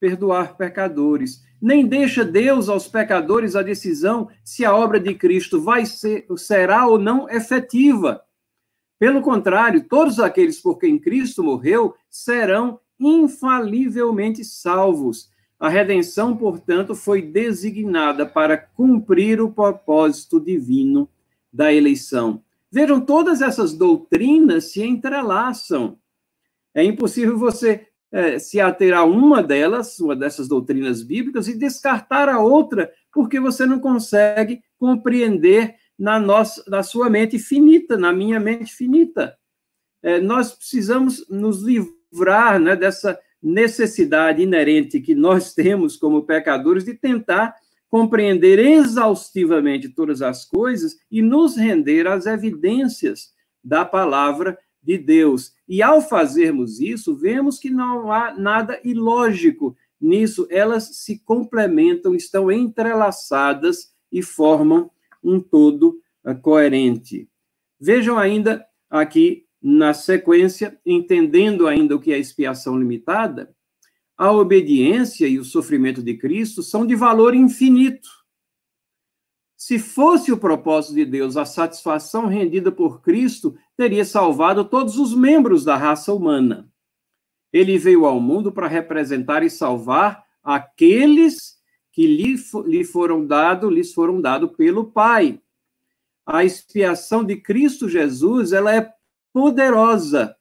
perdoar 0.00 0.56
pecadores. 0.56 1.44
Nem 1.60 1.86
deixa 1.86 2.24
Deus 2.24 2.68
aos 2.68 2.86
pecadores 2.86 3.56
a 3.56 3.62
decisão 3.62 4.28
se 4.44 4.64
a 4.64 4.74
obra 4.74 5.00
de 5.00 5.14
Cristo 5.14 5.60
vai 5.60 5.84
ser, 5.84 6.26
será 6.36 6.86
ou 6.86 6.98
não 6.98 7.28
efetiva. 7.28 8.22
Pelo 8.98 9.22
contrário, 9.22 9.84
todos 9.84 10.18
aqueles 10.18 10.60
por 10.60 10.78
quem 10.78 10.98
Cristo 10.98 11.42
morreu 11.42 11.94
serão 12.10 12.80
infalivelmente 12.98 14.44
salvos. 14.44 15.30
A 15.58 15.68
redenção, 15.68 16.36
portanto, 16.36 16.94
foi 16.94 17.22
designada 17.22 18.24
para 18.24 18.56
cumprir 18.56 19.40
o 19.40 19.50
propósito 19.50 20.40
divino 20.40 21.08
da 21.52 21.72
eleição. 21.72 22.42
Vejam, 22.70 23.00
todas 23.00 23.40
essas 23.40 23.72
doutrinas 23.72 24.72
se 24.72 24.82
entrelaçam. 24.82 25.98
É 26.74 26.84
impossível 26.84 27.38
você 27.38 27.87
é, 28.10 28.38
se 28.38 28.60
ater 28.60 28.94
a 28.94 29.04
uma 29.04 29.42
delas, 29.42 29.98
uma 29.98 30.16
dessas 30.16 30.48
doutrinas 30.48 31.02
bíblicas, 31.02 31.48
e 31.48 31.56
descartar 31.56 32.28
a 32.28 32.40
outra, 32.40 32.90
porque 33.12 33.38
você 33.38 33.66
não 33.66 33.78
consegue 33.78 34.60
compreender 34.78 35.74
na, 35.98 36.18
nossa, 36.18 36.62
na 36.68 36.82
sua 36.82 37.10
mente 37.10 37.38
finita, 37.38 37.96
na 37.96 38.12
minha 38.12 38.38
mente 38.38 38.74
finita. 38.74 39.36
É, 40.02 40.20
nós 40.20 40.54
precisamos 40.54 41.28
nos 41.28 41.62
livrar 41.62 42.60
né, 42.60 42.76
dessa 42.76 43.18
necessidade 43.42 44.42
inerente 44.42 45.00
que 45.00 45.14
nós 45.14 45.54
temos 45.54 45.96
como 45.96 46.24
pecadores 46.24 46.84
de 46.84 46.94
tentar 46.94 47.54
compreender 47.88 48.58
exaustivamente 48.58 49.88
todas 49.88 50.22
as 50.22 50.44
coisas 50.44 50.96
e 51.10 51.22
nos 51.22 51.56
render 51.56 52.06
às 52.06 52.26
evidências 52.26 53.32
da 53.64 53.84
palavra 53.84 54.58
de 54.82 54.98
Deus. 54.98 55.52
E 55.68 55.82
ao 55.82 56.00
fazermos 56.00 56.80
isso, 56.80 57.16
vemos 57.16 57.58
que 57.58 57.70
não 57.70 58.10
há 58.12 58.34
nada 58.34 58.80
ilógico 58.84 59.76
nisso, 60.00 60.46
elas 60.50 60.96
se 60.98 61.18
complementam, 61.18 62.14
estão 62.14 62.50
entrelaçadas 62.50 63.92
e 64.12 64.22
formam 64.22 64.90
um 65.22 65.40
todo 65.40 66.00
eh, 66.24 66.34
coerente. 66.34 67.28
Vejam 67.80 68.16
ainda 68.16 68.64
aqui 68.88 69.44
na 69.60 69.92
sequência, 69.92 70.78
entendendo 70.86 71.66
ainda 71.66 71.96
o 71.96 72.00
que 72.00 72.12
é 72.12 72.18
expiação 72.18 72.78
limitada, 72.78 73.52
a 74.16 74.32
obediência 74.32 75.26
e 75.26 75.38
o 75.38 75.44
sofrimento 75.44 76.02
de 76.02 76.14
Cristo 76.14 76.62
são 76.62 76.86
de 76.86 76.96
valor 76.96 77.34
infinito. 77.34 78.08
Se 79.58 79.76
fosse 79.76 80.30
o 80.30 80.38
propósito 80.38 80.94
de 80.94 81.04
Deus, 81.04 81.36
a 81.36 81.44
satisfação 81.44 82.26
rendida 82.26 82.70
por 82.70 83.02
Cristo 83.02 83.58
teria 83.76 84.04
salvado 84.04 84.64
todos 84.64 84.96
os 84.96 85.12
membros 85.12 85.64
da 85.64 85.76
raça 85.76 86.14
humana. 86.14 86.70
Ele 87.52 87.76
veio 87.76 88.06
ao 88.06 88.20
mundo 88.20 88.52
para 88.52 88.68
representar 88.68 89.42
e 89.42 89.50
salvar 89.50 90.24
aqueles 90.44 91.58
que 91.90 92.06
lhe, 92.06 92.36
lhe 92.66 92.84
foram 92.84 93.26
dados, 93.26 93.72
lhes 93.72 93.92
foram 93.92 94.20
dados 94.20 94.52
pelo 94.56 94.92
Pai. 94.92 95.42
A 96.24 96.44
expiação 96.44 97.24
de 97.24 97.34
Cristo 97.34 97.88
Jesus, 97.88 98.52
ela 98.52 98.72
é 98.72 98.88
poderosa. 99.32 100.36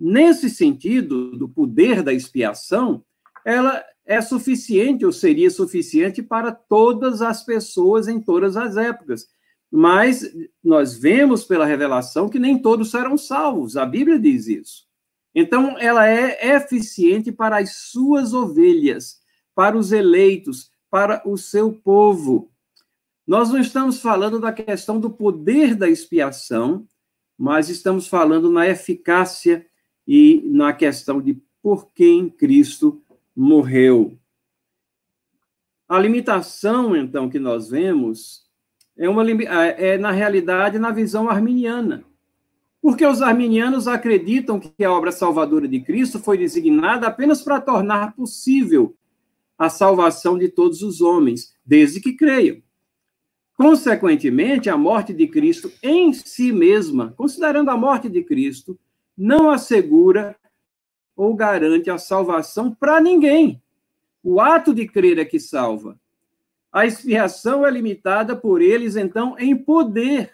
Nesse 0.00 0.50
sentido, 0.50 1.36
do 1.36 1.48
poder 1.48 2.02
da 2.02 2.12
expiação, 2.12 3.04
ela 3.44 3.84
é 4.08 4.22
suficiente 4.22 5.04
ou 5.04 5.12
seria 5.12 5.50
suficiente 5.50 6.22
para 6.22 6.50
todas 6.50 7.20
as 7.20 7.44
pessoas 7.44 8.08
em 8.08 8.18
todas 8.18 8.56
as 8.56 8.78
épocas. 8.78 9.28
Mas 9.70 10.24
nós 10.64 10.96
vemos 10.96 11.44
pela 11.44 11.66
revelação 11.66 12.26
que 12.26 12.38
nem 12.38 12.58
todos 12.58 12.90
serão 12.90 13.18
salvos. 13.18 13.76
A 13.76 13.84
Bíblia 13.84 14.18
diz 14.18 14.48
isso. 14.48 14.88
Então, 15.34 15.78
ela 15.78 16.08
é 16.08 16.56
eficiente 16.56 17.30
para 17.30 17.58
as 17.58 17.76
suas 17.76 18.32
ovelhas, 18.32 19.18
para 19.54 19.76
os 19.76 19.92
eleitos, 19.92 20.70
para 20.90 21.22
o 21.28 21.36
seu 21.36 21.70
povo. 21.70 22.50
Nós 23.26 23.50
não 23.50 23.60
estamos 23.60 24.00
falando 24.00 24.40
da 24.40 24.50
questão 24.50 24.98
do 24.98 25.10
poder 25.10 25.74
da 25.74 25.86
expiação, 25.86 26.88
mas 27.36 27.68
estamos 27.68 28.08
falando 28.08 28.50
na 28.50 28.66
eficácia 28.66 29.66
e 30.06 30.42
na 30.46 30.72
questão 30.72 31.20
de 31.20 31.38
por 31.62 31.92
quem 31.92 32.30
Cristo 32.30 33.02
morreu. 33.38 34.18
A 35.88 35.96
limitação, 35.96 36.96
então, 36.96 37.30
que 37.30 37.38
nós 37.38 37.70
vemos 37.70 38.44
é, 38.96 39.08
uma, 39.08 39.22
é, 39.22 39.96
na 39.96 40.10
realidade, 40.10 40.76
na 40.76 40.90
visão 40.90 41.30
arminiana. 41.30 42.04
Porque 42.82 43.06
os 43.06 43.22
arminianos 43.22 43.86
acreditam 43.86 44.58
que 44.58 44.84
a 44.84 44.92
obra 44.92 45.12
salvadora 45.12 45.68
de 45.68 45.80
Cristo 45.80 46.18
foi 46.18 46.36
designada 46.36 47.06
apenas 47.06 47.40
para 47.40 47.60
tornar 47.60 48.14
possível 48.16 48.96
a 49.56 49.68
salvação 49.68 50.36
de 50.36 50.48
todos 50.48 50.82
os 50.82 51.00
homens, 51.00 51.54
desde 51.64 52.00
que 52.00 52.14
creiam. 52.14 52.60
Consequentemente, 53.54 54.68
a 54.68 54.76
morte 54.76 55.12
de 55.12 55.26
Cristo 55.28 55.70
em 55.82 56.12
si 56.12 56.52
mesma, 56.52 57.14
considerando 57.16 57.70
a 57.70 57.76
morte 57.76 58.08
de 58.08 58.22
Cristo, 58.22 58.78
não 59.16 59.50
assegura 59.50 60.36
ou 61.18 61.34
garante 61.34 61.90
a 61.90 61.98
salvação 61.98 62.74
para 62.74 62.98
ninguém. 62.98 63.60
O 64.22 64.40
ato 64.40 64.72
de 64.72 64.88
crer 64.88 65.18
é 65.18 65.24
que 65.26 65.38
salva. 65.38 65.98
A 66.72 66.86
expiação 66.86 67.66
é 67.66 67.70
limitada 67.70 68.34
por 68.34 68.62
eles, 68.62 68.96
então, 68.96 69.36
em 69.38 69.54
poder. 69.54 70.32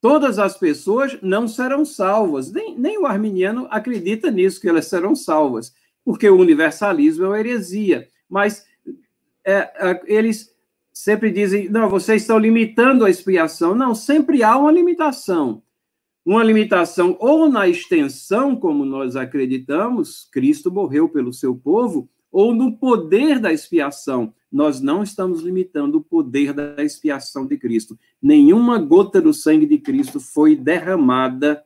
Todas 0.00 0.38
as 0.38 0.58
pessoas 0.58 1.16
não 1.22 1.48
serão 1.48 1.84
salvas. 1.84 2.52
Nem, 2.52 2.76
nem 2.76 2.98
o 2.98 3.06
arminiano 3.06 3.66
acredita 3.70 4.30
nisso, 4.30 4.60
que 4.60 4.68
elas 4.68 4.86
serão 4.86 5.14
salvas 5.14 5.72
porque 6.04 6.28
o 6.28 6.38
universalismo 6.38 7.24
é 7.24 7.28
uma 7.28 7.40
heresia. 7.40 8.08
Mas 8.28 8.66
é, 9.44 9.90
é, 9.90 10.02
eles 10.06 10.54
sempre 10.92 11.30
dizem, 11.30 11.68
não, 11.68 11.88
vocês 11.88 12.22
estão 12.22 12.38
limitando 12.38 13.04
a 13.04 13.10
expiação. 13.10 13.74
Não, 13.74 13.94
sempre 13.94 14.42
há 14.42 14.56
uma 14.56 14.72
limitação. 14.72 15.61
Uma 16.24 16.44
limitação 16.44 17.16
ou 17.18 17.48
na 17.48 17.68
extensão, 17.68 18.54
como 18.54 18.84
nós 18.84 19.16
acreditamos, 19.16 20.28
Cristo 20.30 20.70
morreu 20.70 21.08
pelo 21.08 21.32
seu 21.32 21.56
povo, 21.56 22.08
ou 22.30 22.54
no 22.54 22.76
poder 22.76 23.40
da 23.40 23.52
expiação. 23.52 24.32
Nós 24.50 24.80
não 24.80 25.02
estamos 25.02 25.40
limitando 25.40 25.98
o 25.98 26.02
poder 26.02 26.52
da 26.52 26.82
expiação 26.82 27.46
de 27.46 27.58
Cristo. 27.58 27.98
Nenhuma 28.20 28.78
gota 28.78 29.20
do 29.20 29.34
sangue 29.34 29.66
de 29.66 29.78
Cristo 29.78 30.20
foi 30.20 30.54
derramada 30.54 31.62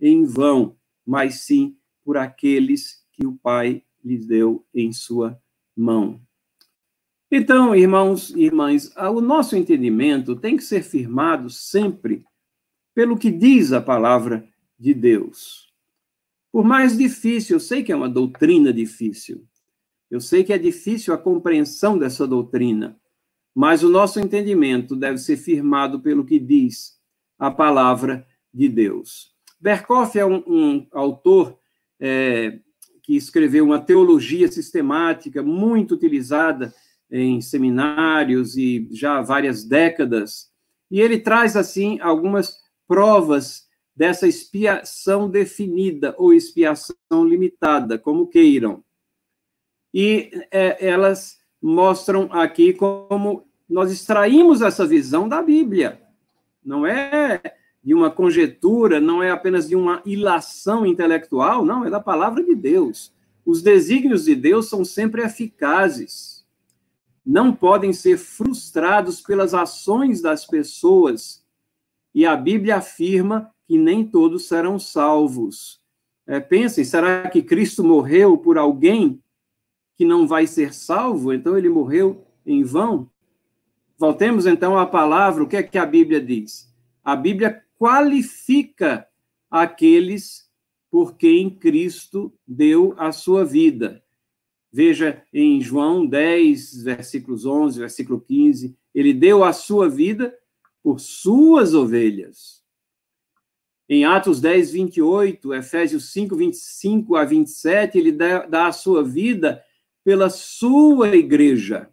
em 0.00 0.24
vão, 0.24 0.76
mas 1.06 1.42
sim 1.42 1.76
por 2.04 2.16
aqueles 2.16 3.04
que 3.12 3.26
o 3.26 3.32
Pai 3.32 3.82
lhes 4.04 4.26
deu 4.26 4.64
em 4.74 4.92
sua 4.92 5.38
mão. 5.76 6.20
Então, 7.30 7.74
irmãos 7.74 8.30
e 8.30 8.44
irmãs, 8.44 8.90
o 8.96 9.20
nosso 9.20 9.54
entendimento 9.54 10.34
tem 10.34 10.56
que 10.56 10.64
ser 10.64 10.82
firmado 10.82 11.50
sempre 11.50 12.24
pelo 12.98 13.16
que 13.16 13.30
diz 13.30 13.72
a 13.72 13.80
palavra 13.80 14.44
de 14.76 14.92
Deus. 14.92 15.72
Por 16.50 16.64
mais 16.64 16.98
difícil, 16.98 17.54
eu 17.54 17.60
sei 17.60 17.84
que 17.84 17.92
é 17.92 17.96
uma 17.96 18.08
doutrina 18.08 18.72
difícil, 18.72 19.46
eu 20.10 20.20
sei 20.20 20.42
que 20.42 20.52
é 20.52 20.58
difícil 20.58 21.14
a 21.14 21.16
compreensão 21.16 21.96
dessa 21.96 22.26
doutrina, 22.26 22.98
mas 23.54 23.84
o 23.84 23.88
nosso 23.88 24.18
entendimento 24.18 24.96
deve 24.96 25.18
ser 25.18 25.36
firmado 25.36 26.00
pelo 26.00 26.24
que 26.24 26.40
diz 26.40 26.98
a 27.38 27.52
palavra 27.52 28.26
de 28.52 28.68
Deus. 28.68 29.32
Berkoff 29.60 30.18
é 30.18 30.26
um, 30.26 30.42
um 30.44 30.86
autor 30.90 31.56
é, 32.00 32.58
que 33.04 33.14
escreveu 33.14 33.64
uma 33.64 33.78
teologia 33.78 34.50
sistemática 34.50 35.40
muito 35.40 35.94
utilizada 35.94 36.74
em 37.08 37.40
seminários 37.40 38.56
e 38.56 38.88
já 38.90 39.18
há 39.18 39.22
várias 39.22 39.62
décadas. 39.62 40.50
E 40.90 41.00
ele 41.00 41.20
traz, 41.20 41.54
assim, 41.54 42.00
algumas 42.00 42.66
provas 42.88 43.68
dessa 43.94 44.26
expiação 44.26 45.28
definida 45.30 46.14
ou 46.18 46.32
expiação 46.32 46.96
limitada, 47.24 47.98
como 47.98 48.26
queiram. 48.26 48.82
E 49.92 50.30
é, 50.50 50.84
elas 50.88 51.38
mostram 51.60 52.28
aqui 52.32 52.72
como 52.72 53.46
nós 53.68 53.92
extraímos 53.92 54.62
essa 54.62 54.86
visão 54.86 55.28
da 55.28 55.42
Bíblia. 55.42 56.00
Não 56.64 56.86
é 56.86 57.40
de 57.82 57.94
uma 57.94 58.10
conjetura, 58.10 59.00
não 59.00 59.22
é 59.22 59.30
apenas 59.30 59.68
de 59.68 59.76
uma 59.76 60.02
ilação 60.04 60.84
intelectual, 60.86 61.64
não, 61.64 61.84
é 61.84 61.90
da 61.90 62.00
palavra 62.00 62.42
de 62.42 62.54
Deus. 62.54 63.12
Os 63.44 63.62
desígnios 63.62 64.24
de 64.24 64.34
Deus 64.34 64.68
são 64.68 64.84
sempre 64.84 65.22
eficazes. 65.22 66.46
Não 67.24 67.54
podem 67.54 67.92
ser 67.92 68.18
frustrados 68.18 69.20
pelas 69.20 69.54
ações 69.54 70.20
das 70.20 70.46
pessoas. 70.46 71.44
E 72.18 72.26
a 72.26 72.34
Bíblia 72.34 72.78
afirma 72.78 73.48
que 73.64 73.78
nem 73.78 74.04
todos 74.04 74.48
serão 74.48 74.76
salvos. 74.76 75.80
É, 76.26 76.40
pensem, 76.40 76.84
será 76.84 77.30
que 77.30 77.40
Cristo 77.40 77.84
morreu 77.84 78.36
por 78.36 78.58
alguém 78.58 79.22
que 79.96 80.04
não 80.04 80.26
vai 80.26 80.44
ser 80.44 80.74
salvo? 80.74 81.32
Então 81.32 81.56
ele 81.56 81.68
morreu 81.68 82.26
em 82.44 82.64
vão? 82.64 83.08
Voltemos 83.96 84.46
então 84.46 84.76
à 84.76 84.84
palavra, 84.84 85.44
o 85.44 85.46
que 85.46 85.58
é 85.58 85.62
que 85.62 85.78
a 85.78 85.86
Bíblia 85.86 86.20
diz? 86.20 86.68
A 87.04 87.14
Bíblia 87.14 87.62
qualifica 87.78 89.06
aqueles 89.48 90.50
por 90.90 91.16
quem 91.16 91.48
Cristo 91.48 92.32
deu 92.44 92.96
a 92.98 93.12
sua 93.12 93.44
vida. 93.44 94.02
Veja 94.72 95.22
em 95.32 95.60
João 95.60 96.04
10, 96.04 96.82
versículos 96.82 97.46
11, 97.46 97.78
versículo 97.78 98.20
15, 98.20 98.76
ele 98.92 99.14
deu 99.14 99.44
a 99.44 99.52
sua 99.52 99.88
vida 99.88 100.36
por 100.88 101.00
suas 101.00 101.74
ovelhas. 101.74 102.64
Em 103.86 104.06
Atos 104.06 104.40
10, 104.40 104.70
28, 104.70 105.52
Efésios 105.52 106.10
5, 106.12 106.34
25 106.34 107.14
a 107.14 107.26
27, 107.26 107.98
ele 107.98 108.10
dá, 108.10 108.66
a 108.66 108.72
sua 108.72 109.04
vida 109.04 109.62
pela 110.02 110.30
sua 110.30 111.14
igreja. 111.14 111.92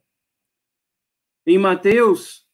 Em 1.46 1.58
Mateus, 1.58 2.48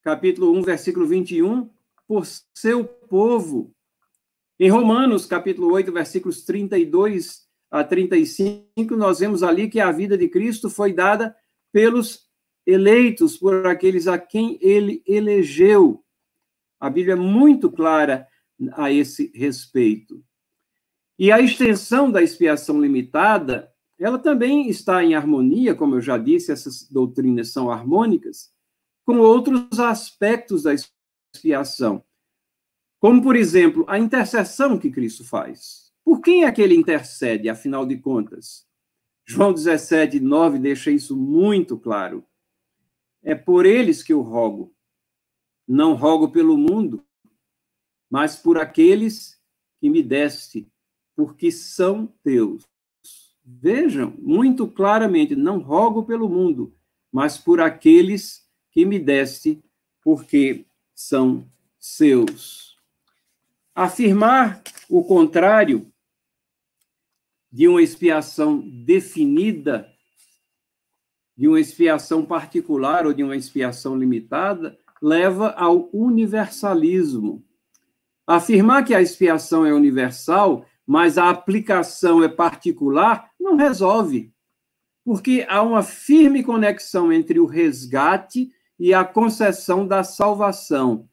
capítulo 0.00 0.56
1, 0.56 0.62
versículo 0.62 1.04
21, 1.04 1.68
por 2.06 2.24
seu 2.54 2.84
povo. 2.84 3.74
Em 4.56 4.70
Romanos, 4.70 5.26
capítulo 5.26 5.72
8, 5.72 5.90
versículos 5.90 6.44
32 6.44 7.44
a 7.72 7.82
35, 7.82 8.96
nós 8.96 9.18
vemos 9.18 9.42
ali 9.42 9.68
que 9.68 9.80
a 9.80 9.90
vida 9.90 10.16
de 10.16 10.28
Cristo 10.28 10.70
foi 10.70 10.92
dada 10.92 11.36
pelos 11.72 12.27
eleitos, 12.68 13.38
por 13.38 13.66
aqueles 13.66 14.06
a 14.06 14.18
quem 14.18 14.58
ele 14.60 15.02
elegeu. 15.06 16.04
A 16.78 16.90
Bíblia 16.90 17.14
é 17.14 17.16
muito 17.16 17.72
clara 17.72 18.28
a 18.72 18.92
esse 18.92 19.32
respeito. 19.34 20.22
E 21.18 21.32
a 21.32 21.40
extensão 21.40 22.12
da 22.12 22.22
expiação 22.22 22.78
limitada, 22.78 23.72
ela 23.98 24.18
também 24.18 24.68
está 24.68 25.02
em 25.02 25.14
harmonia, 25.14 25.74
como 25.74 25.94
eu 25.94 26.00
já 26.02 26.18
disse, 26.18 26.52
essas 26.52 26.86
doutrinas 26.88 27.50
são 27.52 27.70
harmônicas, 27.70 28.52
com 29.04 29.18
outros 29.18 29.80
aspectos 29.80 30.64
da 30.64 30.74
expiação. 31.34 32.04
Como, 33.00 33.22
por 33.22 33.34
exemplo, 33.34 33.86
a 33.88 33.98
intercessão 33.98 34.78
que 34.78 34.90
Cristo 34.90 35.24
faz. 35.24 35.90
Por 36.04 36.20
quem 36.20 36.44
é 36.44 36.52
que 36.52 36.60
ele 36.60 36.76
intercede, 36.76 37.48
afinal 37.48 37.86
de 37.86 37.96
contas? 37.96 38.66
João 39.26 39.54
17, 39.54 40.20
9 40.20 40.58
deixa 40.58 40.90
isso 40.90 41.16
muito 41.16 41.78
claro. 41.78 42.27
É 43.22 43.34
por 43.34 43.66
eles 43.66 44.02
que 44.02 44.12
eu 44.12 44.20
rogo. 44.20 44.74
Não 45.66 45.94
rogo 45.94 46.30
pelo 46.30 46.56
mundo, 46.56 47.04
mas 48.08 48.36
por 48.36 48.58
aqueles 48.58 49.38
que 49.80 49.90
me 49.90 50.02
deste, 50.02 50.66
porque 51.14 51.50
são 51.52 52.06
teus. 52.22 52.64
Vejam 53.44 54.14
muito 54.18 54.66
claramente: 54.66 55.34
não 55.36 55.58
rogo 55.58 56.04
pelo 56.04 56.28
mundo, 56.28 56.74
mas 57.12 57.38
por 57.38 57.60
aqueles 57.60 58.48
que 58.70 58.84
me 58.84 58.98
deste, 58.98 59.62
porque 60.02 60.66
são 60.94 61.46
seus. 61.78 62.76
Afirmar 63.74 64.62
o 64.88 65.04
contrário 65.04 65.92
de 67.50 67.66
uma 67.66 67.82
expiação 67.82 68.60
definida, 68.60 69.90
de 71.38 71.46
uma 71.46 71.60
expiação 71.60 72.24
particular 72.24 73.06
ou 73.06 73.14
de 73.14 73.22
uma 73.22 73.36
expiação 73.36 73.96
limitada, 73.96 74.76
leva 75.00 75.50
ao 75.50 75.88
universalismo. 75.92 77.44
Afirmar 78.26 78.84
que 78.84 78.92
a 78.92 79.00
expiação 79.00 79.64
é 79.64 79.72
universal, 79.72 80.66
mas 80.84 81.16
a 81.16 81.30
aplicação 81.30 82.24
é 82.24 82.28
particular, 82.28 83.30
não 83.38 83.54
resolve. 83.54 84.32
Porque 85.04 85.46
há 85.48 85.62
uma 85.62 85.84
firme 85.84 86.42
conexão 86.42 87.12
entre 87.12 87.38
o 87.38 87.46
resgate 87.46 88.50
e 88.76 88.92
a 88.92 89.04
concessão 89.04 89.86
da 89.86 90.02
salvação 90.02 91.08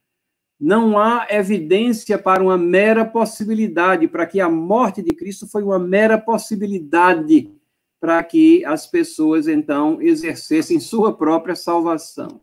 não 0.59 0.97
há 0.97 1.27
evidência 1.29 2.17
para 2.17 2.41
uma 2.41 2.57
mera 2.57 3.05
possibilidade, 3.05 4.07
para 4.07 4.25
que 4.25 4.39
a 4.39 4.49
morte 4.49 5.01
de 5.01 5.13
Cristo 5.13 5.47
foi 5.47 5.63
uma 5.63 5.77
mera 5.77 6.17
possibilidade 6.17 7.51
para 7.99 8.23
que 8.23 8.63
as 8.65 8.85
pessoas 8.85 9.47
então 9.47 10.01
exercessem 10.01 10.79
sua 10.79 11.15
própria 11.15 11.55
salvação. 11.55 12.41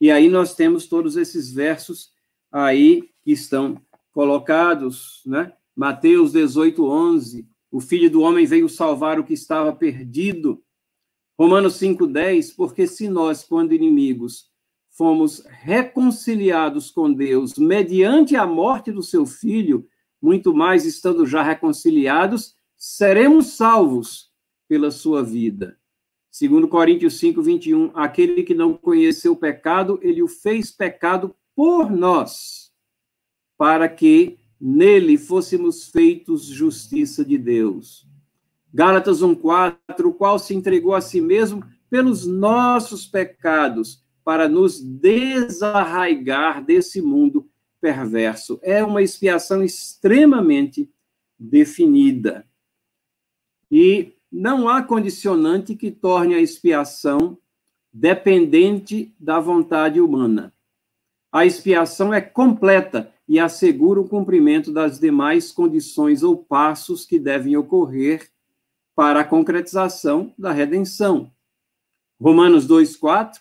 E 0.00 0.10
aí 0.10 0.28
nós 0.28 0.54
temos 0.54 0.86
todos 0.86 1.16
esses 1.16 1.52
versos 1.52 2.12
aí 2.50 3.10
que 3.22 3.32
estão 3.32 3.80
colocados, 4.12 5.22
né? 5.26 5.52
Mateus 5.76 6.32
18, 6.32 6.84
11, 6.84 7.48
o 7.70 7.80
Filho 7.80 8.10
do 8.10 8.20
Homem 8.20 8.46
veio 8.46 8.68
salvar 8.68 9.18
o 9.18 9.24
que 9.24 9.34
estava 9.34 9.72
perdido. 9.72 10.62
Romanos 11.38 11.74
5, 11.74 12.06
10, 12.06 12.52
porque 12.52 12.86
se 12.86 13.08
nós, 13.08 13.44
quando 13.44 13.74
inimigos, 13.74 14.50
fomos 14.90 15.44
reconciliados 15.48 16.90
com 16.90 17.12
Deus 17.12 17.56
mediante 17.56 18.34
a 18.34 18.44
morte 18.44 18.90
do 18.90 19.02
seu 19.02 19.24
filho, 19.24 19.86
muito 20.20 20.52
mais 20.52 20.84
estando 20.84 21.24
já 21.24 21.42
reconciliados, 21.42 22.56
seremos 22.76 23.56
salvos 23.56 24.27
pela 24.68 24.90
sua 24.90 25.22
vida. 25.24 25.78
Segundo 26.30 26.68
Coríntios 26.68 27.18
5, 27.18 27.42
21, 27.42 27.90
aquele 27.94 28.42
que 28.42 28.54
não 28.54 28.74
conheceu 28.74 29.32
o 29.32 29.36
pecado, 29.36 29.98
ele 30.02 30.22
o 30.22 30.28
fez 30.28 30.70
pecado 30.70 31.34
por 31.56 31.90
nós, 31.90 32.70
para 33.56 33.88
que 33.88 34.38
nele 34.60 35.16
fôssemos 35.16 35.88
feitos 35.88 36.44
justiça 36.44 37.24
de 37.24 37.38
Deus. 37.38 38.06
Gálatas 38.72 39.22
1,4, 39.22 40.04
o 40.04 40.12
qual 40.12 40.38
se 40.38 40.54
entregou 40.54 40.94
a 40.94 41.00
si 41.00 41.20
mesmo 41.20 41.64
pelos 41.90 42.26
nossos 42.26 43.06
pecados, 43.06 44.04
para 44.22 44.46
nos 44.46 44.78
desarraigar 44.78 46.62
desse 46.62 47.00
mundo 47.00 47.48
perverso. 47.80 48.60
É 48.62 48.84
uma 48.84 49.02
expiação 49.02 49.62
extremamente 49.62 50.90
definida. 51.38 52.46
E 53.70 54.17
não 54.30 54.68
há 54.68 54.82
condicionante 54.82 55.74
que 55.74 55.90
torne 55.90 56.34
a 56.34 56.40
expiação 56.40 57.38
dependente 57.92 59.14
da 59.18 59.40
vontade 59.40 60.00
humana. 60.00 60.52
A 61.32 61.44
expiação 61.44 62.12
é 62.12 62.20
completa 62.20 63.12
e 63.26 63.38
assegura 63.38 64.00
o 64.00 64.08
cumprimento 64.08 64.72
das 64.72 64.98
demais 64.98 65.52
condições 65.52 66.22
ou 66.22 66.36
passos 66.36 67.04
que 67.04 67.18
devem 67.18 67.56
ocorrer 67.56 68.30
para 68.94 69.20
a 69.20 69.24
concretização 69.24 70.32
da 70.38 70.52
redenção. 70.52 71.30
Romanos 72.20 72.66
2:4 72.66 73.40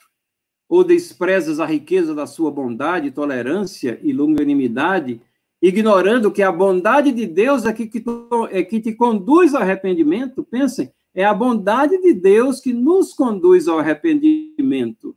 ou 0.69 0.83
desprezas 0.83 1.59
a 1.59 1.65
riqueza 1.65 2.13
da 2.13 2.27
sua 2.27 2.51
bondade, 2.51 3.11
tolerância 3.11 3.99
e 4.03 4.11
longanimidade, 4.11 5.21
ignorando 5.61 6.31
que 6.31 6.41
a 6.41 6.51
bondade 6.51 7.11
de 7.11 7.25
Deus 7.25 7.65
é 7.65 7.73
que, 7.73 7.87
que, 7.87 8.03
é 8.51 8.63
que 8.63 8.79
te 8.79 8.93
conduz 8.93 9.53
ao 9.53 9.61
arrependimento? 9.61 10.43
Pensem, 10.43 10.91
é 11.13 11.25
a 11.25 11.33
bondade 11.33 11.99
de 11.99 12.13
Deus 12.13 12.59
que 12.59 12.73
nos 12.73 13.13
conduz 13.13 13.67
ao 13.67 13.79
arrependimento. 13.79 15.15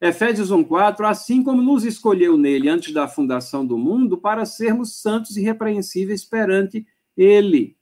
Efésios 0.00 0.50
1,4, 0.50 1.08
assim 1.08 1.44
como 1.44 1.62
nos 1.62 1.84
escolheu 1.84 2.36
nele 2.36 2.68
antes 2.68 2.92
da 2.92 3.06
fundação 3.06 3.64
do 3.64 3.78
mundo, 3.78 4.18
para 4.18 4.44
sermos 4.44 5.00
santos 5.00 5.36
e 5.36 5.40
irrepreensíveis 5.42 6.24
perante 6.24 6.84
ele. 7.16 7.76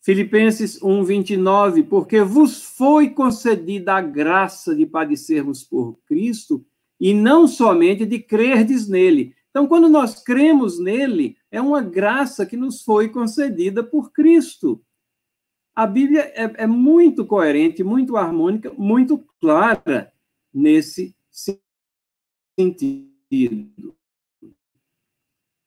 Filipenses 0.00 0.82
1, 0.82 1.04
29, 1.04 1.82
porque 1.82 2.22
vos 2.22 2.62
foi 2.62 3.10
concedida 3.10 3.94
a 3.94 4.00
graça 4.00 4.74
de 4.74 4.86
padecermos 4.86 5.62
por 5.62 5.98
Cristo, 6.06 6.64
e 6.98 7.12
não 7.12 7.46
somente 7.46 8.06
de 8.06 8.18
crerdes 8.18 8.88
nele. 8.88 9.34
Então, 9.52 9.68
quando 9.68 9.86
nós 9.86 10.22
cremos 10.22 10.80
nele, 10.80 11.36
é 11.50 11.60
uma 11.60 11.82
graça 11.82 12.46
que 12.46 12.56
nos 12.56 12.82
foi 12.82 13.10
concedida 13.10 13.84
por 13.84 14.10
Cristo. 14.10 14.82
A 15.74 15.86
Bíblia 15.86 16.22
é, 16.34 16.64
é 16.64 16.66
muito 16.66 17.26
coerente, 17.26 17.84
muito 17.84 18.16
harmônica, 18.16 18.72
muito 18.78 19.18
clara 19.38 20.10
nesse 20.52 21.14
sentido. 22.58 23.94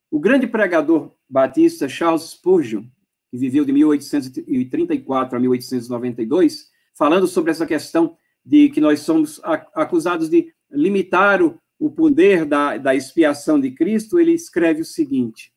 O 0.10 0.20
grande 0.20 0.48
pregador 0.48 1.12
batista 1.30 1.88
Charles 1.88 2.24
Spurgeon, 2.24 2.86
que 3.30 3.38
viveu 3.38 3.64
de 3.64 3.72
1834 3.72 5.38
a 5.38 5.40
1892, 5.40 6.72
falando 6.98 7.28
sobre 7.28 7.52
essa 7.52 7.68
questão 7.68 8.18
de 8.44 8.70
que 8.70 8.82
nós 8.82 9.02
somos 9.02 9.40
acusados 9.44 10.28
de 10.28 10.52
limitar 10.72 11.44
o, 11.44 11.60
o 11.80 11.90
poder 11.90 12.46
da, 12.46 12.78
da 12.78 12.96
expiação 12.96 13.60
de 13.60 13.72
Cristo, 13.72 14.20
ele 14.20 14.32
escreve 14.32 14.82
o 14.82 14.86
seguinte: 14.86 15.54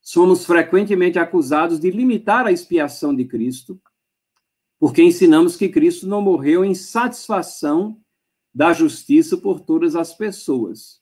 somos 0.00 0.44
frequentemente 0.44 1.18
acusados 1.18 1.78
de 1.80 1.90
limitar 1.90 2.46
a 2.46 2.52
expiação 2.52 3.14
de 3.14 3.24
Cristo, 3.24 3.80
porque 4.78 5.02
ensinamos 5.02 5.56
que 5.56 5.68
Cristo 5.68 6.06
não 6.06 6.20
morreu 6.20 6.64
em 6.64 6.74
satisfação 6.74 7.98
da 8.54 8.72
justiça 8.72 9.36
por 9.36 9.60
todas 9.60 9.96
as 9.96 10.14
pessoas, 10.14 11.00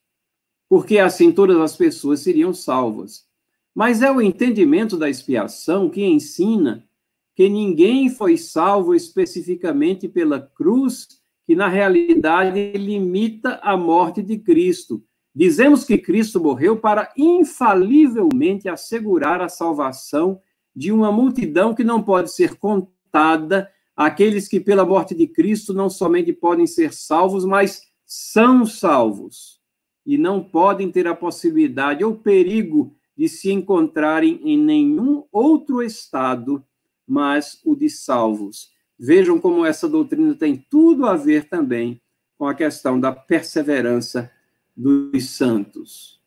porque 0.68 0.98
assim 0.98 1.32
todas 1.32 1.58
as 1.58 1.76
pessoas 1.76 2.20
seriam 2.20 2.54
salvas. 2.54 3.26
Mas 3.74 4.02
é 4.02 4.12
o 4.12 4.20
entendimento 4.20 4.96
da 4.96 5.08
expiação 5.08 5.88
que 5.88 6.04
ensina 6.04 6.86
que 7.34 7.48
ninguém 7.48 8.10
foi 8.10 8.36
salvo 8.36 8.94
especificamente 8.94 10.06
pela 10.06 10.40
cruz, 10.40 11.21
que 11.46 11.54
na 11.54 11.68
realidade 11.68 12.72
limita 12.72 13.58
a 13.62 13.76
morte 13.76 14.22
de 14.22 14.38
Cristo. 14.38 15.02
Dizemos 15.34 15.84
que 15.84 15.98
Cristo 15.98 16.40
morreu 16.40 16.76
para 16.76 17.10
infalivelmente 17.16 18.68
assegurar 18.68 19.40
a 19.40 19.48
salvação 19.48 20.40
de 20.74 20.92
uma 20.92 21.10
multidão 21.10 21.74
que 21.74 21.84
não 21.84 22.02
pode 22.02 22.32
ser 22.32 22.56
voltada 22.60 23.70
àqueles 23.96 24.48
que, 24.48 24.60
pela 24.60 24.84
morte 24.84 25.14
de 25.14 25.26
Cristo, 25.26 25.72
não 25.72 25.88
somente 25.88 26.32
podem 26.32 26.66
ser 26.66 26.92
salvos, 26.92 27.44
mas 27.44 27.82
são 28.04 28.64
salvos 28.64 29.60
e 30.04 30.18
não 30.18 30.42
podem 30.42 30.90
ter 30.90 31.06
a 31.06 31.14
possibilidade 31.14 32.04
ou 32.04 32.16
perigo 32.16 32.94
de 33.16 33.28
se 33.28 33.50
encontrarem 33.52 34.40
em 34.42 34.58
nenhum 34.58 35.24
outro 35.30 35.82
estado, 35.82 36.64
mas 37.06 37.60
o 37.64 37.76
de 37.76 37.88
salvos. 37.88 38.70
Vejam 38.98 39.38
como 39.38 39.64
essa 39.64 39.88
doutrina 39.88 40.34
tem 40.34 40.56
tudo 40.56 41.06
a 41.06 41.16
ver 41.16 41.48
também 41.48 42.00
com 42.38 42.46
a 42.46 42.54
questão 42.54 42.98
da 42.98 43.12
perseverança 43.12 44.30
dos 44.76 45.30
santos. 45.30 46.20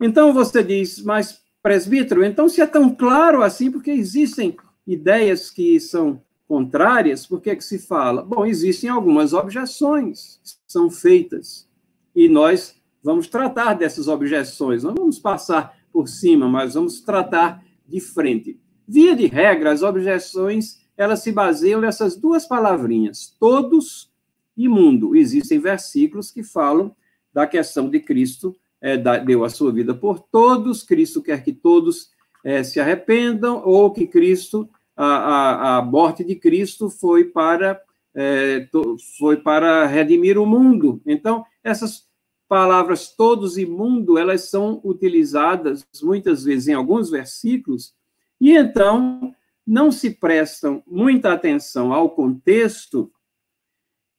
Então 0.00 0.32
você 0.32 0.62
diz, 0.62 1.02
mas 1.02 1.42
presbítero, 1.62 2.24
então 2.24 2.48
se 2.48 2.60
é 2.60 2.66
tão 2.66 2.94
claro 2.94 3.42
assim, 3.42 3.70
porque 3.70 3.90
existem 3.90 4.56
ideias 4.86 5.50
que 5.50 5.80
são 5.80 6.22
contrárias, 6.46 7.26
por 7.26 7.40
que, 7.40 7.50
é 7.50 7.56
que 7.56 7.64
se 7.64 7.78
fala? 7.78 8.22
Bom, 8.22 8.46
existem 8.46 8.88
algumas 8.88 9.32
objeções 9.32 10.38
que 10.44 10.72
são 10.72 10.90
feitas 10.90 11.68
e 12.14 12.28
nós 12.28 12.80
vamos 13.02 13.26
tratar 13.26 13.74
dessas 13.74 14.08
objeções, 14.08 14.82
não 14.82 14.94
vamos 14.94 15.18
passar 15.18 15.76
por 15.92 16.08
cima, 16.08 16.48
mas 16.48 16.74
vamos 16.74 17.00
tratar 17.00 17.64
de 17.86 18.00
frente. 18.00 18.60
Via 18.86 19.16
de 19.16 19.26
regra, 19.26 19.72
as 19.72 19.82
objeções 19.82 20.80
elas 20.96 21.20
se 21.20 21.30
baseiam 21.30 21.80
nessas 21.80 22.16
duas 22.16 22.46
palavrinhas, 22.46 23.34
todos 23.38 24.10
e 24.56 24.68
mundo. 24.68 25.14
Existem 25.14 25.58
versículos 25.58 26.30
que 26.30 26.42
falam 26.42 26.94
da 27.32 27.46
questão 27.46 27.90
de 27.90 28.00
Cristo, 28.00 28.56
é, 28.80 28.96
da, 28.96 29.18
deu 29.18 29.44
a 29.44 29.50
sua 29.50 29.70
vida 29.70 29.94
por 29.94 30.20
todos, 30.20 30.82
Cristo 30.82 31.22
quer 31.22 31.44
que 31.44 31.52
todos 31.52 32.10
é, 32.42 32.62
se 32.62 32.80
arrependam, 32.80 33.62
ou 33.64 33.90
que 33.90 34.06
Cristo, 34.06 34.68
a, 34.96 35.06
a, 35.06 35.76
a 35.76 35.82
morte 35.82 36.24
de 36.24 36.34
Cristo 36.34 36.88
foi 36.88 37.24
para, 37.24 37.80
é, 38.14 38.60
to, 38.72 38.96
foi 39.18 39.36
para 39.36 39.86
redimir 39.86 40.38
o 40.38 40.46
mundo. 40.46 41.02
Então, 41.04 41.44
essas 41.62 42.06
palavras 42.48 43.08
todos 43.08 43.58
e 43.58 43.66
mundo, 43.66 44.16
elas 44.16 44.48
são 44.48 44.80
utilizadas 44.82 45.86
muitas 46.02 46.44
vezes 46.44 46.68
em 46.68 46.74
alguns 46.74 47.10
versículos, 47.10 47.94
e 48.40 48.52
então 48.56 49.34
não 49.66 49.90
se 49.90 50.10
prestam 50.10 50.82
muita 50.86 51.32
atenção 51.32 51.92
ao 51.92 52.10
contexto 52.10 53.10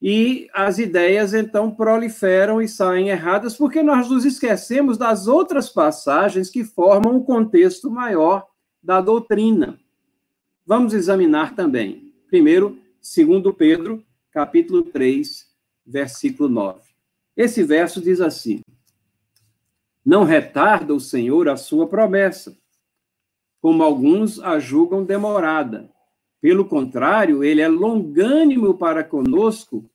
e 0.00 0.48
as 0.54 0.78
ideias 0.78 1.34
então 1.34 1.70
proliferam 1.70 2.62
e 2.62 2.68
saem 2.68 3.08
erradas 3.08 3.56
porque 3.56 3.82
nós 3.82 4.08
nos 4.08 4.24
esquecemos 4.24 4.96
das 4.96 5.26
outras 5.26 5.68
passagens 5.68 6.50
que 6.50 6.62
formam 6.62 7.16
o 7.16 7.24
contexto 7.24 7.90
maior 7.90 8.46
da 8.82 9.00
doutrina. 9.00 9.78
Vamos 10.64 10.92
examinar 10.92 11.56
também. 11.56 12.14
Primeiro, 12.28 12.78
segundo 13.00 13.52
Pedro, 13.52 14.04
capítulo 14.30 14.82
3, 14.82 15.48
versículo 15.84 16.48
9. 16.48 16.80
Esse 17.36 17.64
verso 17.64 18.00
diz 18.00 18.20
assim: 18.20 18.60
Não 20.04 20.22
retarda 20.22 20.94
o 20.94 21.00
Senhor 21.00 21.48
a 21.48 21.56
sua 21.56 21.88
promessa, 21.88 22.56
como 23.60 23.82
alguns 23.82 24.40
a 24.40 24.58
julgam 24.58 25.04
demorada 25.04 25.90
pelo 26.40 26.64
contrário, 26.64 27.42
ele 27.42 27.60
é 27.60 27.68
longânimo 27.68 28.74
para 28.74 29.02
conosco, 29.02 29.90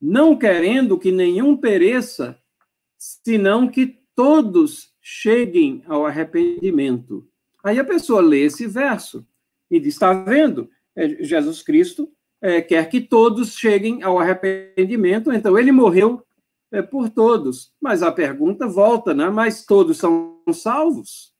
não 0.00 0.36
querendo 0.36 0.98
que 0.98 1.10
nenhum 1.10 1.56
pereça, 1.56 2.38
senão 2.98 3.68
que 3.68 3.98
todos 4.14 4.92
cheguem 5.00 5.82
ao 5.86 6.04
arrependimento. 6.04 7.26
Aí 7.64 7.78
a 7.78 7.84
pessoa 7.84 8.20
lê 8.20 8.44
esse 8.44 8.66
verso 8.66 9.26
e 9.70 9.80
diz: 9.80 9.94
está 9.94 10.12
vendo? 10.12 10.68
É, 10.94 11.22
Jesus 11.24 11.62
Cristo 11.62 12.10
é, 12.40 12.60
quer 12.60 12.88
que 12.88 13.00
todos 13.00 13.56
cheguem 13.56 14.02
ao 14.02 14.18
arrependimento, 14.18 15.32
então 15.32 15.58
ele 15.58 15.72
morreu 15.72 16.22
é, 16.70 16.82
por 16.82 17.08
todos. 17.08 17.72
Mas 17.80 18.02
a 18.02 18.12
pergunta 18.12 18.68
volta, 18.68 19.14
né? 19.14 19.30
Mas 19.30 19.64
todos 19.64 19.96
são 19.96 20.42
salvos? 20.52 21.32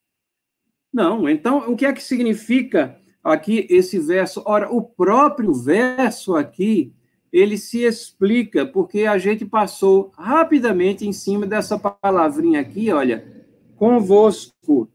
Não. 0.92 1.28
Então, 1.28 1.70
o 1.70 1.76
que 1.76 1.86
é 1.86 1.92
que 1.92 2.02
significa 2.02 2.98
aqui 3.22 3.66
esse 3.70 3.98
verso. 3.98 4.42
Ora, 4.44 4.72
o 4.72 4.82
próprio 4.82 5.52
verso 5.52 6.34
aqui, 6.34 6.92
ele 7.32 7.58
se 7.58 7.84
explica, 7.84 8.64
porque 8.64 9.04
a 9.04 9.18
gente 9.18 9.44
passou 9.44 10.12
rapidamente 10.16 11.06
em 11.06 11.12
cima 11.12 11.46
dessa 11.46 11.78
palavrinha 11.78 12.60
aqui, 12.60 12.90
olha, 12.90 13.46
convosco. 13.76 14.88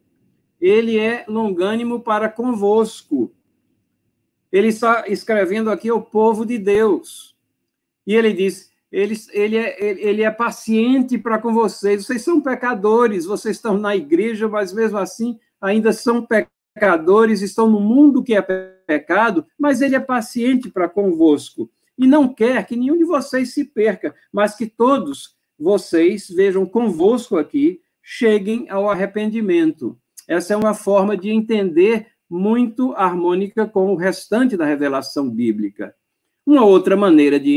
Ele 0.60 0.98
é 0.98 1.26
longânimo 1.28 2.00
para 2.00 2.30
convosco. 2.30 3.32
Ele 4.52 4.70
está 4.70 5.06
escrevendo 5.08 5.70
aqui 5.70 5.92
o 5.92 6.02
povo 6.02 6.46
de 6.46 6.58
Deus. 6.58 7.36
E 8.08 8.16
ele 8.16 8.32
diz: 8.32 8.72
ele, 8.92 9.16
ele, 9.32 9.58
é, 9.58 9.78
ele 9.82 10.24
é 10.24 10.32
paciente 10.32 11.18
para 11.18 11.38
com 11.38 11.54
vocês. 11.54 12.06
Vocês 12.06 12.22
são 12.22 12.40
pecadores, 12.40 13.26
vocês 13.26 13.58
estão 13.58 13.78
na 13.78 13.96
igreja, 13.96 14.48
mas 14.48 14.72
mesmo 14.72 14.98
assim 14.98 15.38
ainda 15.64 15.94
são 15.94 16.28
pecadores 16.76 17.42
estão 17.42 17.70
no 17.70 17.80
mundo 17.80 18.22
que 18.22 18.36
é 18.36 18.42
pecado, 18.42 19.46
mas 19.58 19.82
ele 19.82 19.96
é 19.96 20.00
paciente 20.00 20.70
para 20.70 20.90
convosco 20.90 21.70
e 21.98 22.06
não 22.06 22.34
quer 22.34 22.66
que 22.66 22.76
nenhum 22.76 22.98
de 22.98 23.06
vocês 23.06 23.54
se 23.54 23.64
perca, 23.64 24.14
mas 24.32 24.56
que 24.56 24.68
todos 24.68 25.36
vocês 25.58 26.28
vejam 26.28 26.66
convosco 26.66 27.38
aqui, 27.38 27.80
cheguem 28.02 28.70
ao 28.70 28.90
arrependimento. 28.90 29.98
Essa 30.28 30.54
é 30.54 30.58
uma 30.58 30.74
forma 30.74 31.16
de 31.16 31.30
entender 31.30 32.08
muito 32.30 32.94
harmônica 32.94 33.66
com 33.66 33.94
o 33.94 33.96
restante 33.96 34.58
da 34.58 34.66
revelação 34.66 35.30
bíblica. 35.30 35.96
Uma 36.46 36.66
outra 36.66 36.98
maneira 36.98 37.40
de 37.40 37.56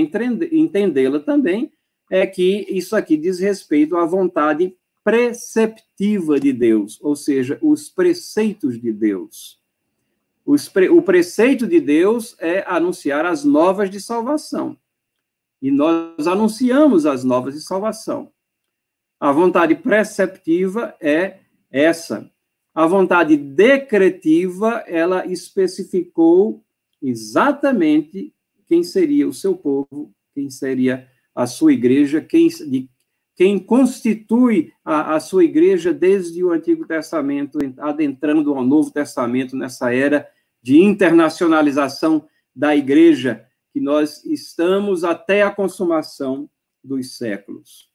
entendê-la 0.52 1.18
também 1.20 1.72
é 2.10 2.26
que 2.26 2.66
isso 2.68 2.94
aqui 2.94 3.16
diz 3.16 3.40
respeito 3.40 3.96
à 3.96 4.04
vontade 4.04 4.76
preceptiva 5.06 6.40
de 6.40 6.52
Deus, 6.52 6.98
ou 7.00 7.14
seja, 7.14 7.56
os 7.62 7.88
preceitos 7.88 8.76
de 8.80 8.92
Deus. 8.92 9.62
O 10.44 11.00
preceito 11.00 11.64
de 11.64 11.78
Deus 11.78 12.34
é 12.40 12.64
anunciar 12.66 13.24
as 13.24 13.44
novas 13.44 13.88
de 13.88 14.00
salvação. 14.00 14.76
E 15.62 15.70
nós 15.70 16.26
anunciamos 16.26 17.06
as 17.06 17.22
novas 17.22 17.54
de 17.54 17.60
salvação. 17.60 18.32
A 19.20 19.30
vontade 19.30 19.76
preceptiva 19.76 20.96
é 21.00 21.38
essa. 21.70 22.28
A 22.74 22.84
vontade 22.84 23.36
decretiva, 23.36 24.82
ela 24.88 25.24
especificou 25.24 26.64
exatamente 27.00 28.34
quem 28.66 28.82
seria 28.82 29.28
o 29.28 29.32
seu 29.32 29.54
povo, 29.54 30.12
quem 30.34 30.50
seria 30.50 31.08
a 31.32 31.46
sua 31.46 31.72
igreja, 31.72 32.20
quem, 32.20 32.48
de 32.48 32.90
quem 33.36 33.58
constitui 33.58 34.72
a, 34.82 35.14
a, 35.14 35.20
sua 35.20 35.44
igreja 35.44 35.92
desde 35.92 36.42
o 36.42 36.50
Antigo 36.50 36.86
Testamento, 36.86 37.58
adentrando 37.78 38.54
ao 38.54 38.64
Novo 38.64 38.90
Testamento, 38.90 39.54
nessa 39.54 39.94
era 39.94 40.26
de 40.62 40.78
internacionalização 40.78 42.26
da 42.54 42.74
igreja, 42.74 43.46
que 43.72 43.78
nós 43.78 44.24
estamos 44.24 45.04
até 45.04 45.42
a 45.42 45.50
consumação 45.50 46.48
dos 46.82 47.18
séculos. 47.18 47.90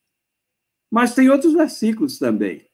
Mas 0.91 1.15
tem 1.15 1.27
outros 1.27 1.53
versículos 1.53 2.19
também. 2.19 2.67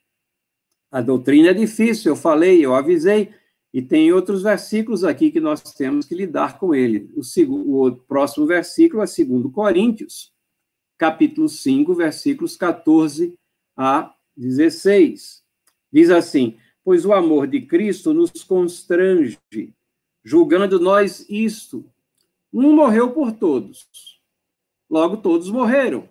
A 0.91 1.01
doutrina 1.01 1.49
é 1.49 1.53
difícil, 1.53 2.11
eu 2.11 2.15
falei, 2.17 2.65
eu 2.65 2.75
avisei, 2.75 3.33
e 3.73 3.81
tem 3.81 4.11
outros 4.11 4.43
versículos 4.43 5.05
aqui 5.05 5.31
que 5.31 5.39
nós 5.39 5.61
temos 5.61 6.05
que 6.05 6.15
lidar 6.15 6.59
com 6.59 6.75
ele. 6.75 7.09
O, 7.15 7.23
segundo, 7.23 7.81
o 7.81 7.95
próximo 7.95 8.45
versículo 8.45 9.01
é 9.01 9.05
2 9.05 9.53
Coríntios, 9.53 10.33
capítulo 10.97 11.47
5, 11.47 11.93
versículos 11.93 12.57
14 12.57 13.37
a 13.75 14.13
16. 14.35 15.43
Diz 15.91 16.09
assim: 16.09 16.57
Pois 16.83 17.05
o 17.05 17.13
amor 17.13 17.47
de 17.47 17.61
Cristo 17.61 18.13
nos 18.13 18.31
constrange, 18.43 19.39
julgando 20.23 20.79
nós 20.79 21.25
isto. 21.29 21.85
Um 22.51 22.73
morreu 22.73 23.11
por 23.11 23.33
todos, 23.33 23.87
logo 24.89 25.17
todos 25.17 25.49
morreram. 25.49 26.09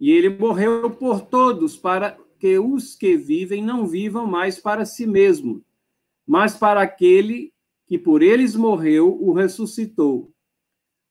E 0.00 0.10
ele 0.10 0.28
morreu 0.28 0.88
por 0.90 1.22
todos, 1.22 1.76
para 1.76 2.16
que 2.38 2.56
os 2.58 2.94
que 2.94 3.16
vivem 3.16 3.62
não 3.62 3.86
vivam 3.86 4.26
mais 4.26 4.60
para 4.60 4.86
si 4.86 5.04
mesmo, 5.06 5.64
mas 6.24 6.56
para 6.56 6.80
aquele 6.80 7.52
que 7.84 7.98
por 7.98 8.22
eles 8.22 8.54
morreu, 8.54 9.20
o 9.20 9.32
ressuscitou 9.32 10.32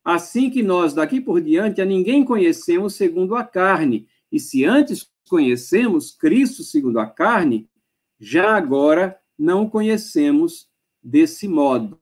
assim 0.07 0.49
que 0.49 0.63
nós 0.63 0.93
daqui 0.93 1.19
por 1.19 1.41
diante 1.41 1.81
a 1.81 1.85
ninguém 1.85 2.23
conhecemos 2.23 2.95
segundo 2.95 3.35
a 3.35 3.43
carne. 3.43 4.07
E 4.31 4.39
se 4.39 4.63
antes 4.63 5.11
conhecemos 5.27 6.15
Cristo 6.15 6.63
segundo 6.63 6.97
a 6.97 7.05
carne, 7.05 7.69
já 8.17 8.55
agora 8.55 9.19
não 9.37 9.69
conhecemos 9.69 10.69
desse 11.03 11.45
modo. 11.45 11.99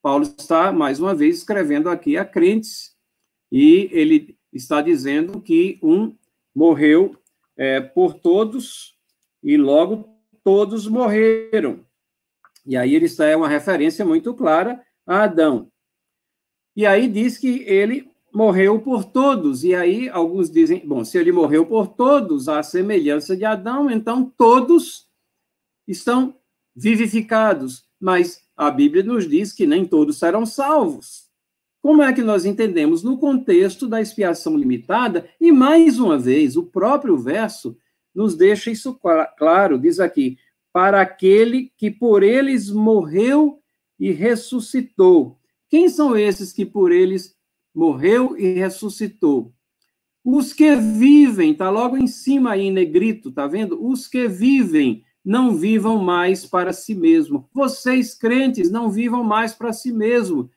Paulo 0.00 0.22
está, 0.22 0.70
mais 0.70 1.00
uma 1.00 1.16
vez, 1.16 1.38
escrevendo 1.38 1.90
aqui 1.90 2.16
a 2.16 2.24
crentes, 2.24 2.94
e 3.50 3.88
ele 3.90 4.38
está 4.52 4.80
dizendo 4.80 5.40
que 5.40 5.80
um 5.82 6.14
morreu 6.54 7.16
é, 7.56 7.80
por 7.80 8.14
todos, 8.14 8.96
e 9.42 9.56
logo 9.56 10.16
todos 10.44 10.86
morreram. 10.86 11.84
E 12.64 12.76
aí 12.76 12.94
ele 12.94 13.06
está 13.06 13.26
é 13.26 13.34
uma 13.34 13.48
referência 13.48 14.04
muito 14.04 14.32
clara 14.32 14.80
a 15.04 15.24
Adão. 15.24 15.71
E 16.74 16.86
aí 16.86 17.08
diz 17.08 17.36
que 17.38 17.62
ele 17.66 18.10
morreu 18.32 18.80
por 18.80 19.04
todos. 19.04 19.62
E 19.62 19.74
aí 19.74 20.08
alguns 20.08 20.50
dizem, 20.50 20.82
bom, 20.86 21.04
se 21.04 21.18
ele 21.18 21.30
morreu 21.30 21.66
por 21.66 21.88
todos, 21.88 22.48
à 22.48 22.62
semelhança 22.62 23.36
de 23.36 23.44
Adão, 23.44 23.90
então 23.90 24.24
todos 24.36 25.06
estão 25.86 26.34
vivificados. 26.74 27.84
Mas 28.00 28.42
a 28.56 28.70
Bíblia 28.70 29.02
nos 29.02 29.28
diz 29.28 29.52
que 29.52 29.66
nem 29.66 29.84
todos 29.84 30.18
serão 30.18 30.46
salvos. 30.46 31.30
Como 31.82 32.00
é 32.00 32.12
que 32.12 32.22
nós 32.22 32.44
entendemos? 32.44 33.02
No 33.02 33.18
contexto 33.18 33.88
da 33.88 34.00
expiação 34.00 34.56
limitada, 34.56 35.28
e 35.40 35.50
mais 35.50 35.98
uma 35.98 36.16
vez, 36.16 36.56
o 36.56 36.62
próprio 36.62 37.18
verso 37.18 37.76
nos 38.14 38.36
deixa 38.36 38.70
isso 38.70 38.98
claro, 39.36 39.78
diz 39.78 39.98
aqui: 39.98 40.38
para 40.72 41.00
aquele 41.00 41.72
que 41.76 41.90
por 41.90 42.22
eles 42.22 42.70
morreu 42.70 43.60
e 43.98 44.12
ressuscitou. 44.12 45.38
Quem 45.72 45.88
são 45.88 46.14
esses 46.14 46.52
que 46.52 46.66
por 46.66 46.92
eles 46.92 47.34
morreu 47.74 48.36
e 48.36 48.52
ressuscitou? 48.52 49.54
Os 50.22 50.52
que 50.52 50.76
vivem, 50.76 51.52
está 51.52 51.70
logo 51.70 51.96
em 51.96 52.06
cima 52.06 52.50
aí, 52.50 52.70
negrito, 52.70 53.32
tá 53.32 53.46
vendo? 53.46 53.82
Os 53.82 54.06
que 54.06 54.28
vivem, 54.28 55.02
não 55.24 55.56
vivam 55.56 55.96
mais 55.96 56.44
para 56.44 56.74
si 56.74 56.94
mesmo. 56.94 57.48
Vocês, 57.54 58.14
crentes, 58.14 58.70
não 58.70 58.90
vivam 58.90 59.24
mais 59.24 59.54
para 59.54 59.72
si 59.72 59.90
mesmo 59.90 60.50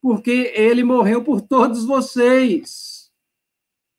porque 0.00 0.50
ele 0.56 0.82
morreu 0.82 1.22
por 1.22 1.42
todos 1.42 1.84
vocês. 1.84 3.10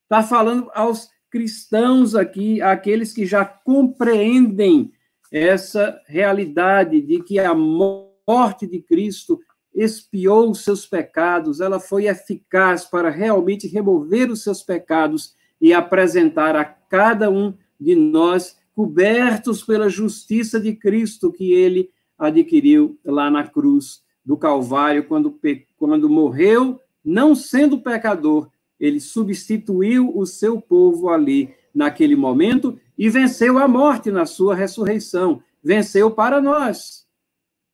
Está 0.05 0.23
falando 0.23 0.71
aos 0.73 1.07
cristãos 1.29 2.15
aqui, 2.15 2.63
aqueles 2.63 3.13
que 3.13 3.27
já 3.27 3.45
compreendem 3.45 4.91
essa 5.31 6.01
realidade 6.07 6.99
de 6.99 7.21
que 7.21 7.37
a 7.37 7.53
morte 7.53 8.65
de 8.65 8.81
Cristo 8.81 9.39
expiou 9.73 10.51
os 10.51 10.63
seus 10.63 10.85
pecados, 10.85 11.59
ela 11.59 11.79
foi 11.79 12.07
eficaz 12.07 12.85
para 12.85 13.09
realmente 13.09 13.67
remover 13.67 14.29
os 14.29 14.43
seus 14.43 14.61
pecados 14.61 15.33
e 15.59 15.73
apresentar 15.73 16.55
a 16.55 16.63
cada 16.63 17.29
um 17.29 17.53
de 17.79 17.95
nós 17.95 18.57
cobertos 18.75 19.63
pela 19.63 19.89
justiça 19.89 20.59
de 20.59 20.75
Cristo 20.75 21.31
que 21.31 21.53
ele 21.53 21.89
adquiriu 22.17 22.99
lá 23.03 23.29
na 23.29 23.47
cruz 23.47 24.03
do 24.25 24.37
Calvário, 24.37 25.05
quando, 25.05 25.39
quando 25.77 26.09
morreu, 26.09 26.79
não 27.03 27.35
sendo 27.35 27.81
pecador, 27.81 28.49
ele 28.79 28.99
substituiu 28.99 30.15
o 30.15 30.25
seu 30.25 30.61
povo 30.61 31.09
ali 31.09 31.53
naquele 31.73 32.15
momento 32.15 32.79
e 32.97 33.09
venceu 33.09 33.57
a 33.57 33.67
morte 33.67 34.11
na 34.11 34.25
sua 34.25 34.55
ressurreição. 34.55 35.41
Venceu 35.63 36.11
para 36.11 36.41
nós, 36.41 37.05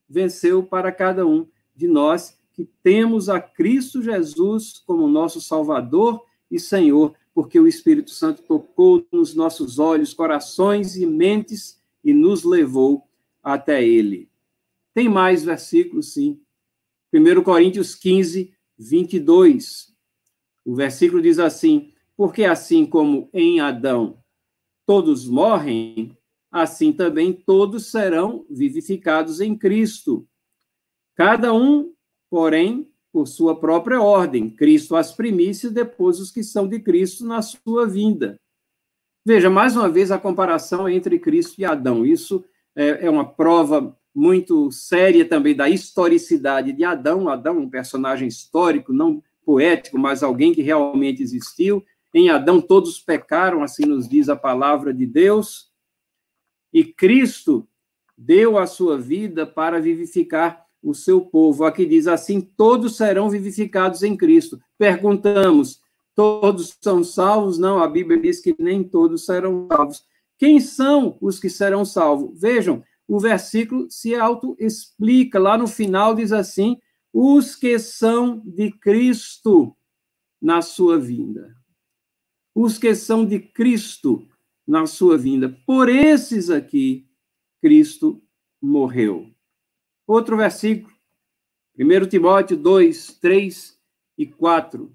venceu 0.07 0.63
para 0.63 0.91
cada 0.91 1.25
um 1.25 1.47
de 1.79 1.87
nós 1.87 2.37
que 2.53 2.65
temos 2.83 3.29
a 3.29 3.39
Cristo 3.39 4.01
Jesus 4.01 4.83
como 4.85 5.07
nosso 5.07 5.39
Salvador 5.39 6.21
e 6.51 6.59
Senhor, 6.59 7.15
porque 7.33 7.57
o 7.57 7.65
Espírito 7.65 8.11
Santo 8.11 8.41
tocou 8.41 9.07
nos 9.13 9.33
nossos 9.33 9.79
olhos, 9.79 10.13
corações 10.13 10.97
e 10.97 11.05
mentes 11.05 11.79
e 12.03 12.13
nos 12.13 12.43
levou 12.43 13.07
até 13.41 13.81
Ele. 13.81 14.27
Tem 14.93 15.07
mais 15.07 15.45
versículos, 15.45 16.13
sim. 16.13 16.41
1 17.13 17.41
Coríntios 17.43 17.95
15, 17.95 18.53
22. 18.77 19.95
O 20.65 20.75
versículo 20.75 21.21
diz 21.21 21.39
assim: 21.39 21.93
Porque 22.17 22.43
assim 22.43 22.85
como 22.85 23.29
em 23.33 23.61
Adão 23.61 24.21
todos 24.85 25.25
morrem, 25.25 26.17
assim 26.51 26.91
também 26.91 27.31
todos 27.31 27.89
serão 27.89 28.45
vivificados 28.49 29.39
em 29.39 29.57
Cristo. 29.57 30.27
Cada 31.19 31.53
um, 31.53 31.93
porém, 32.29 32.89
por 33.11 33.27
sua 33.27 33.59
própria 33.59 34.01
ordem. 34.01 34.49
Cristo 34.49 34.95
as 34.95 35.11
primícias, 35.11 35.69
depois 35.69 36.17
os 36.17 36.31
que 36.31 36.41
são 36.41 36.65
de 36.65 36.79
Cristo 36.79 37.25
na 37.25 37.41
sua 37.41 37.85
vinda. 37.85 38.39
Veja, 39.25 39.49
mais 39.49 39.75
uma 39.75 39.89
vez, 39.89 40.11
a 40.11 40.17
comparação 40.17 40.87
entre 40.87 41.19
Cristo 41.19 41.59
e 41.59 41.65
Adão. 41.65 42.05
Isso 42.05 42.45
é, 42.73 43.05
é 43.05 43.09
uma 43.09 43.25
prova 43.25 43.93
muito 44.15 44.71
séria 44.71 45.25
também 45.25 45.53
da 45.53 45.69
historicidade 45.69 46.71
de 46.71 46.85
Adão. 46.85 47.27
Adão, 47.27 47.57
um 47.57 47.69
personagem 47.69 48.29
histórico, 48.29 48.93
não 48.93 49.21
poético, 49.43 49.99
mas 49.99 50.23
alguém 50.23 50.53
que 50.53 50.61
realmente 50.61 51.21
existiu. 51.21 51.83
Em 52.13 52.29
Adão 52.29 52.61
todos 52.61 52.97
pecaram, 52.97 53.61
assim 53.61 53.85
nos 53.85 54.07
diz 54.07 54.29
a 54.29 54.37
palavra 54.37 54.93
de 54.93 55.05
Deus. 55.05 55.69
E 56.71 56.85
Cristo 56.85 57.67
deu 58.17 58.57
a 58.57 58.65
sua 58.65 58.97
vida 58.97 59.45
para 59.45 59.81
vivificar 59.81 60.68
o 60.81 60.93
seu 60.93 61.21
povo. 61.21 61.65
Aqui 61.65 61.85
diz 61.85 62.07
assim: 62.07 62.41
todos 62.41 62.95
serão 62.95 63.29
vivificados 63.29 64.03
em 64.03 64.15
Cristo. 64.15 64.59
Perguntamos: 64.77 65.81
todos 66.15 66.77
são 66.81 67.03
salvos? 67.03 67.57
Não, 67.57 67.81
a 67.81 67.87
Bíblia 67.87 68.19
diz 68.19 68.39
que 68.39 68.55
nem 68.59 68.83
todos 68.83 69.25
serão 69.25 69.67
salvos. 69.67 70.03
Quem 70.37 70.59
são 70.59 71.17
os 71.21 71.39
que 71.39 71.49
serão 71.49 71.83
salvos? 71.83 72.39
Vejam, 72.39 72.83
o 73.07 73.19
versículo 73.19 73.87
se 73.89 74.15
auto-explica. 74.15 75.39
Lá 75.39 75.57
no 75.57 75.67
final 75.67 76.15
diz 76.15 76.31
assim: 76.31 76.77
os 77.13 77.55
que 77.55 77.77
são 77.79 78.41
de 78.45 78.71
Cristo 78.71 79.75
na 80.41 80.61
sua 80.61 80.97
vinda. 80.99 81.55
Os 82.55 82.77
que 82.77 82.95
são 82.95 83.25
de 83.25 83.39
Cristo 83.39 84.27
na 84.67 84.85
sua 84.85 85.17
vinda. 85.17 85.57
Por 85.65 85.89
esses 85.89 86.49
aqui, 86.49 87.07
Cristo 87.61 88.21
morreu. 88.61 89.31
Outro 90.09 90.35
versículo, 90.37 90.91
1 91.77 92.07
Timóteo 92.07 92.57
2, 92.57 93.19
3 93.21 93.79
e 94.17 94.25
4. 94.25 94.91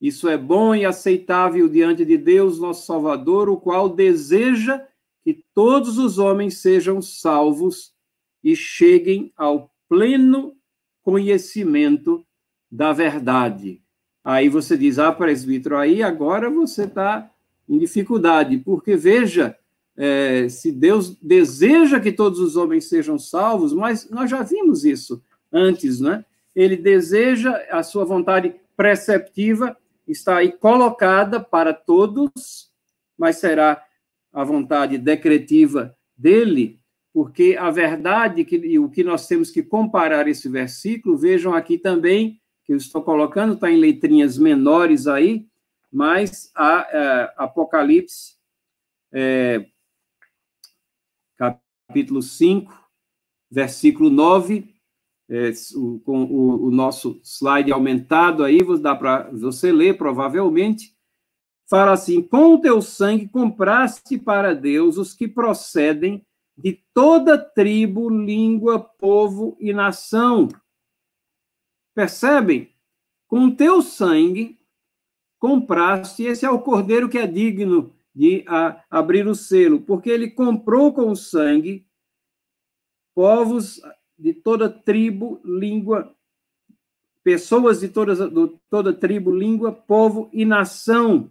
Isso 0.00 0.30
é 0.30 0.38
bom 0.38 0.74
e 0.74 0.86
aceitável 0.86 1.68
diante 1.68 2.06
de 2.06 2.16
Deus, 2.16 2.58
nosso 2.58 2.86
Salvador, 2.86 3.50
o 3.50 3.58
qual 3.58 3.86
deseja 3.86 4.82
que 5.22 5.44
todos 5.52 5.98
os 5.98 6.16
homens 6.16 6.56
sejam 6.56 7.02
salvos 7.02 7.92
e 8.42 8.56
cheguem 8.56 9.30
ao 9.36 9.70
pleno 9.90 10.56
conhecimento 11.02 12.26
da 12.70 12.94
verdade. 12.94 13.82
Aí 14.24 14.48
você 14.48 14.78
diz, 14.78 14.98
ah, 14.98 15.12
presbítero, 15.12 15.76
aí 15.76 16.02
agora 16.02 16.48
você 16.48 16.84
está 16.84 17.30
em 17.68 17.76
dificuldade, 17.76 18.56
porque 18.56 18.96
veja, 18.96 19.54
é, 19.96 20.48
se 20.48 20.70
Deus 20.70 21.16
deseja 21.22 21.98
que 21.98 22.12
todos 22.12 22.38
os 22.38 22.56
homens 22.56 22.88
sejam 22.88 23.18
salvos, 23.18 23.72
mas 23.72 24.08
nós 24.10 24.30
já 24.30 24.42
vimos 24.42 24.84
isso 24.84 25.22
antes, 25.52 26.00
né? 26.00 26.24
Ele 26.54 26.76
deseja, 26.76 27.56
a 27.70 27.82
sua 27.82 28.04
vontade 28.04 28.54
preceptiva 28.76 29.76
está 30.06 30.36
aí 30.36 30.52
colocada 30.52 31.40
para 31.40 31.72
todos, 31.72 32.70
mas 33.18 33.36
será 33.36 33.82
a 34.32 34.44
vontade 34.44 34.98
decretiva 34.98 35.96
dele, 36.16 36.78
porque 37.12 37.56
a 37.58 37.70
verdade 37.70 38.44
que, 38.44 38.56
e 38.56 38.78
o 38.78 38.90
que 38.90 39.02
nós 39.02 39.26
temos 39.26 39.50
que 39.50 39.62
comparar 39.62 40.28
esse 40.28 40.48
versículo, 40.48 41.16
vejam 41.16 41.54
aqui 41.54 41.78
também, 41.78 42.38
que 42.64 42.72
eu 42.72 42.76
estou 42.76 43.02
colocando, 43.02 43.54
está 43.54 43.70
em 43.70 43.76
letrinhas 43.76 44.36
menores 44.36 45.06
aí, 45.06 45.46
mas 45.90 46.50
a, 46.54 46.86
é, 46.90 47.32
Apocalipse, 47.36 48.34
é, 49.12 49.64
capítulo 51.88 52.20
5, 52.20 52.72
versículo 53.50 54.10
9, 54.10 54.74
é, 55.28 55.52
com 56.04 56.24
o, 56.24 56.66
o, 56.66 56.70
nosso 56.70 57.20
slide 57.24 57.72
aumentado 57.72 58.44
aí, 58.44 58.58
dá 58.80 58.94
para 58.94 59.30
você 59.30 59.72
ler 59.72 59.96
provavelmente, 59.96 60.96
fala 61.68 61.92
assim: 61.92 62.22
com 62.22 62.54
o 62.54 62.60
teu 62.60 62.80
sangue 62.82 63.28
compraste 63.28 64.18
para 64.18 64.54
Deus 64.54 64.98
os 64.98 65.14
que 65.14 65.26
procedem 65.26 66.24
de 66.56 66.80
toda 66.94 67.38
tribo, 67.38 68.08
língua, 68.08 68.78
povo 68.78 69.56
e 69.60 69.72
nação. 69.72 70.48
Percebem? 71.94 72.70
Com 73.28 73.46
o 73.46 73.56
teu 73.56 73.82
sangue 73.82 74.58
compraste, 75.38 76.22
esse 76.22 76.46
é 76.46 76.50
o 76.50 76.60
cordeiro 76.60 77.08
que 77.08 77.18
é 77.18 77.26
digno 77.26 77.95
de 78.16 78.42
a, 78.48 78.82
abrir 78.90 79.28
o 79.28 79.34
selo, 79.34 79.82
porque 79.82 80.08
ele 80.08 80.30
comprou 80.30 80.90
com 80.94 81.10
o 81.10 81.16
sangue 81.16 81.86
povos 83.14 83.78
de 84.18 84.32
toda 84.32 84.70
tribo, 84.70 85.38
língua, 85.44 86.16
pessoas 87.22 87.80
de 87.80 87.88
todas, 87.88 88.18
de 88.18 88.58
toda 88.70 88.94
tribo, 88.94 89.30
língua, 89.30 89.70
povo 89.70 90.30
e 90.32 90.46
nação. 90.46 91.30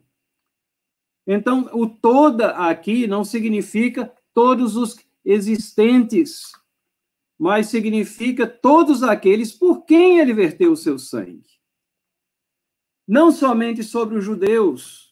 Então, 1.25 1.67
o 1.73 1.87
toda 1.87 2.51
aqui 2.51 3.07
não 3.07 3.23
significa 3.23 4.13
todos 4.31 4.75
os 4.75 4.95
existentes, 5.23 6.51
mas 7.35 7.67
significa 7.67 8.45
todos 8.45 9.01
aqueles 9.01 9.51
por 9.51 9.85
quem 9.85 10.19
ele 10.19 10.35
verteu 10.35 10.71
o 10.71 10.77
seu 10.77 10.99
sangue. 10.99 11.49
Não 13.07 13.31
somente 13.31 13.83
sobre 13.83 14.17
os 14.17 14.23
judeus, 14.23 15.04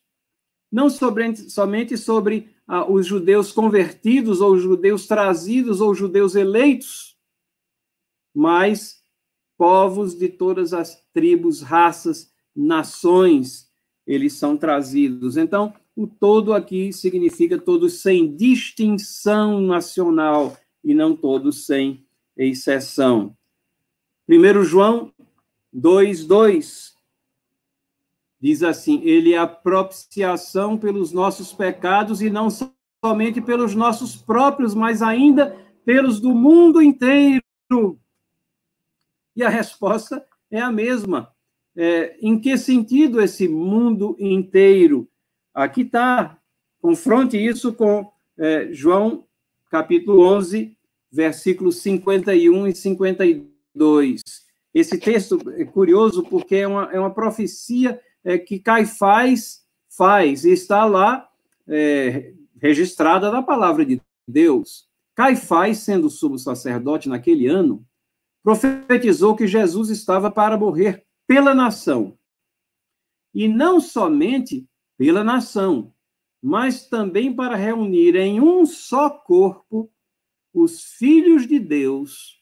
não 0.74 0.89
sobre, 0.89 1.36
somente 1.36 1.95
sobre 1.95 2.49
ah, 2.67 2.91
os 2.91 3.05
judeus 3.05 3.51
convertidos, 3.51 4.41
ou 4.41 4.57
judeus 4.57 5.05
trazidos, 5.05 5.80
ou 5.80 5.93
judeus 5.93 6.34
eleitos, 6.34 7.15
mas 8.34 9.03
povos 9.55 10.17
de 10.17 10.28
todas 10.28 10.74
as 10.74 10.99
tribos, 11.13 11.61
raças, 11.61 12.32
nações, 12.55 13.69
eles 14.07 14.34
são 14.34 14.57
trazidos. 14.57 15.38
Então, 15.38 15.76
o 15.95 16.07
todo 16.07 16.53
aqui 16.53 16.91
significa 16.91 17.59
todos 17.59 18.01
sem 18.01 18.36
distinção 18.36 19.61
nacional 19.61 20.57
e 20.84 20.95
não 20.95 21.15
todos 21.15 21.67
sem 21.67 22.03
exceção. 22.36 23.38
1 24.28 24.63
João 24.63 25.13
2:2 25.71 26.93
diz 28.44 28.62
assim: 28.62 29.02
Ele 29.06 29.32
é 29.32 29.38
a 29.38 29.48
propiciação 29.48 30.78
pelos 30.78 31.14
nossos 31.14 31.54
pecados 31.54 32.22
e 32.22 32.30
não 32.30 32.50
somente 33.04 33.39
pelos 33.39 33.74
nossos 33.74 34.18
próprios, 34.18 34.76
mas 34.76 35.02
ainda 35.02 35.58
pelos 35.86 36.20
do 36.20 36.36
mundo 36.36 36.82
inteiro. 36.82 37.41
E 39.34 39.41
a 39.41 39.48
resposta 39.48 40.26
é 40.52 40.60
a 40.60 40.70
mesma. 40.70 41.32
É, 41.76 42.18
em 42.22 42.38
que 42.38 42.58
sentido 42.58 43.22
esse 43.22 43.48
mundo 43.48 44.18
inteiro? 44.20 45.08
Aqui 45.54 45.82
está, 45.82 46.38
confronte 46.82 47.38
isso 47.38 47.72
com 47.74 48.12
é, 48.38 48.68
João 48.74 49.26
capítulo 49.72 50.22
11, 50.22 50.78
versículos 51.10 51.78
51 51.78 52.68
e 52.68 52.76
52. 52.76 54.22
Esse 54.74 54.98
texto 55.00 55.39
é 55.56 55.64
curioso 55.64 56.24
porque 56.24 56.58
é 56.58 56.68
uma, 56.68 56.91
é 56.91 57.00
uma 57.00 57.14
profecia 57.14 58.00
é, 58.24 58.38
que 58.38 58.59
Caifás 58.59 59.63
faz, 59.89 60.43
e 60.43 60.51
está 60.51 60.86
lá 60.86 61.30
é, 61.67 62.34
registrada 62.61 63.32
na 63.32 63.43
palavra 63.43 63.86
de 63.86 64.01
Deus. 64.28 64.88
Caifás, 65.15 65.80
sendo 65.80 66.09
sumo 66.09 66.39
sacerdote 66.39 67.09
naquele 67.09 67.47
ano, 67.47 67.86
profetizou 68.41 69.36
que 69.36 69.47
Jesus 69.47 69.89
estava 69.89 70.32
para 70.32 70.57
morrer 70.57 71.05
pela 71.28 71.53
nação. 71.53 72.17
E 73.34 73.47
não 73.47 73.80
somente 73.80 74.67
pela 74.97 75.24
nação, 75.24 75.93
mas 76.41 76.88
também 76.88 77.34
para 77.34 77.55
reunir 77.55 78.15
em 78.15 78.41
um 78.41 78.65
só 78.65 79.09
corpo 79.09 79.91
os 80.53 80.84
filhos 80.84 81.47
de 81.47 81.57
Deus 81.57 82.41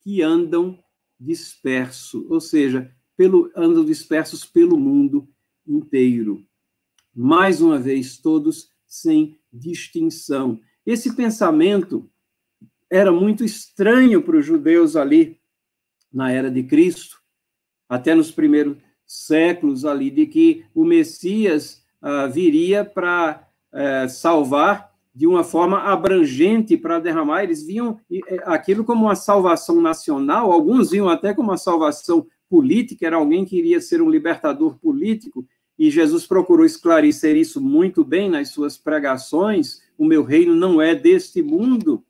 que 0.00 0.22
andam 0.22 0.82
dispersos, 1.18 2.28
ou 2.28 2.40
seja, 2.40 2.92
pelo, 3.22 3.52
andam 3.54 3.84
dispersos 3.84 4.44
pelo 4.44 4.76
mundo 4.76 5.28
inteiro. 5.64 6.44
Mais 7.14 7.60
uma 7.60 7.78
vez, 7.78 8.18
todos 8.18 8.68
sem 8.84 9.38
distinção. 9.52 10.58
Esse 10.84 11.14
pensamento 11.14 12.10
era 12.90 13.12
muito 13.12 13.44
estranho 13.44 14.20
para 14.22 14.38
os 14.38 14.44
judeus 14.44 14.96
ali 14.96 15.40
na 16.12 16.32
era 16.32 16.50
de 16.50 16.64
Cristo, 16.64 17.22
até 17.88 18.12
nos 18.12 18.32
primeiros 18.32 18.76
séculos 19.06 19.84
ali, 19.84 20.10
de 20.10 20.26
que 20.26 20.64
o 20.74 20.84
Messias 20.84 21.80
ah, 22.00 22.26
viria 22.26 22.84
para 22.84 23.48
eh, 23.72 24.08
salvar 24.08 24.90
de 25.14 25.28
uma 25.28 25.44
forma 25.44 25.78
abrangente 25.78 26.76
para 26.76 26.98
derramar. 26.98 27.44
Eles 27.44 27.62
viam 27.64 28.00
eh, 28.10 28.42
aquilo 28.46 28.84
como 28.84 29.04
uma 29.04 29.14
salvação 29.14 29.80
nacional, 29.80 30.50
alguns 30.50 30.90
viam 30.90 31.08
até 31.08 31.32
como 31.32 31.50
uma 31.50 31.56
salvação 31.56 32.26
política, 32.52 33.06
era 33.06 33.16
alguém 33.16 33.46
que 33.46 33.56
iria 33.56 33.80
ser 33.80 34.02
um 34.02 34.10
libertador 34.10 34.78
político, 34.78 35.48
e 35.78 35.90
Jesus 35.90 36.26
procurou 36.26 36.66
esclarecer 36.66 37.34
isso 37.34 37.62
muito 37.62 38.04
bem 38.04 38.28
nas 38.28 38.50
suas 38.50 38.76
pregações. 38.76 39.80
O 39.96 40.04
meu 40.04 40.22
reino 40.22 40.54
não 40.54 40.82
é 40.82 40.94
deste 40.94 41.40
mundo. 41.40 42.04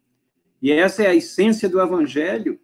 E 0.60 0.72
essa 0.72 1.04
é 1.04 1.06
a 1.06 1.14
essência 1.14 1.68
do 1.68 1.80
evangelho. 1.80 2.58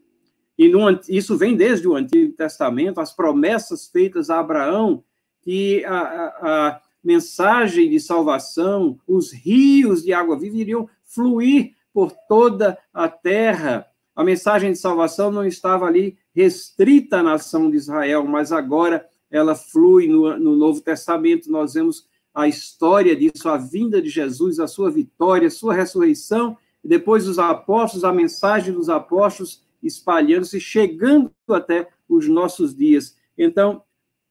E 0.59 0.69
no, 0.69 0.91
isso 1.09 1.39
vem 1.39 1.57
desde 1.57 1.87
o 1.87 1.95
Antigo 1.95 2.33
Testamento, 2.33 3.01
as 3.01 3.15
promessas 3.15 3.87
feitas 3.87 4.29
a 4.29 4.41
Abraão, 4.41 5.05
que 5.41 5.85
a, 5.85 5.99
a, 6.01 6.69
a 6.69 6.83
mensagem 7.03 7.89
de 7.89 8.01
salvação, 8.01 8.99
os 9.07 9.33
rios 9.33 10.03
de 10.03 10.13
água 10.13 10.37
viva 10.37 10.57
iriam 10.57 10.91
fluir 11.05 11.75
por 11.95 12.11
toda 12.29 12.77
a 12.93 13.09
terra. 13.09 13.87
A 14.17 14.25
mensagem 14.25 14.73
de 14.73 14.79
salvação 14.79 15.31
não 15.31 15.47
estava 15.47 15.87
ali 15.87 16.19
restrita 16.39 17.19
à 17.19 17.23
nação 17.23 17.69
de 17.69 17.77
Israel, 17.77 18.25
mas 18.25 18.53
agora 18.53 19.05
ela 19.29 19.57
flui 19.57 20.07
no, 20.07 20.39
no 20.39 20.55
Novo 20.55 20.81
Testamento. 20.81 21.51
Nós 21.51 21.75
vemos 21.75 22.07
a 22.33 22.47
história 22.47 23.17
disso, 23.17 23.49
a 23.49 23.57
vinda 23.57 24.01
de 24.01 24.09
Jesus, 24.09 24.61
a 24.61 24.69
sua 24.69 24.89
vitória, 24.89 25.49
a 25.49 25.51
sua 25.51 25.75
ressurreição, 25.75 26.57
e 26.85 26.87
depois 26.87 27.27
os 27.27 27.41
apóstolos, 27.41 28.05
a 28.05 28.13
mensagem 28.13 28.73
dos 28.73 28.89
apóstolos 28.89 29.65
espalhando-se, 29.83 30.61
chegando 30.61 31.33
até 31.49 31.89
os 32.09 32.29
nossos 32.29 32.73
dias. 32.73 33.17
Então, 33.37 33.83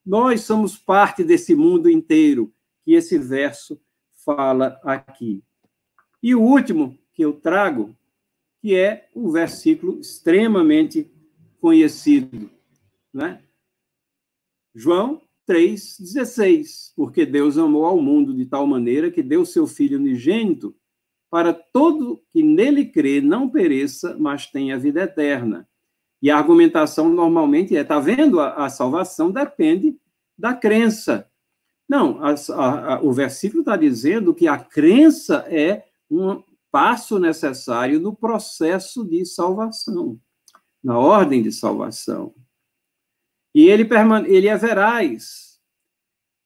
nós 0.06 0.42
somos 0.46 0.78
parte 0.78 1.26
desse 1.26 1.56
mundo 1.56 1.90
inteiro 1.90 2.54
que 2.86 2.94
esse 2.94 3.18
verso 3.18 3.78
fala 4.26 4.80
aqui. 4.82 5.44
E 6.24 6.34
o 6.34 6.42
último 6.42 6.98
que 7.14 7.26
eu 7.26 7.34
trago, 7.34 7.94
que 8.62 8.76
é 8.76 9.10
o 9.14 9.30
versículo 9.30 10.00
extremamente 10.00 11.12
conhecido, 11.60 12.50
né? 13.14 13.42
João 14.76 15.22
3,16, 15.48 16.92
porque 16.96 17.26
Deus 17.26 17.58
amou 17.58 17.86
ao 17.86 18.02
mundo 18.02 18.34
de 18.34 18.46
tal 18.46 18.68
maneira 18.68 19.10
que 19.10 19.24
deu 19.24 19.46
seu 19.46 19.66
Filho 19.66 19.98
unigênito 19.98 20.76
para 21.30 21.54
todo 21.54 22.22
que 22.32 22.44
nele 22.44 22.86
crê 22.86 23.22
não 23.22 23.50
pereça, 23.50 24.16
mas 24.20 24.48
tenha 24.48 24.78
vida 24.78 25.02
eterna. 25.02 25.68
E 26.22 26.32
a 26.32 26.38
argumentação 26.38 27.10
normalmente 27.10 27.76
é: 27.76 27.82
está 27.82 28.00
vendo? 28.00 28.40
A, 28.40 28.66
a, 28.66 28.70
salvação 28.70 29.32
depende 29.32 29.96
da 30.38 30.54
crença. 30.54 31.30
Não, 31.88 32.20
a, 32.22 32.34
a, 32.96 33.02
o 33.02 33.12
versículo 33.12 33.62
está 33.62 33.78
dizendo 33.78 34.34
que 34.34 34.48
a 34.48 34.58
crença 34.58 35.46
é 35.48 35.86
um 36.10 36.44
passo 36.72 37.18
necessário 37.20 38.00
no 38.00 38.16
processo 38.16 39.06
de 39.06 39.26
salvação, 39.26 40.20
na 40.88 40.98
ordem 40.98 41.42
de 41.44 41.52
salvação. 41.52 42.34
E 43.54 43.66
ele, 43.68 43.86
ele 44.26 44.48
é 44.48 44.56
veraz, 44.56 45.60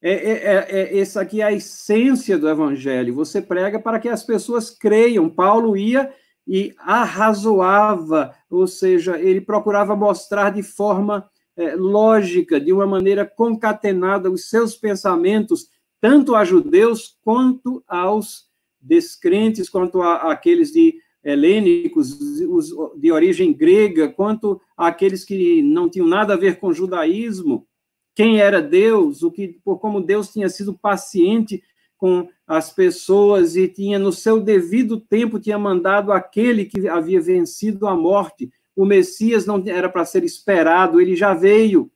é, 0.02 0.12
é, 0.12 0.32
é, 0.32 0.82
é, 0.82 1.00
essa 1.00 1.22
aqui 1.22 1.42
é 1.42 1.44
a 1.44 1.52
essência 1.52 2.40
do 2.40 2.50
evangelho. 2.50 3.14
Você 3.14 3.40
prega 3.40 3.80
para 3.80 4.00
que 4.00 4.10
as 4.10 4.24
pessoas 4.24 4.72
creiam. 4.72 5.30
Paulo 5.30 5.78
ia 5.78 6.12
e 6.48 6.74
arrazoava, 6.80 8.34
ou 8.50 8.66
seja, 8.66 9.20
ele 9.20 9.42
procurava 9.42 9.96
mostrar 9.96 10.50
de 10.50 10.64
forma 10.64 11.30
é, 11.56 11.76
lógica, 11.76 12.60
de 12.60 12.74
uma 12.74 12.88
maneira 12.88 13.24
concatenada, 13.24 14.32
os 14.32 14.50
seus 14.50 14.76
pensamentos, 14.76 15.70
tanto 16.02 16.34
a 16.36 16.44
judeus 16.44 17.16
quanto 17.24 17.84
aos 17.88 18.50
descrentes, 18.82 19.70
quanto 19.70 20.02
a, 20.02 20.32
aqueles 20.32 20.72
de 20.72 20.96
helênicos, 21.24 22.20
os 22.50 22.74
de 22.98 23.12
origem 23.12 23.54
grega, 23.54 24.10
quanto 24.10 24.60
aqueles 24.76 25.24
que 25.24 25.62
não 25.62 25.90
tinham 25.90 26.08
nada 26.08 26.34
a 26.34 26.38
ver 26.38 26.60
com 26.60 26.74
judaísmo 26.74 27.68
quem 28.14 28.40
era 28.40 28.62
Deus, 28.62 29.24
o 29.24 29.32
que, 29.32 29.60
por 29.64 29.80
como 29.80 30.02
Deus 30.02 30.32
tinha 30.32 30.50
sido 30.50 30.78
paciente 30.78 31.64
com 31.98 32.28
as 32.46 32.74
pessoas 32.74 33.56
e 33.56 33.68
tinha 33.68 33.98
no 33.98 34.12
seu 34.12 34.42
devido 34.42 35.00
tempo 35.00 35.40
tinha 35.40 35.58
mandado 35.58 36.12
aquele 36.12 36.66
que 36.66 36.88
havia 36.88 37.22
vencido 37.22 37.88
a 37.88 37.96
morte. 37.96 38.52
O 38.76 38.86
Messias 38.86 39.46
não 39.46 39.64
era 39.66 39.88
para 39.88 40.06
ser 40.06 40.24
esperado, 40.24 41.00
ele 41.00 41.16
já 41.16 41.34
veio. 41.34 41.92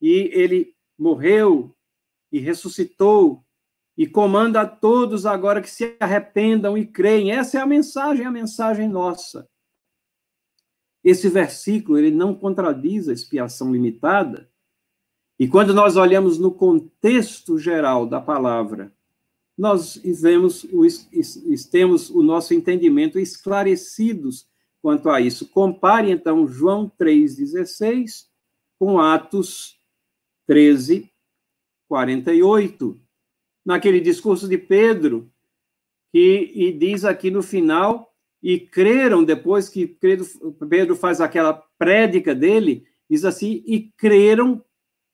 E 0.00 0.30
ele 0.32 0.74
morreu 0.98 1.74
e 2.30 2.38
ressuscitou 2.38 3.44
e 4.02 4.06
comanda 4.08 4.62
a 4.62 4.66
todos 4.66 5.24
agora 5.26 5.62
que 5.62 5.70
se 5.70 5.96
arrependam 6.00 6.76
e 6.76 6.84
creem. 6.84 7.30
Essa 7.30 7.58
é 7.58 7.60
a 7.60 7.66
mensagem, 7.66 8.26
a 8.26 8.32
mensagem 8.32 8.88
nossa. 8.88 9.48
Esse 11.04 11.28
versículo, 11.28 11.96
ele 11.98 12.10
não 12.10 12.34
contradiz 12.34 13.08
a 13.08 13.12
expiação 13.12 13.70
limitada, 13.70 14.50
e 15.38 15.46
quando 15.46 15.72
nós 15.72 15.96
olhamos 15.96 16.36
no 16.36 16.50
contexto 16.50 17.56
geral 17.56 18.04
da 18.04 18.20
palavra, 18.20 18.92
nós 19.56 19.94
vemos, 20.20 20.66
temos 21.70 22.10
o 22.10 22.24
nosso 22.24 22.54
entendimento 22.54 23.20
esclarecidos 23.20 24.48
quanto 24.80 25.08
a 25.10 25.20
isso. 25.20 25.48
Compare, 25.48 26.10
então, 26.10 26.48
João 26.48 26.90
3,16 26.98 28.26
com 28.80 28.98
Atos 28.98 29.76
13, 30.48 31.08
48. 31.88 33.00
Naquele 33.64 34.00
discurso 34.00 34.48
de 34.48 34.58
Pedro, 34.58 35.30
que 36.12 36.52
e 36.54 36.72
diz 36.72 37.04
aqui 37.04 37.30
no 37.30 37.42
final, 37.42 38.12
e 38.42 38.58
creram, 38.58 39.22
depois 39.22 39.68
que 39.68 39.86
Pedro 39.86 40.96
faz 40.96 41.20
aquela 41.20 41.54
prédica 41.78 42.34
dele, 42.34 42.84
diz 43.08 43.24
assim, 43.24 43.62
e 43.66 43.92
creram 43.96 44.62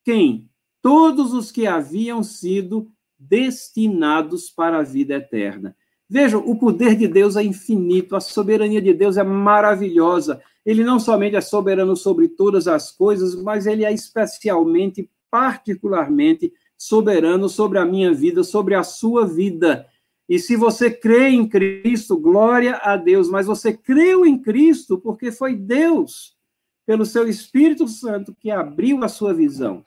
quem? 0.05 0.49
Todos 0.81 1.35
os 1.35 1.53
que 1.53 1.67
haviam 1.67 2.23
sido 2.23 2.91
destinados 3.19 4.49
para 4.49 4.79
a 4.79 4.83
vida 4.83 5.17
eterna. 5.17 5.77
Vejam, 6.09 6.43
o 6.47 6.57
poder 6.57 6.97
de 6.97 7.07
Deus 7.07 7.37
é 7.37 7.43
infinito, 7.43 8.17
a 8.17 8.21
soberania 8.21 8.81
de 8.81 8.95
Deus 8.95 9.19
é 9.19 9.23
maravilhosa. 9.23 10.41
ele 10.65 10.83
não 10.83 10.99
somente 10.99 11.37
é 11.37 11.41
soberano 11.41 11.95
sobre 11.95 12.29
todas 12.29 12.67
as 12.67 12.91
coisas, 12.91 13.35
mas 13.35 13.67
ele 13.67 13.85
é 13.85 13.93
especialmente, 13.93 15.11
particularmente 15.31 16.53
soberano 16.79 17.49
sobre 17.49 17.79
a 17.79 17.85
minha 17.85 18.15
vida, 18.15 18.45
sobre 18.45 18.77
a 18.77 18.85
sua 18.85 19.27
vida. 19.27 19.89
E 20.29 20.39
se 20.39 20.55
você 20.55 20.89
crê 20.91 21.31
em 21.31 21.49
Cristo, 21.49 22.17
glória 22.17 22.77
a 22.77 22.97
Deus, 22.97 23.29
mas 23.29 23.47
você 23.47 23.77
creu 23.77 24.25
em 24.25 24.41
Cristo 24.41 24.97
porque 24.97 25.33
foi 25.33 25.57
Deus, 25.57 26.39
pelo 26.87 27.05
seu 27.05 27.27
Espírito 27.27 27.89
Santo, 27.89 28.35
que 28.35 28.51
abriu 28.51 29.03
a 29.03 29.09
sua 29.09 29.35
visão, 29.35 29.85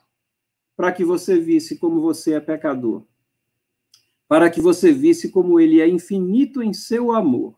para 0.76 0.92
que 0.92 1.06
você 1.06 1.40
visse 1.40 1.78
como 1.78 2.02
você 2.02 2.34
é 2.34 2.40
pecador, 2.40 3.06
para 4.28 4.50
que 4.50 4.60
você 4.60 4.92
visse 4.92 5.30
como 5.30 5.60
ele 5.60 5.80
é 5.80 5.88
infinito 5.88 6.62
em 6.62 6.74
seu 6.74 7.12
amor 7.12 7.56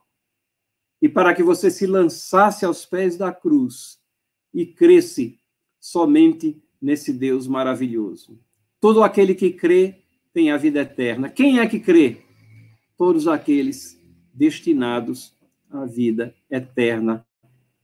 e 1.01 1.09
para 1.09 1.34
que 1.34 1.43
você 1.43 1.71
se 1.71 1.86
lançasse 1.86 2.65
aos 2.65 2.86
pés 2.86 3.17
da 3.17 3.34
cruz 3.34 3.99
e 4.53 4.65
cresce 4.65 5.39
somente 5.79 6.61
nesse 6.81 7.11
Deus 7.11 7.47
maravilhoso. 7.47 8.39
Todo 8.84 9.01
aquele 9.01 9.34
que 9.34 9.49
crê 9.49 9.95
tem 10.34 10.51
a 10.51 10.57
vida 10.57 10.81
eterna. 10.81 11.29
Quem 11.29 11.59
é 11.59 11.65
que 11.65 11.79
crê? 11.79 12.17
Todos 12.97 13.29
aqueles 13.29 13.97
destinados 14.34 15.34
à 15.71 15.86
vida 15.86 16.36
eterna. 16.51 17.25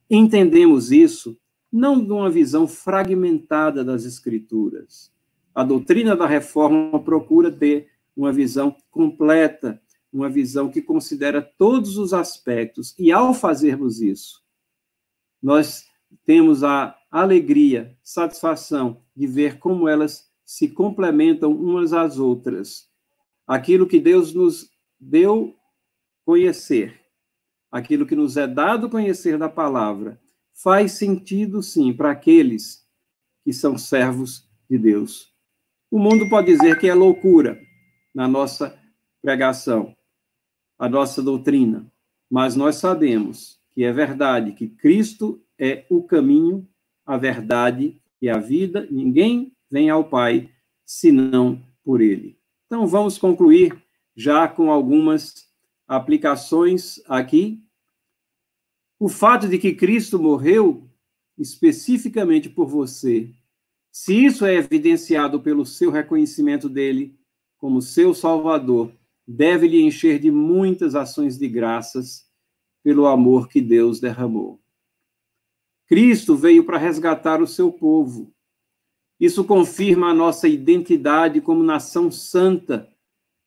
Entendemos 0.10 0.91
isso 0.91 1.39
não 1.72 2.04
de 2.04 2.12
uma 2.12 2.30
visão 2.30 2.68
fragmentada 2.68 3.82
das 3.82 4.04
Escrituras. 4.04 5.10
A 5.56 5.64
doutrina 5.64 6.18
da 6.18 6.28
reforma 6.28 7.02
procura 7.02 7.50
ter 7.50 7.88
uma 8.14 8.34
visão 8.34 8.76
completa 8.91 9.82
uma 10.12 10.28
visão 10.28 10.70
que 10.70 10.82
considera 10.82 11.41
todos 11.41 11.97
os 11.97 12.14
aspectos, 12.14 12.93
e 13.00 13.10
ao 13.10 13.34
fazermos 13.34 14.02
isso, 14.02 14.43
nós 15.41 15.86
temos 16.26 16.62
a 16.62 16.93
alegria, 17.10 17.95
satisfação 18.04 19.02
de 19.16 19.28
ver 19.28 19.60
como 19.60 19.88
elas 19.88 20.29
se 20.50 20.68
complementam 20.68 21.52
umas 21.52 21.93
às 21.93 22.18
outras. 22.18 22.89
Aquilo 23.45 23.86
que 23.86 24.00
Deus 24.00 24.34
nos 24.34 24.68
deu 25.00 25.56
conhecer, 26.26 27.00
aquilo 27.72 28.04
que 28.04 28.16
nos 28.16 28.36
é 28.36 28.47
dado 28.47 28.89
conhecer 28.89 29.38
da 29.38 29.47
palavra, 29.47 30.20
faz 30.52 30.93
sentido 30.93 31.62
sim 31.62 31.93
para 31.93 32.10
aqueles 32.10 32.84
que 33.43 33.54
são 33.54 33.78
servos 33.78 34.50
de 34.68 34.80
Deus. 34.80 35.32
O 35.91 36.00
mundo 36.00 36.28
pode 36.28 36.47
dizer 36.47 36.80
que 36.80 36.88
é 36.88 36.95
loucura 36.95 37.62
na 38.12 38.28
nossa 38.28 38.76
pregação, 39.22 39.95
a 40.80 40.89
nossa 40.89 41.22
doutrina, 41.22 41.86
mas 42.28 42.56
nós 42.56 42.78
sabemos 42.78 43.62
que 43.70 43.84
é 43.84 43.93
verdade, 43.93 44.54
que 44.54 44.68
Cristo 44.68 45.39
é 45.60 45.86
o 45.91 46.02
caminho, 46.02 46.68
a 47.06 47.18
verdade 47.18 48.02
e 48.20 48.28
a 48.28 48.39
vida, 48.39 48.88
ninguém 48.89 49.56
vem 49.70 49.89
ao 49.89 50.03
Pai 50.03 50.49
senão 50.86 51.63
por 51.84 52.01
ele. 52.01 52.39
Então 52.65 52.88
vamos 52.88 53.17
concluir 53.17 53.82
já 54.15 54.47
com 54.47 54.72
algumas 54.72 55.47
aplicações 55.88 57.01
aqui. 57.07 57.63
O 58.99 59.07
fato 59.07 59.47
de 59.47 59.57
que 59.57 59.74
Cristo 59.74 60.20
morreu 60.20 60.89
especificamente 61.38 62.49
por 62.49 62.67
você, 62.67 63.34
se 63.91 64.26
isso 64.26 64.45
é 64.45 64.55
evidenciado 64.55 65.39
pelo 65.41 65.65
seu 65.65 65.89
reconhecimento 65.89 66.67
dele 66.67 67.17
como 67.57 67.82
seu 67.82 68.13
Salvador, 68.13 68.91
deve 69.28 69.67
lhe 69.67 69.82
encher 69.82 70.20
de 70.20 70.32
muitas 70.32 70.95
ações 70.95 71.38
de 71.38 71.47
graças 71.47 72.28
pelo 72.84 73.05
amor 73.05 73.47
que 73.47 73.61
Deus 73.61 73.99
derramou. 73.99 74.59
Cristo 75.88 76.36
veio 76.36 76.63
para 76.63 76.78
resgatar 76.78 77.41
o 77.41 77.47
seu 77.47 77.72
povo. 77.72 78.34
Isso 79.20 79.43
confirma 79.43 80.11
a 80.11 80.13
nossa 80.13 80.47
identidade 80.47 81.41
como 81.41 81.61
nação 81.61 82.09
santa, 82.09 82.88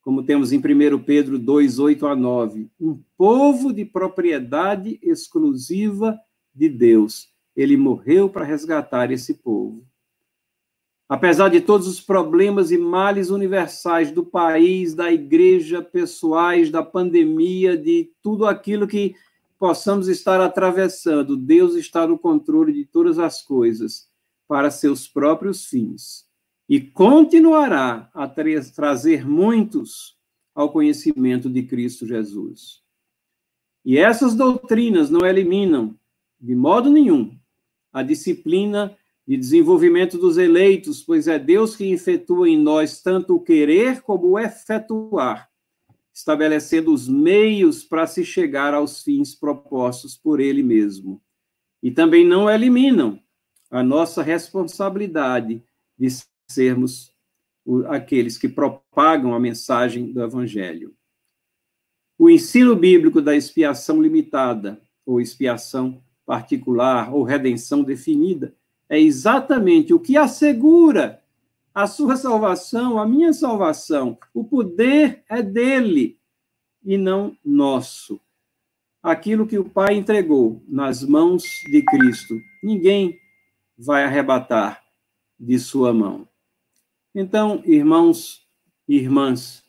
como 0.02 0.22
temos 0.22 0.52
em 0.52 0.58
1 0.58 1.02
Pedro 1.02 1.38
2, 1.38 1.78
8 1.78 2.06
a 2.06 2.14
9. 2.14 2.68
Um 2.78 3.00
povo 3.16 3.72
de 3.72 3.84
propriedade 3.84 4.98
exclusiva 5.02 6.18
de 6.54 6.68
Deus. 6.68 7.32
Ele 7.56 7.76
morreu 7.76 8.28
para 8.28 8.44
resgatar 8.44 9.10
esse 9.10 9.34
povo. 9.34 9.86
Apesar 11.08 11.48
de 11.48 11.60
todos 11.60 11.86
os 11.86 12.00
problemas 12.00 12.70
e 12.70 12.76
males 12.76 13.30
universais 13.30 14.10
do 14.10 14.24
país, 14.24 14.94
da 14.94 15.10
igreja, 15.10 15.80
pessoais, 15.80 16.70
da 16.70 16.82
pandemia, 16.82 17.76
de 17.76 18.10
tudo 18.22 18.46
aquilo 18.46 18.86
que 18.86 19.14
possamos 19.58 20.08
estar 20.08 20.40
atravessando, 20.40 21.36
Deus 21.36 21.74
está 21.76 22.06
no 22.06 22.18
controle 22.18 22.72
de 22.72 22.84
todas 22.84 23.18
as 23.18 23.42
coisas 23.42 24.11
para 24.52 24.70
seus 24.70 25.08
próprios 25.08 25.64
fins 25.64 26.26
e 26.68 26.78
continuará 26.78 28.10
a 28.12 28.28
tra 28.28 28.62
trazer 28.76 29.26
muitos 29.26 30.18
ao 30.54 30.70
conhecimento 30.70 31.48
de 31.48 31.62
Cristo 31.62 32.06
Jesus. 32.06 32.82
E 33.82 33.96
essas 33.96 34.34
doutrinas 34.34 35.08
não 35.08 35.24
eliminam, 35.24 35.98
de 36.38 36.54
modo 36.54 36.90
nenhum, 36.90 37.34
a 37.90 38.02
disciplina 38.02 38.94
de 39.26 39.38
desenvolvimento 39.38 40.18
dos 40.18 40.36
eleitos, 40.36 41.02
pois 41.02 41.26
é 41.26 41.38
Deus 41.38 41.74
que 41.74 41.90
efetua 41.90 42.46
em 42.46 42.58
nós 42.58 43.00
tanto 43.00 43.36
o 43.36 43.40
querer 43.40 44.02
como 44.02 44.32
o 44.32 44.38
efetuar, 44.38 45.48
estabelecendo 46.12 46.92
os 46.92 47.08
meios 47.08 47.82
para 47.82 48.06
se 48.06 48.22
chegar 48.22 48.74
aos 48.74 49.02
fins 49.02 49.34
propostos 49.34 50.14
por 50.14 50.40
Ele 50.40 50.62
mesmo. 50.62 51.22
E 51.82 51.90
também 51.90 52.22
não 52.22 52.50
eliminam 52.50 53.18
a 53.72 53.82
nossa 53.82 54.22
responsabilidade 54.22 55.64
de 55.98 56.08
sermos 56.46 57.10
aqueles 57.88 58.36
que 58.36 58.48
propagam 58.48 59.34
a 59.34 59.40
mensagem 59.40 60.12
do 60.12 60.22
Evangelho. 60.22 60.94
O 62.18 62.28
ensino 62.28 62.76
bíblico 62.76 63.22
da 63.22 63.34
expiação 63.34 64.02
limitada, 64.02 64.78
ou 65.06 65.22
expiação 65.22 66.02
particular, 66.26 67.14
ou 67.14 67.22
redenção 67.22 67.82
definida, 67.82 68.54
é 68.90 69.00
exatamente 69.00 69.94
o 69.94 69.98
que 69.98 70.18
assegura 70.18 71.22
a 71.74 71.86
sua 71.86 72.16
salvação, 72.16 72.98
a 72.98 73.06
minha 73.06 73.32
salvação. 73.32 74.18
O 74.34 74.44
poder 74.44 75.24
é 75.30 75.42
dele 75.42 76.18
e 76.84 76.98
não 76.98 77.34
nosso. 77.42 78.20
Aquilo 79.02 79.46
que 79.46 79.58
o 79.58 79.64
Pai 79.64 79.94
entregou 79.94 80.62
nas 80.68 81.02
mãos 81.02 81.42
de 81.70 81.82
Cristo, 81.82 82.34
ninguém 82.62 83.18
vai 83.84 84.04
arrebatar 84.04 84.82
de 85.38 85.58
sua 85.58 85.92
mão. 85.92 86.28
Então, 87.14 87.62
irmãos 87.64 88.46
e 88.88 88.96
irmãs, 88.96 89.64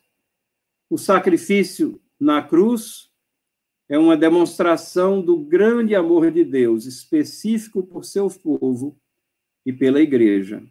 o 0.90 0.98
sacrifício 0.98 2.00
na 2.20 2.42
cruz 2.42 3.12
é 3.90 3.98
uma 3.98 4.16
demonstração 4.16 5.22
do 5.22 5.38
grande 5.38 5.96
amor 5.96 6.32
de 6.32 6.44
Deus, 6.44 6.86
específico 6.86 7.84
por 7.84 8.06
seu 8.06 8.30
povo, 8.30 9.00
e 9.66 9.72
pela 9.72 10.02
Igreja. 10.02 10.64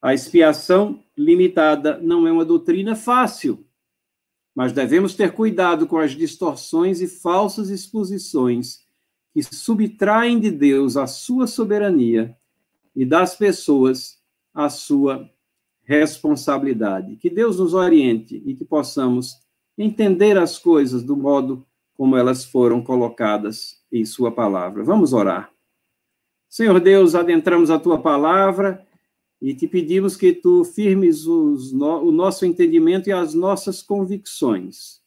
A 0.00 0.12
expiação 0.12 1.02
limitada 1.16 1.98
não 1.98 2.26
é 2.26 2.32
uma 2.32 2.44
doutrina 2.44 2.94
fácil, 2.94 3.66
mas 4.54 4.72
devemos 4.72 5.14
ter 5.14 5.32
cuidado 5.32 5.86
com 5.86 5.96
as 5.96 6.12
distorções 6.12 7.00
e 7.00 7.08
falsas 7.08 7.70
exposições 7.70 8.81
que 9.32 9.42
subtraem 9.42 10.38
de 10.38 10.50
Deus 10.50 10.96
a 10.96 11.06
sua 11.06 11.46
soberania 11.46 12.36
e 12.94 13.04
das 13.04 13.34
pessoas 13.34 14.20
a 14.54 14.68
sua 14.68 15.30
responsabilidade. 15.84 17.16
Que 17.16 17.30
Deus 17.30 17.58
nos 17.58 17.74
oriente 17.74 18.42
e 18.44 18.54
que 18.54 18.64
possamos 18.64 19.38
entender 19.76 20.38
as 20.38 20.58
coisas 20.58 21.02
do 21.02 21.16
modo 21.16 21.66
como 21.94 22.16
elas 22.16 22.44
foram 22.44 22.82
colocadas 22.82 23.80
em 23.90 24.04
Sua 24.04 24.30
palavra. 24.30 24.84
Vamos 24.84 25.12
orar. 25.12 25.52
Senhor 26.48 26.80
Deus, 26.80 27.14
adentramos 27.14 27.70
a 27.70 27.78
tua 27.78 28.00
palavra 28.00 28.86
e 29.40 29.54
te 29.54 29.66
pedimos 29.66 30.16
que 30.16 30.32
tu 30.32 30.64
firmes 30.64 31.26
os, 31.26 31.72
o 31.72 32.12
nosso 32.12 32.44
entendimento 32.44 33.08
e 33.08 33.12
as 33.12 33.34
nossas 33.34 33.82
convicções. 33.82 35.01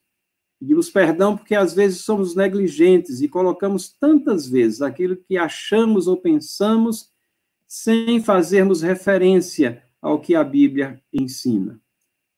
Pedimos 0.59 0.89
perdão 0.89 1.35
porque 1.35 1.53
às 1.53 1.73
vezes 1.73 2.01
somos 2.01 2.35
negligentes 2.35 3.21
e 3.21 3.27
colocamos 3.27 3.89
tantas 3.89 4.47
vezes 4.47 4.81
aquilo 4.81 5.17
que 5.17 5.37
achamos 5.37 6.07
ou 6.07 6.17
pensamos 6.17 7.09
sem 7.67 8.21
fazermos 8.21 8.81
referência 8.81 9.83
ao 10.01 10.19
que 10.19 10.35
a 10.35 10.43
Bíblia 10.43 11.01
ensina. 11.11 11.79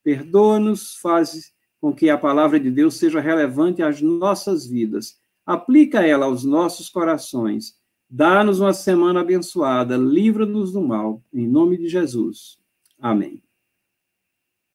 Perdoa-nos, 0.04 0.96
faz 0.96 1.54
com 1.80 1.94
que 1.94 2.10
a 2.10 2.18
palavra 2.18 2.60
de 2.60 2.72
Deus 2.72 2.96
seja 2.96 3.20
relevante 3.20 3.84
às 3.84 4.02
nossas 4.02 4.66
vidas. 4.66 5.18
Aplica 5.46 6.06
ela 6.06 6.26
aos 6.26 6.44
nossos 6.44 6.90
corações 6.90 7.78
Dá-nos 8.10 8.62
uma 8.62 8.72
semana 8.72 9.20
abençoada, 9.20 9.98
livra-nos 9.98 10.72
do 10.72 10.82
mal, 10.82 11.22
em 11.34 11.46
nome 11.46 11.78
de 11.78 11.90
Jesus. 11.90 12.58
Amém. 12.98 13.47